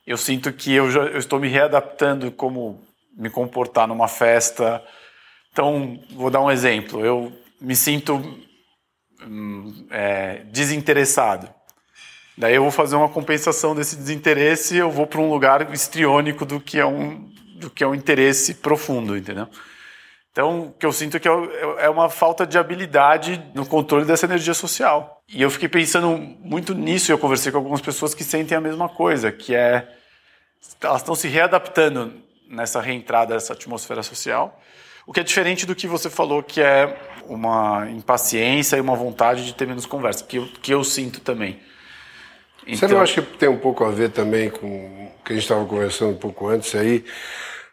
[0.04, 2.82] eu sinto que eu, já, eu estou me readaptando como
[3.16, 4.82] me comportar numa festa.
[5.52, 7.04] Então, vou dar um exemplo.
[7.04, 8.16] Eu me sinto
[9.22, 11.48] hum, é, desinteressado.
[12.36, 16.60] Daí eu vou fazer uma compensação desse desinteresse eu vou para um lugar histriônico do
[16.60, 19.48] que é um do que é um interesse profundo, entendeu?
[20.32, 24.26] Então, o que eu sinto é que é uma falta de habilidade no controle dessa
[24.26, 25.22] energia social.
[25.28, 28.60] E eu fiquei pensando muito nisso e eu conversei com algumas pessoas que sentem a
[28.60, 29.88] mesma coisa, que é
[30.82, 32.12] elas estão se readaptando
[32.48, 34.60] nessa reentrada dessa atmosfera social,
[35.06, 39.44] o que é diferente do que você falou, que é uma impaciência e uma vontade
[39.44, 41.60] de ter menos conversa, que eu, que eu sinto também.
[42.66, 42.76] Então...
[42.76, 45.34] Você não então acha que tem um pouco a ver também com o que a
[45.34, 47.04] gente estava conversando um pouco antes aí?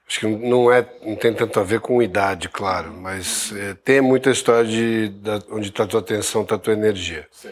[0.08, 4.02] Acho que não, é, não tem tanto a ver com idade, claro, mas é, tem
[4.02, 7.26] muita história de, de onde está a tua atenção, está a tua energia.
[7.32, 7.52] Sim,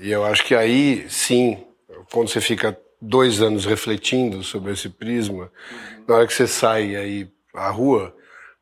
[0.00, 1.64] E eu acho que aí, sim,
[2.10, 6.04] quando você fica dois anos refletindo sobre esse prisma, uhum.
[6.08, 8.12] na hora que você sai aí à rua,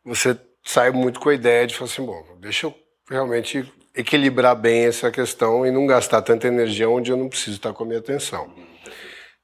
[0.05, 4.87] você sai muito com a ideia de falar assim, bom, deixa eu realmente equilibrar bem
[4.87, 7.99] essa questão e não gastar tanta energia onde eu não preciso estar com a minha
[7.99, 8.53] atenção.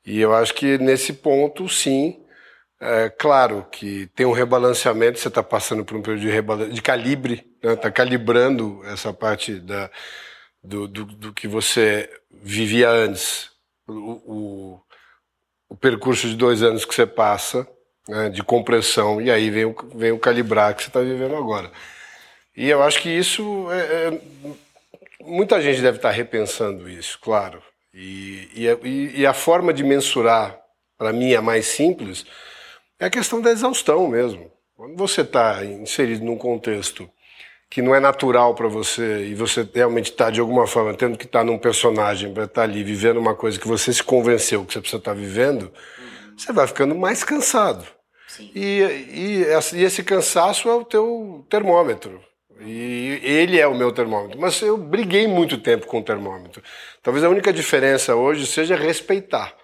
[0.05, 2.20] E eu acho que nesse ponto, sim,
[2.81, 7.47] é, claro que tem um rebalanceamento, você está passando por um período de, de calibre,
[7.57, 7.77] está né?
[7.77, 9.91] Tá calibrando essa parte da,
[10.65, 13.51] do, do, do, que você vivia antes,
[13.87, 14.81] o, o,
[15.69, 17.69] o, percurso de dois anos que você passa,
[18.09, 21.70] né, de compressão, e aí vem o, vem o calibrar que você está vivendo agora.
[22.61, 24.20] E eu acho que isso, é, é,
[25.23, 27.62] muita gente deve estar repensando isso, claro.
[27.95, 30.61] E, e, e a forma de mensurar,
[30.99, 32.27] para mim, é mais simples,
[32.99, 34.53] é a questão da exaustão mesmo.
[34.77, 37.09] Quando você está inserido num contexto
[37.70, 41.24] que não é natural para você e você realmente está, de alguma forma, tendo que
[41.24, 44.66] estar tá num personagem para estar tá ali vivendo uma coisa que você se convenceu
[44.66, 46.37] que você precisa estar tá vivendo, uhum.
[46.37, 47.87] você vai ficando mais cansado.
[48.55, 48.82] E,
[49.15, 52.20] e, e, esse cansaço é o teu termômetro.
[52.61, 54.39] E ele é o meu termômetro.
[54.41, 56.62] Mas eu briguei muito tempo com o termômetro.
[57.03, 59.55] Talvez a única diferença hoje seja respeitar.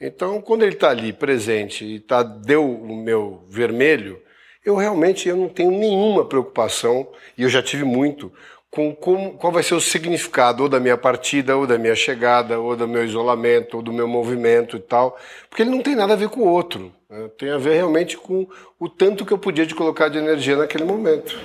[0.00, 4.22] Então, quando ele está ali presente e tá, deu o meu vermelho,
[4.64, 8.32] eu realmente eu não tenho nenhuma preocupação, e eu já tive muito,
[8.70, 12.58] com como, qual vai ser o significado ou da minha partida, ou da minha chegada,
[12.58, 16.12] ou do meu isolamento, ou do meu movimento e tal, porque ele não tem nada
[16.12, 16.92] a ver com o outro.
[17.08, 17.28] Né?
[17.36, 18.46] Tem a ver realmente com
[18.78, 21.38] o tanto que eu podia de colocar de energia naquele momento.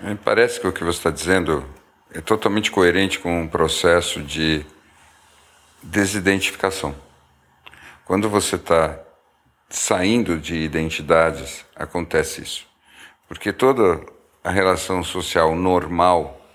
[0.00, 1.66] Me parece que o que você está dizendo
[2.12, 4.64] é totalmente coerente com um processo de
[5.82, 6.94] desidentificação.
[8.04, 9.00] Quando você está
[9.70, 12.66] saindo de identidades, acontece isso.
[13.26, 14.04] Porque toda
[14.44, 16.46] a relação social normal,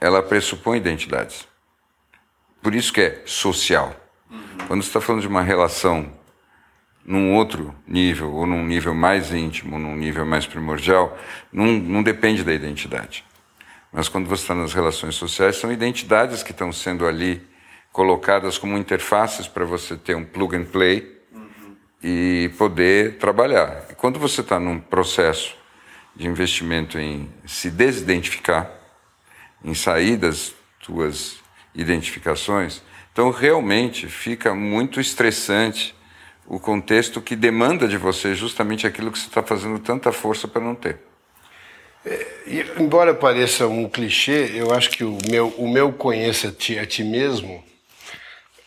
[0.00, 1.46] ela pressupõe identidades.
[2.62, 3.94] Por isso que é social.
[4.66, 6.10] Quando você está falando de uma relação
[7.04, 11.18] num outro nível, ou num nível mais íntimo, num nível mais primordial,
[11.52, 13.24] não, não depende da identidade.
[13.92, 17.42] Mas quando você está nas relações sociais, são identidades que estão sendo ali
[17.92, 21.76] colocadas como interfaces para você ter um plug and play uhum.
[22.02, 23.86] e poder trabalhar.
[23.90, 25.54] E quando você está num processo
[26.16, 28.70] de investimento em se desidentificar,
[29.62, 31.36] em sair das tuas
[31.74, 35.94] identificações, então realmente fica muito estressante
[36.52, 40.60] o contexto que demanda de você justamente aquilo que você está fazendo tanta força para
[40.60, 40.98] não ter.
[42.04, 42.26] É,
[42.78, 46.84] embora pareça um clichê, eu acho que o meu, o meu conheça a ti, a
[46.84, 47.64] ti mesmo,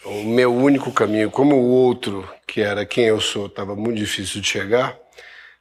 [0.04, 4.42] o meu único caminho, como o outro, que era quem eu sou, estava muito difícil
[4.42, 4.98] de chegar,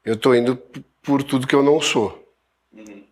[0.03, 0.57] eu estou indo
[1.03, 2.27] por tudo que eu não sou.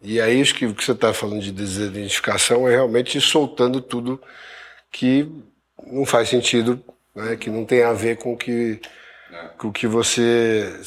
[0.00, 4.18] E aí acho que o que você está falando de desidentificação é realmente soltando tudo
[4.90, 5.30] que
[5.86, 6.82] não faz sentido,
[7.14, 9.01] né, que não tem a ver com que, é.
[9.58, 10.80] Com o que você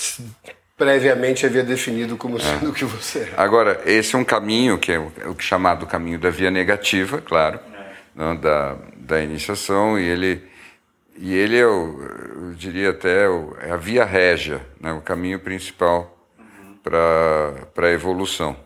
[0.78, 2.70] previamente havia definido como sendo é.
[2.70, 3.34] o que você é.
[3.38, 7.60] Agora, esse é um caminho que é o, é chamado caminho da via negativa, claro,
[7.74, 7.94] é.
[8.14, 10.44] não, da, da iniciação, e ele,
[11.18, 12.02] e ele é, o,
[12.36, 16.76] eu diria até, o, é a via régia, né, o caminho principal uhum.
[16.84, 18.58] para a evolução.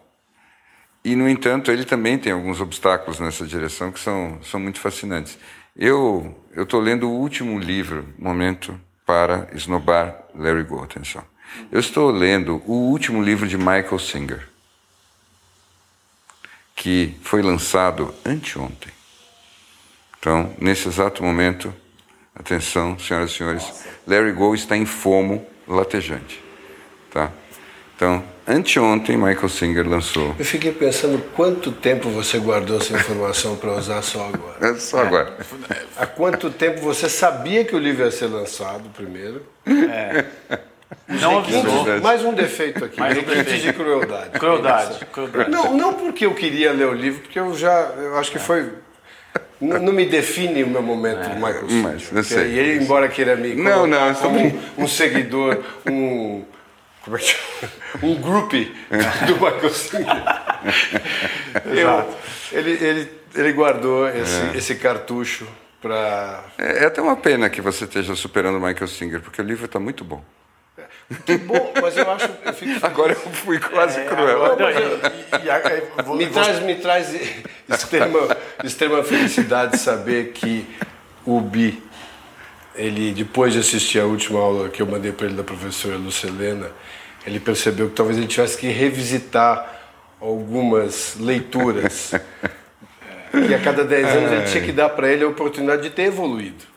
[1.06, 5.40] E, no entanto, ele também tem alguns obstáculos nessa direção que são, são muito fascinantes.
[5.74, 8.78] Eu estou lendo o último livro, Momento
[9.10, 11.24] para Esnobar Larry Go, atenção.
[11.72, 14.48] Eu estou lendo o último livro de Michael Singer,
[16.76, 18.94] que foi lançado anteontem.
[20.20, 21.74] Então, nesse exato momento,
[22.36, 26.40] atenção, senhoras e senhores, Larry Go está em fomo latejante.
[27.10, 27.32] Tá?
[27.96, 30.36] Então, anteontem, Michael Singer lançou.
[30.38, 34.74] Eu fiquei pensando quanto tempo você guardou essa informação para usar só agora.
[34.74, 35.38] É só agora.
[35.96, 39.44] Há quanto tempo você sabia que o livro ia ser lançado primeiro?
[39.66, 40.26] É.
[41.08, 42.02] Não avisou.
[42.02, 43.62] Mais um defeito aqui, mais um defeito.
[43.62, 44.32] de crueldade.
[44.32, 45.52] Crueldade, crueldade.
[45.52, 48.72] Não, não porque eu queria ler o livro, porque eu já, eu acho que foi
[49.62, 51.66] não, não me define o meu momento, é, Michael.
[51.84, 52.54] Mas, eu sei.
[52.54, 56.44] E ele, embora queira me não, não, como um, um seguidor, um
[58.04, 58.76] Um groupie
[59.28, 60.24] do Michael Singer.
[61.66, 62.18] eu,
[62.52, 64.58] ele, ele, ele guardou esse, é.
[64.58, 65.48] esse cartucho
[65.82, 66.44] para.
[66.58, 69.66] É, é até uma pena que você esteja superando o Michael Singer, porque o livro
[69.66, 70.24] está muito bom.
[71.26, 72.30] Que bom, mas eu acho.
[72.46, 74.46] Eu fico agora eu fui quase é, cruel.
[74.46, 77.16] Agora, eu, vou, me, traz, me traz
[77.68, 80.68] extrema, extrema felicidade saber que
[81.26, 81.82] o Bi,
[82.76, 86.72] ele, depois de assistir a última aula que eu mandei para ele da professora Lucelena,
[87.26, 89.80] ele percebeu que talvez ele tivesse que revisitar
[90.20, 92.12] algumas leituras.
[93.32, 96.04] que a cada 10 anos ele tinha que dar para ele a oportunidade de ter
[96.04, 96.70] evoluído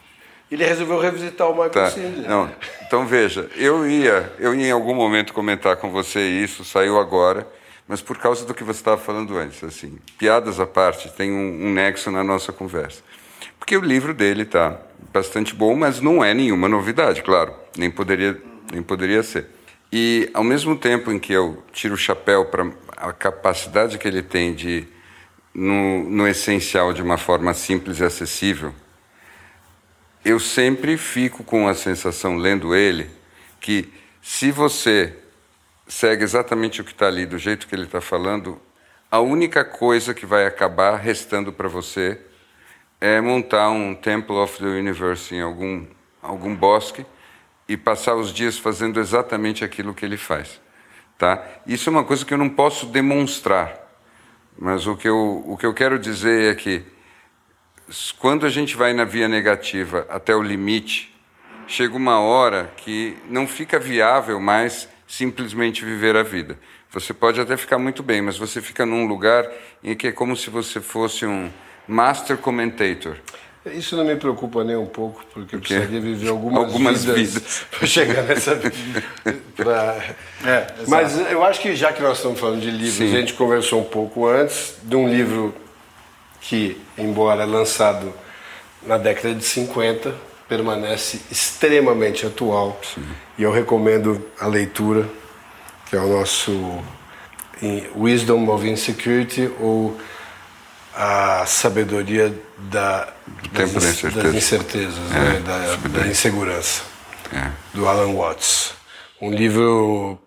[0.54, 1.92] ele resolveu revisitar o Michael tá.
[2.28, 2.50] Não,
[2.86, 7.48] então veja, eu ia, eu ia em algum momento comentar com você isso, saiu agora,
[7.88, 11.68] mas por causa do que você estava falando antes, assim, piadas à parte, tem um,
[11.68, 13.02] um nexo na nossa conversa.
[13.58, 14.78] Porque o livro dele está
[15.10, 18.38] bastante bom, mas não é nenhuma novidade, claro, nem poderia,
[18.70, 19.46] nem poderia ser.
[19.92, 24.22] E ao mesmo tempo em que eu tiro o chapéu para a capacidade que ele
[24.22, 24.88] tem de,
[25.52, 28.74] no, no essencial, de uma forma simples e acessível,
[30.24, 33.10] eu sempre fico com a sensação, lendo ele,
[33.60, 33.92] que
[34.22, 35.14] se você
[35.86, 38.58] segue exatamente o que está ali, do jeito que ele está falando,
[39.10, 42.18] a única coisa que vai acabar restando para você
[42.98, 45.84] é montar um Temple of the Universe em algum,
[46.22, 47.04] algum bosque
[47.68, 50.60] e passar os dias fazendo exatamente aquilo que ele faz.
[51.18, 51.42] Tá?
[51.66, 53.78] Isso é uma coisa que eu não posso demonstrar,
[54.58, 56.84] mas o que eu, o que eu quero dizer é que
[58.18, 61.14] quando a gente vai na via negativa até o limite,
[61.66, 66.58] chega uma hora que não fica viável mais simplesmente viver a vida.
[66.90, 69.50] Você pode até ficar muito bem, mas você fica num lugar
[69.82, 71.50] em que é como se você fosse um
[71.86, 73.16] master commentator.
[73.66, 77.66] Isso não me preocupa nem um pouco, porque eu precisaria viver algumas, algumas vidas, vidas.
[77.70, 79.04] para chegar nessa vida.
[79.54, 79.96] pra...
[80.44, 83.14] é, Mas eu acho que já que nós estamos falando de livros, Sim.
[83.16, 85.54] a gente conversou um pouco antes de um livro
[86.40, 88.12] que, embora lançado
[88.84, 90.12] na década de 50,
[90.48, 92.80] permanece extremamente atual.
[92.82, 93.06] Sim.
[93.38, 95.08] E eu recomendo a leitura,
[95.88, 96.82] que é o nosso
[97.96, 99.96] Wisdom of Insecurity ou
[100.94, 102.34] a sabedoria
[102.70, 103.12] da,
[103.52, 104.22] das, incerteza.
[104.22, 105.40] das, incertezas, é, né?
[105.40, 106.82] da, da, insegurança.
[107.32, 107.50] É.
[107.74, 108.74] do Alan Watts.
[109.20, 110.18] Um livro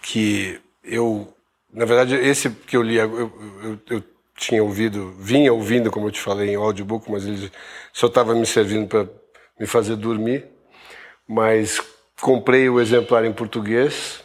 [0.00, 1.32] que eu,
[1.72, 3.32] na verdade, esse que eu li, eu,
[3.62, 4.04] eu, eu
[4.36, 7.50] tinha ouvido, vinha ouvindo, como eu te falei, em audiobook, mas ele
[7.92, 9.08] só estava me servindo para
[9.58, 10.46] me fazer dormir.
[11.28, 11.80] Mas
[12.20, 14.22] comprei o exemplar em português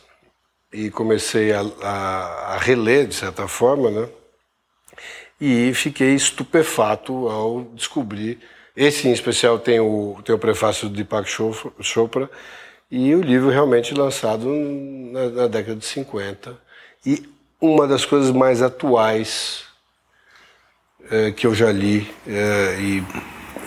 [0.71, 4.09] e comecei a, a, a reler, de certa forma, né?
[5.39, 8.39] E fiquei estupefato ao descobrir.
[8.75, 11.29] Esse em especial tem o, tem o prefácio de Deepak
[11.81, 12.29] Chopra
[12.89, 16.57] e o livro realmente lançado na, na década de 50.
[17.05, 17.27] E
[17.59, 19.65] uma das coisas mais atuais
[21.09, 23.03] é, que eu já li, é, e,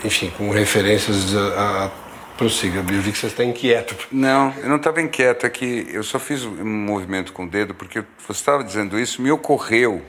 [0.04, 1.90] enfim, com referências a, a
[2.36, 3.94] Prossiga, eu vi que você está inquieto.
[4.10, 7.74] Não, eu não estava inquieto, é que eu só fiz um movimento com o dedo,
[7.74, 10.02] porque você estava dizendo isso, me ocorreu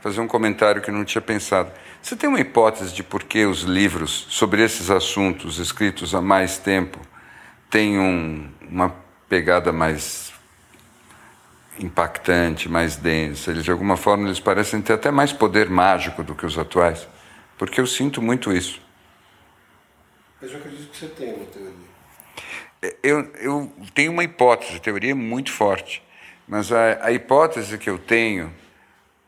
[0.00, 1.70] fazer um comentário que não tinha pensado.
[2.00, 6.58] Você tem uma hipótese de por que os livros sobre esses assuntos escritos há mais
[6.58, 7.00] tempo
[7.70, 8.94] têm um, uma
[9.28, 10.32] pegada mais
[11.78, 13.50] impactante, mais densa?
[13.50, 17.06] Eles, de alguma forma, eles parecem ter até mais poder mágico do que os atuais?
[17.56, 18.80] Porque eu sinto muito isso.
[20.40, 21.88] Mas eu acredito que você tem uma teoria.
[23.02, 26.00] Eu, eu tenho uma hipótese, a teoria é muito forte,
[26.46, 28.54] mas a, a hipótese que eu tenho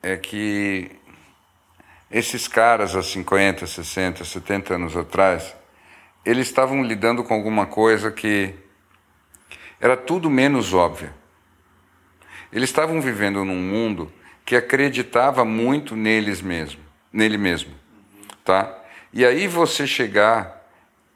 [0.03, 0.91] é que
[2.11, 5.55] esses caras há 50, 60, 70 anos atrás,
[6.25, 8.55] eles estavam lidando com alguma coisa que
[9.81, 11.15] era tudo menos óbvia.
[12.53, 14.13] Eles estavam vivendo num mundo
[14.45, 16.81] que acreditava muito neles mesmo,
[17.13, 17.73] nele mesmo,
[18.45, 18.77] tá?
[19.13, 20.61] E aí você chegar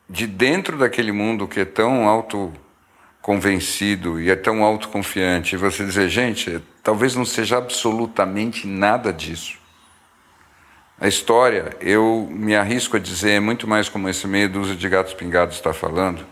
[0.09, 6.09] de dentro daquele mundo que é tão autoconvencido e é tão autoconfiante, e você dizer,
[6.09, 9.59] gente, talvez não seja absolutamente nada disso.
[11.01, 14.89] A história, eu me arrisco a dizer, é muito mais como esse meio dúzia de
[14.89, 16.24] gatos pingados está falando.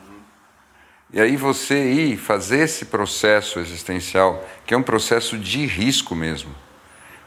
[1.13, 6.55] E aí você ir fazer esse processo existencial, que é um processo de risco mesmo,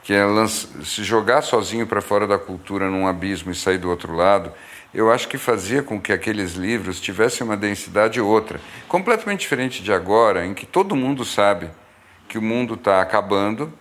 [0.04, 4.16] que é se jogar sozinho para fora da cultura num abismo e sair do outro
[4.16, 4.54] lado,
[4.94, 9.92] eu acho que fazia com que aqueles livros tivessem uma densidade outra, completamente diferente de
[9.92, 11.70] agora, em que todo mundo sabe
[12.28, 13.72] que o mundo está acabando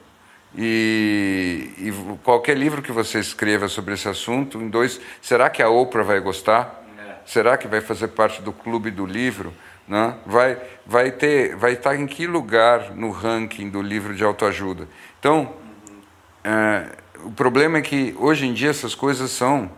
[0.56, 5.68] e, e, qualquer livro que você escreva sobre esse assunto, em dois, será que a
[5.68, 6.84] Oprah vai gostar?
[6.96, 7.16] É.
[7.26, 9.52] Será que vai fazer parte do clube do livro?
[9.86, 10.14] Né?
[10.24, 10.56] Vai,
[10.86, 14.88] vai ter, vai estar em que lugar no ranking do livro de autoajuda?
[15.18, 15.52] Então,
[15.88, 16.00] uhum.
[16.44, 16.86] é,
[17.24, 19.68] o problema é que hoje em dia essas coisas são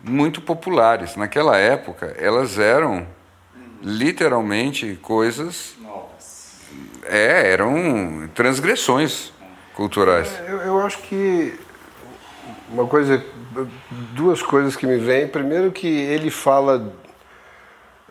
[0.00, 1.16] muito populares.
[1.16, 3.04] Naquela época, elas eram
[3.82, 5.74] literalmente coisas.
[7.04, 9.32] É, eram transgressões
[9.74, 10.28] culturais.
[10.46, 11.58] É, eu, eu acho que
[12.68, 13.24] uma coisa,
[14.12, 15.26] duas coisas que me vêm.
[15.26, 16.92] Primeiro que ele fala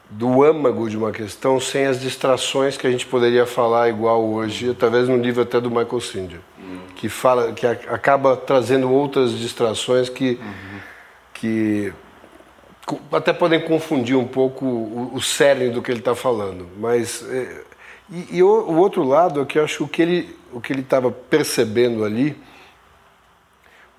[0.09, 4.73] do âmago de uma questão sem as distrações que a gente poderia falar igual hoje,
[4.73, 6.79] talvez no livro até do Michael Singer, hum.
[6.95, 10.91] que fala que acaba trazendo outras distrações que uhum
[11.41, 11.91] que
[13.11, 16.69] até podem confundir um pouco o, o cerne do que ele está falando.
[16.77, 17.63] Mas é,
[18.11, 20.59] e, e o, o, outro lado é que eu acho que o que ele o
[20.59, 22.37] que ele estava percebendo ali,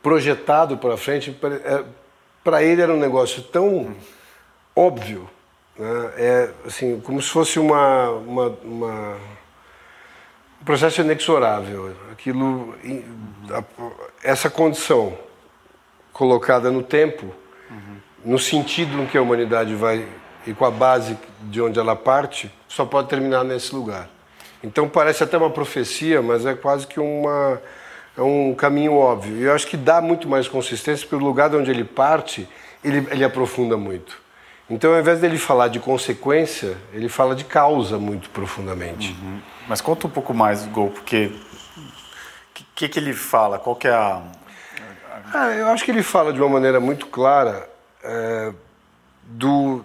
[0.02, 3.96] projetado para frente, para é, ele era um negócio tão
[4.76, 5.28] óbvio,
[5.78, 6.12] né?
[6.16, 9.16] é assim como se fosse uma, uma, uma
[10.60, 11.94] um processo inexorável.
[12.12, 12.74] Aquilo,
[14.22, 15.18] essa condição
[16.12, 17.34] colocada no tempo,
[17.70, 17.96] uhum.
[18.24, 20.06] no sentido em que a humanidade vai
[20.46, 24.08] e com a base de onde ela parte, só pode terminar nesse lugar.
[24.62, 27.60] Então parece até uma profecia, mas é quase que uma
[28.16, 29.36] é um caminho óbvio.
[29.36, 32.48] E eu acho que dá muito mais consistência pelo lugar de onde ele parte,
[32.84, 34.20] ele, ele aprofunda muito.
[34.68, 39.16] Então, ao invés dele falar de consequência, ele fala de causa muito profundamente.
[39.20, 39.40] Uhum.
[39.68, 43.58] Mas conta um pouco mais, Gol, porque o que, que, ele fala?
[43.58, 44.22] Qual que é a,
[45.34, 47.68] ah, eu acho que ele fala de uma maneira muito clara
[48.02, 48.52] é,
[49.24, 49.84] do.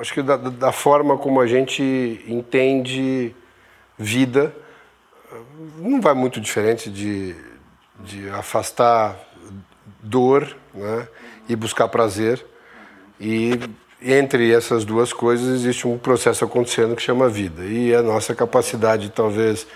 [0.00, 3.34] Acho que da, da, forma como a gente entende
[3.98, 4.54] vida.
[5.76, 7.36] Não vai muito diferente de,
[7.98, 9.14] de afastar
[10.02, 11.06] dor né,
[11.46, 12.42] e buscar prazer.
[13.20, 13.60] E
[14.00, 17.62] entre essas duas coisas existe um processo acontecendo que chama vida.
[17.66, 19.66] E a nossa capacidade, talvez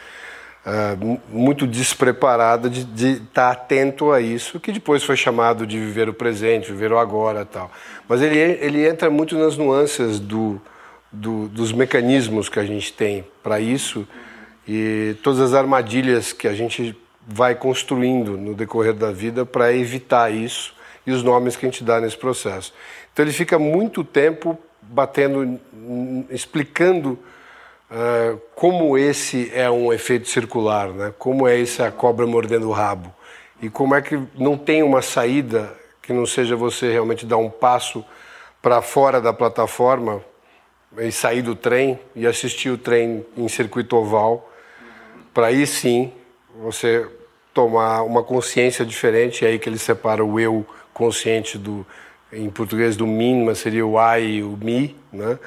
[0.66, 2.80] uh, muito despreparada de
[3.12, 6.98] estar tá atento a isso, que depois foi chamado de viver o presente, viver o
[6.98, 7.70] agora tal.
[8.08, 10.60] Mas ele, ele entra muito nas nuances do,
[11.12, 14.06] do, dos mecanismos que a gente tem para isso
[14.66, 16.96] e todas as armadilhas que a gente
[17.26, 20.74] vai construindo no decorrer da vida para evitar isso
[21.06, 22.72] e os nomes que a gente dá nesse processo.
[23.12, 25.58] Então ele fica muito tempo batendo
[26.30, 27.18] explicando
[27.90, 31.12] uh, como esse é um efeito circular, né?
[31.18, 33.12] como é essa cobra mordendo o rabo.
[33.60, 37.48] E como é que não tem uma saída que não seja você realmente dar um
[37.48, 38.04] passo
[38.60, 40.22] para fora da plataforma
[40.98, 44.50] e sair do trem e assistir o trem em circuito oval,
[45.32, 46.12] para aí sim
[46.60, 47.06] você
[47.52, 51.86] tomar uma consciência diferente, é aí que ele separa o eu consciente do,
[52.32, 55.38] em português do mim, mas seria o I e o me, né?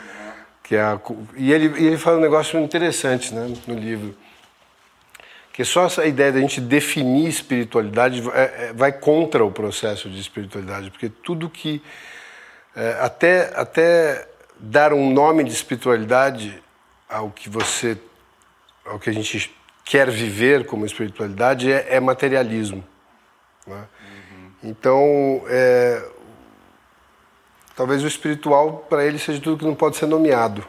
[0.67, 0.99] Que é a,
[1.35, 4.15] e, ele, e ele fala um negócio interessante né, no livro,
[5.53, 10.19] que só essa ideia da gente definir espiritualidade é, é, vai contra o processo de
[10.19, 11.81] espiritualidade, porque tudo que
[12.75, 14.27] é, até até
[14.59, 16.61] dar um nome de espiritualidade
[17.09, 17.97] ao que você
[18.85, 22.83] ao que a gente quer viver como espiritualidade é, é materialismo.
[23.65, 23.75] Né?
[23.75, 24.51] Uhum.
[24.69, 26.05] Então, é,
[27.77, 30.65] talvez o espiritual para ele seja tudo que não pode ser nomeado.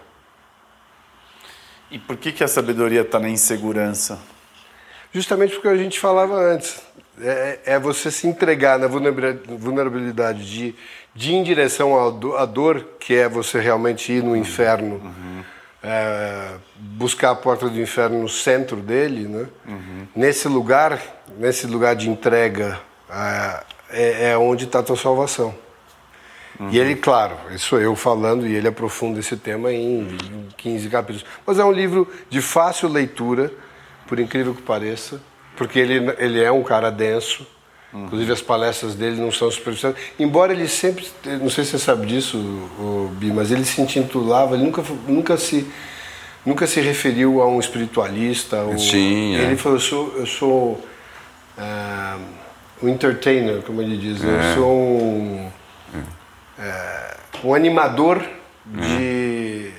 [1.90, 4.20] E por que, que a sabedoria está na insegurança?
[5.12, 6.80] Justamente porque a gente falava antes.
[7.20, 10.74] É, é você se entregar na vulnerabilidade de,
[11.12, 11.98] de ir em direção
[12.36, 15.01] à dor, que é você realmente ir no inferno.
[15.02, 15.43] Uhum
[15.82, 19.47] é, buscar a porta do inferno no centro dele, né?
[19.66, 20.06] Uhum.
[20.14, 21.01] Nesse lugar,
[21.36, 22.80] nesse lugar de entrega,
[23.10, 25.55] é, é, é onde está a tua salvação.
[26.59, 26.70] Uhum.
[26.70, 30.89] E ele, claro, isso sou eu falando e ele aprofunda esse tema em, em 15
[30.89, 31.24] capítulos.
[31.47, 33.52] Mas é um livro de fácil leitura,
[34.06, 35.20] por incrível que pareça,
[35.56, 37.47] porque ele, ele é um cara denso,
[37.93, 38.05] Uhum.
[38.05, 39.97] Inclusive as palestras dele não são superficiais.
[40.18, 41.06] Embora ele sempre,
[41.40, 45.36] não sei se você sabe disso, o, Bi, mas ele se intitulava, ele nunca, nunca
[45.36, 45.66] se
[46.44, 48.62] nunca se referiu a um espiritualista.
[48.62, 49.43] Ou, Sim, é.
[49.43, 50.85] Ele falou, eu sou, eu sou
[51.59, 52.20] uh,
[52.82, 54.22] um entertainer, como ele diz.
[54.22, 54.26] É.
[54.26, 55.51] Eu sou um,
[56.59, 58.22] uh, um animador
[58.64, 59.72] de,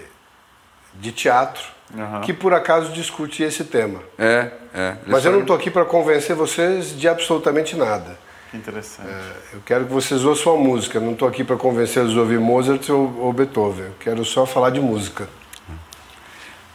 [0.95, 2.21] de teatro uhum.
[2.21, 4.01] que por acaso discute esse tema.
[4.17, 4.95] É, é.
[5.05, 8.17] Mas eu não estou aqui para convencer vocês de absolutamente nada.
[8.53, 9.07] Interessante.
[9.07, 10.99] É, eu quero que vocês ouçam a música.
[10.99, 13.85] Não estou aqui para convencê-los a ouvir Mozart ou, ou, Beethoven.
[13.85, 15.29] Eu quero só falar de música.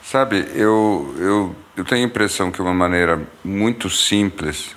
[0.04, 4.76] Sabe, eu, eu, eu tenho a impressão que uma maneira muito simples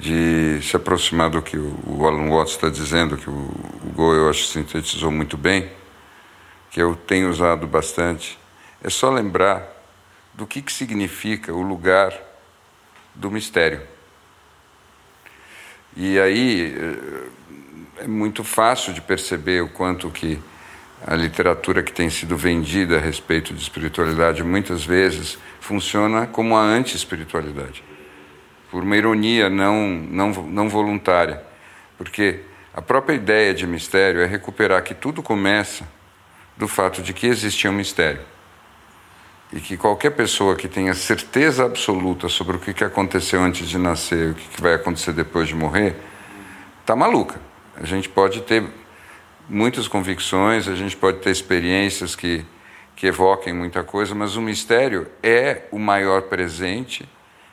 [0.00, 4.30] de se aproximar do que o, Alan Watts está dizendo, que o, o Go eu
[4.30, 5.70] acho sintetizou muito bem,
[6.70, 8.38] que eu tenho usado bastante,
[8.82, 9.68] é só lembrar
[10.32, 12.14] do que, que significa o lugar
[13.14, 13.82] do mistério.
[15.94, 16.74] E aí
[17.98, 20.40] é muito fácil de perceber o quanto que
[21.06, 26.62] a literatura que tem sido vendida a respeito de espiritualidade muitas vezes funciona como a
[26.62, 27.82] anti-espiritualidade,
[28.70, 31.42] por uma ironia não, não, não voluntária.
[31.98, 32.40] Porque
[32.72, 35.86] a própria ideia de mistério é recuperar que tudo começa
[36.56, 38.20] do fato de que existia um mistério
[39.52, 44.28] e que qualquer pessoa que tenha certeza absoluta sobre o que aconteceu antes de nascer
[44.28, 45.96] e o que vai acontecer depois de morrer,
[46.80, 47.40] está maluca.
[47.76, 48.62] A gente pode ter
[49.48, 52.44] muitas convicções, a gente pode ter experiências que,
[52.94, 57.08] que evoquem muita coisa, mas o mistério é o maior presente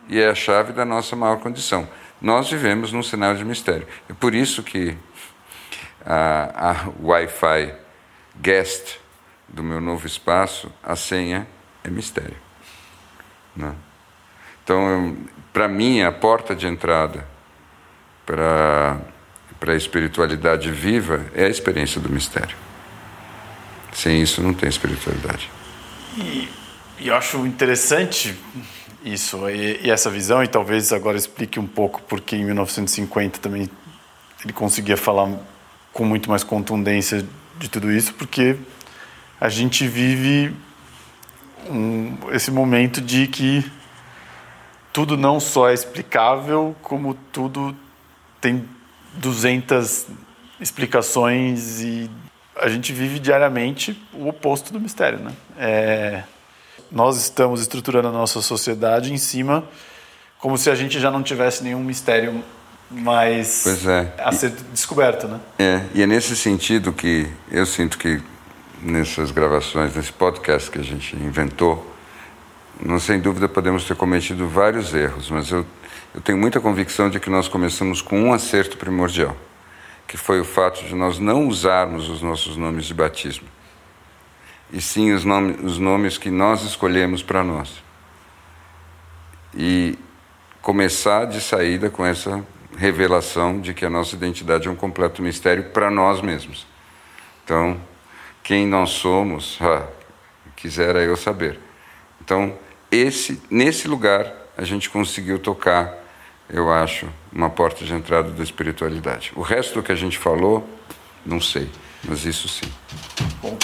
[0.07, 1.87] e é a chave da nossa maior condição.
[2.21, 3.87] Nós vivemos num cenário de mistério.
[4.09, 4.97] É por isso que
[6.05, 7.73] a, a Wi-Fi
[8.39, 8.97] guest
[9.47, 11.47] do meu novo espaço, a senha
[11.83, 12.37] é mistério.
[13.55, 13.73] Né?
[14.63, 15.17] Então,
[15.53, 17.25] para mim, a porta de entrada
[18.25, 18.99] para
[19.65, 22.55] a espiritualidade viva é a experiência do mistério.
[23.93, 25.49] Sem isso, não tem espiritualidade.
[26.17, 26.49] E,
[26.99, 28.37] e eu acho interessante
[29.07, 33.69] isso e, e, essa visão, e talvez agora explique um pouco porque em 1950 também
[34.43, 35.29] ele conseguia falar
[35.93, 37.25] com muito mais contundência
[37.57, 38.55] de tudo isso, porque
[39.39, 40.53] a gente vive
[41.69, 43.69] um, esse momento de que
[44.93, 47.75] tudo não só é explicável, como tudo
[48.39, 48.67] tem
[49.13, 50.07] 200
[50.59, 52.09] explicações e
[52.55, 55.33] a gente vive diariamente o oposto do mistério, né?
[55.57, 56.23] É,
[56.91, 59.67] nós estamos estruturando a nossa sociedade em cima
[60.39, 62.43] como se a gente já não tivesse nenhum mistério
[62.89, 64.13] mais é.
[64.17, 65.39] a ser descoberto, né?
[65.59, 68.21] É, e é nesse sentido que eu sinto que
[68.81, 71.93] nessas gravações, nesse podcast que a gente inventou,
[72.79, 75.65] não sem dúvida podemos ter cometido vários erros, mas eu,
[76.13, 79.35] eu tenho muita convicção de que nós começamos com um acerto primordial,
[80.07, 83.47] que foi o fato de nós não usarmos os nossos nomes de batismo,
[84.71, 87.81] e sim os, nome, os nomes que nós escolhemos para nós.
[89.55, 89.97] E
[90.61, 92.45] começar de saída com essa
[92.77, 96.67] revelação de que a nossa identidade é um completo mistério para nós mesmos.
[97.43, 97.79] Então,
[98.43, 99.87] quem nós somos, ah,
[100.55, 101.59] quisera eu saber.
[102.21, 102.57] Então,
[102.91, 105.93] esse, nesse lugar, a gente conseguiu tocar,
[106.49, 109.31] eu acho, uma porta de entrada da espiritualidade.
[109.35, 110.67] O resto do que a gente falou,
[111.25, 111.69] não sei,
[112.03, 112.71] mas isso sim.
[113.41, 113.57] Bom,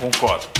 [0.00, 0.46] concordo.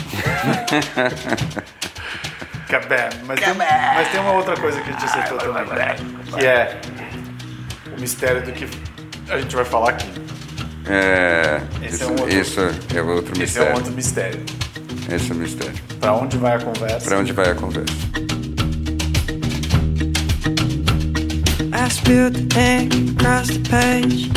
[2.68, 5.96] Cabé, mas, tem, mas tem uma outra coisa que a gente acertou também, né?
[6.38, 6.80] que é
[7.96, 8.68] o mistério do que
[9.28, 10.08] a gente vai falar aqui.
[10.88, 12.60] É, Esse isso, é um outro- isso
[12.94, 13.70] é outro Esse é mistério.
[13.72, 14.40] um outro mistério.
[15.12, 15.74] Esse é o mistério.
[16.00, 17.08] Pra onde vai a conversa?
[17.08, 17.92] Para onde vai a conversa?
[21.72, 24.30] I spilled the ink across the page,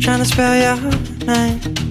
[0.00, 0.76] trying to spell your
[1.26, 1.81] name.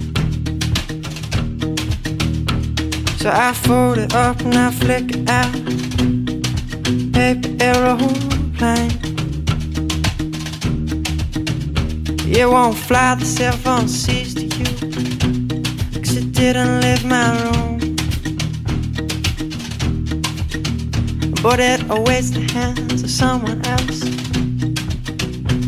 [3.22, 5.52] So I fold it up and I flick it out.
[7.12, 8.90] Paper aeroplane.
[12.26, 14.64] It won't fly, the cell phone sees to you.
[16.02, 17.78] Cause it didn't leave my room.
[21.44, 24.00] But it awaits the hands of someone else.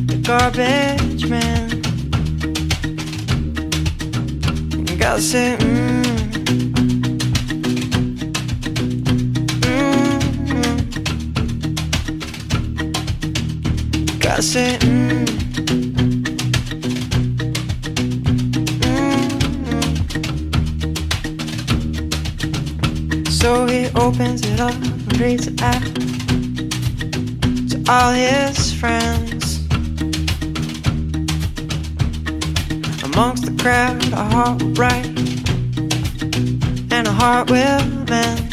[0.08, 1.70] The garbage man.
[4.88, 5.83] You gotta say, mmm.
[14.44, 15.24] Say, mmm.
[23.14, 23.28] Mm.
[23.30, 25.82] So he opens it up and reads it out
[27.70, 29.64] to all his friends.
[33.02, 35.06] Amongst the crowd, a heart will break
[36.92, 38.43] and a heart will mend.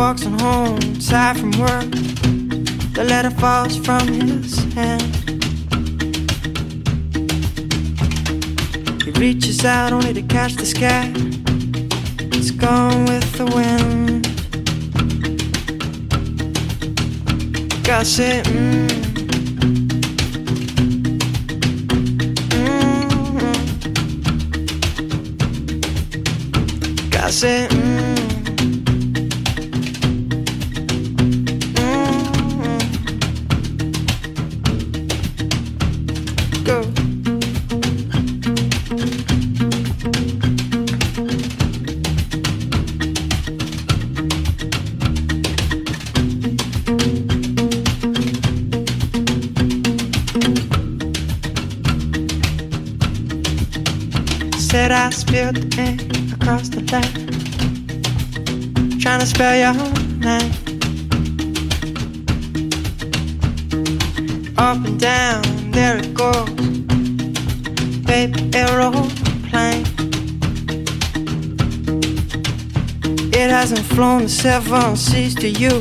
[0.00, 1.90] Walks on home, tired from work.
[2.94, 5.02] The letter falls from his hand.
[9.02, 11.12] He reaches out only to catch the sky.
[12.34, 14.26] It's gone with the wind.
[18.02, 18.88] Say, mmm.
[27.18, 27.30] Mm.
[27.30, 27.69] Say, mmm.
[59.40, 59.72] Spell your
[60.18, 60.52] name.
[64.58, 66.50] Up and down, there it goes,
[68.04, 69.86] paper aeroplane.
[73.32, 75.78] It hasn't flown the seven seas to you,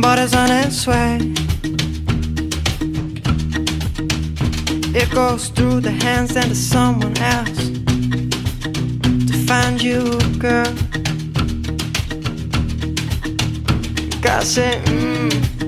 [0.00, 1.18] but it's on its way.
[4.92, 7.70] It goes through the hands and to someone else
[9.28, 10.89] to find you, girl.
[14.40, 15.59] I said, mmm.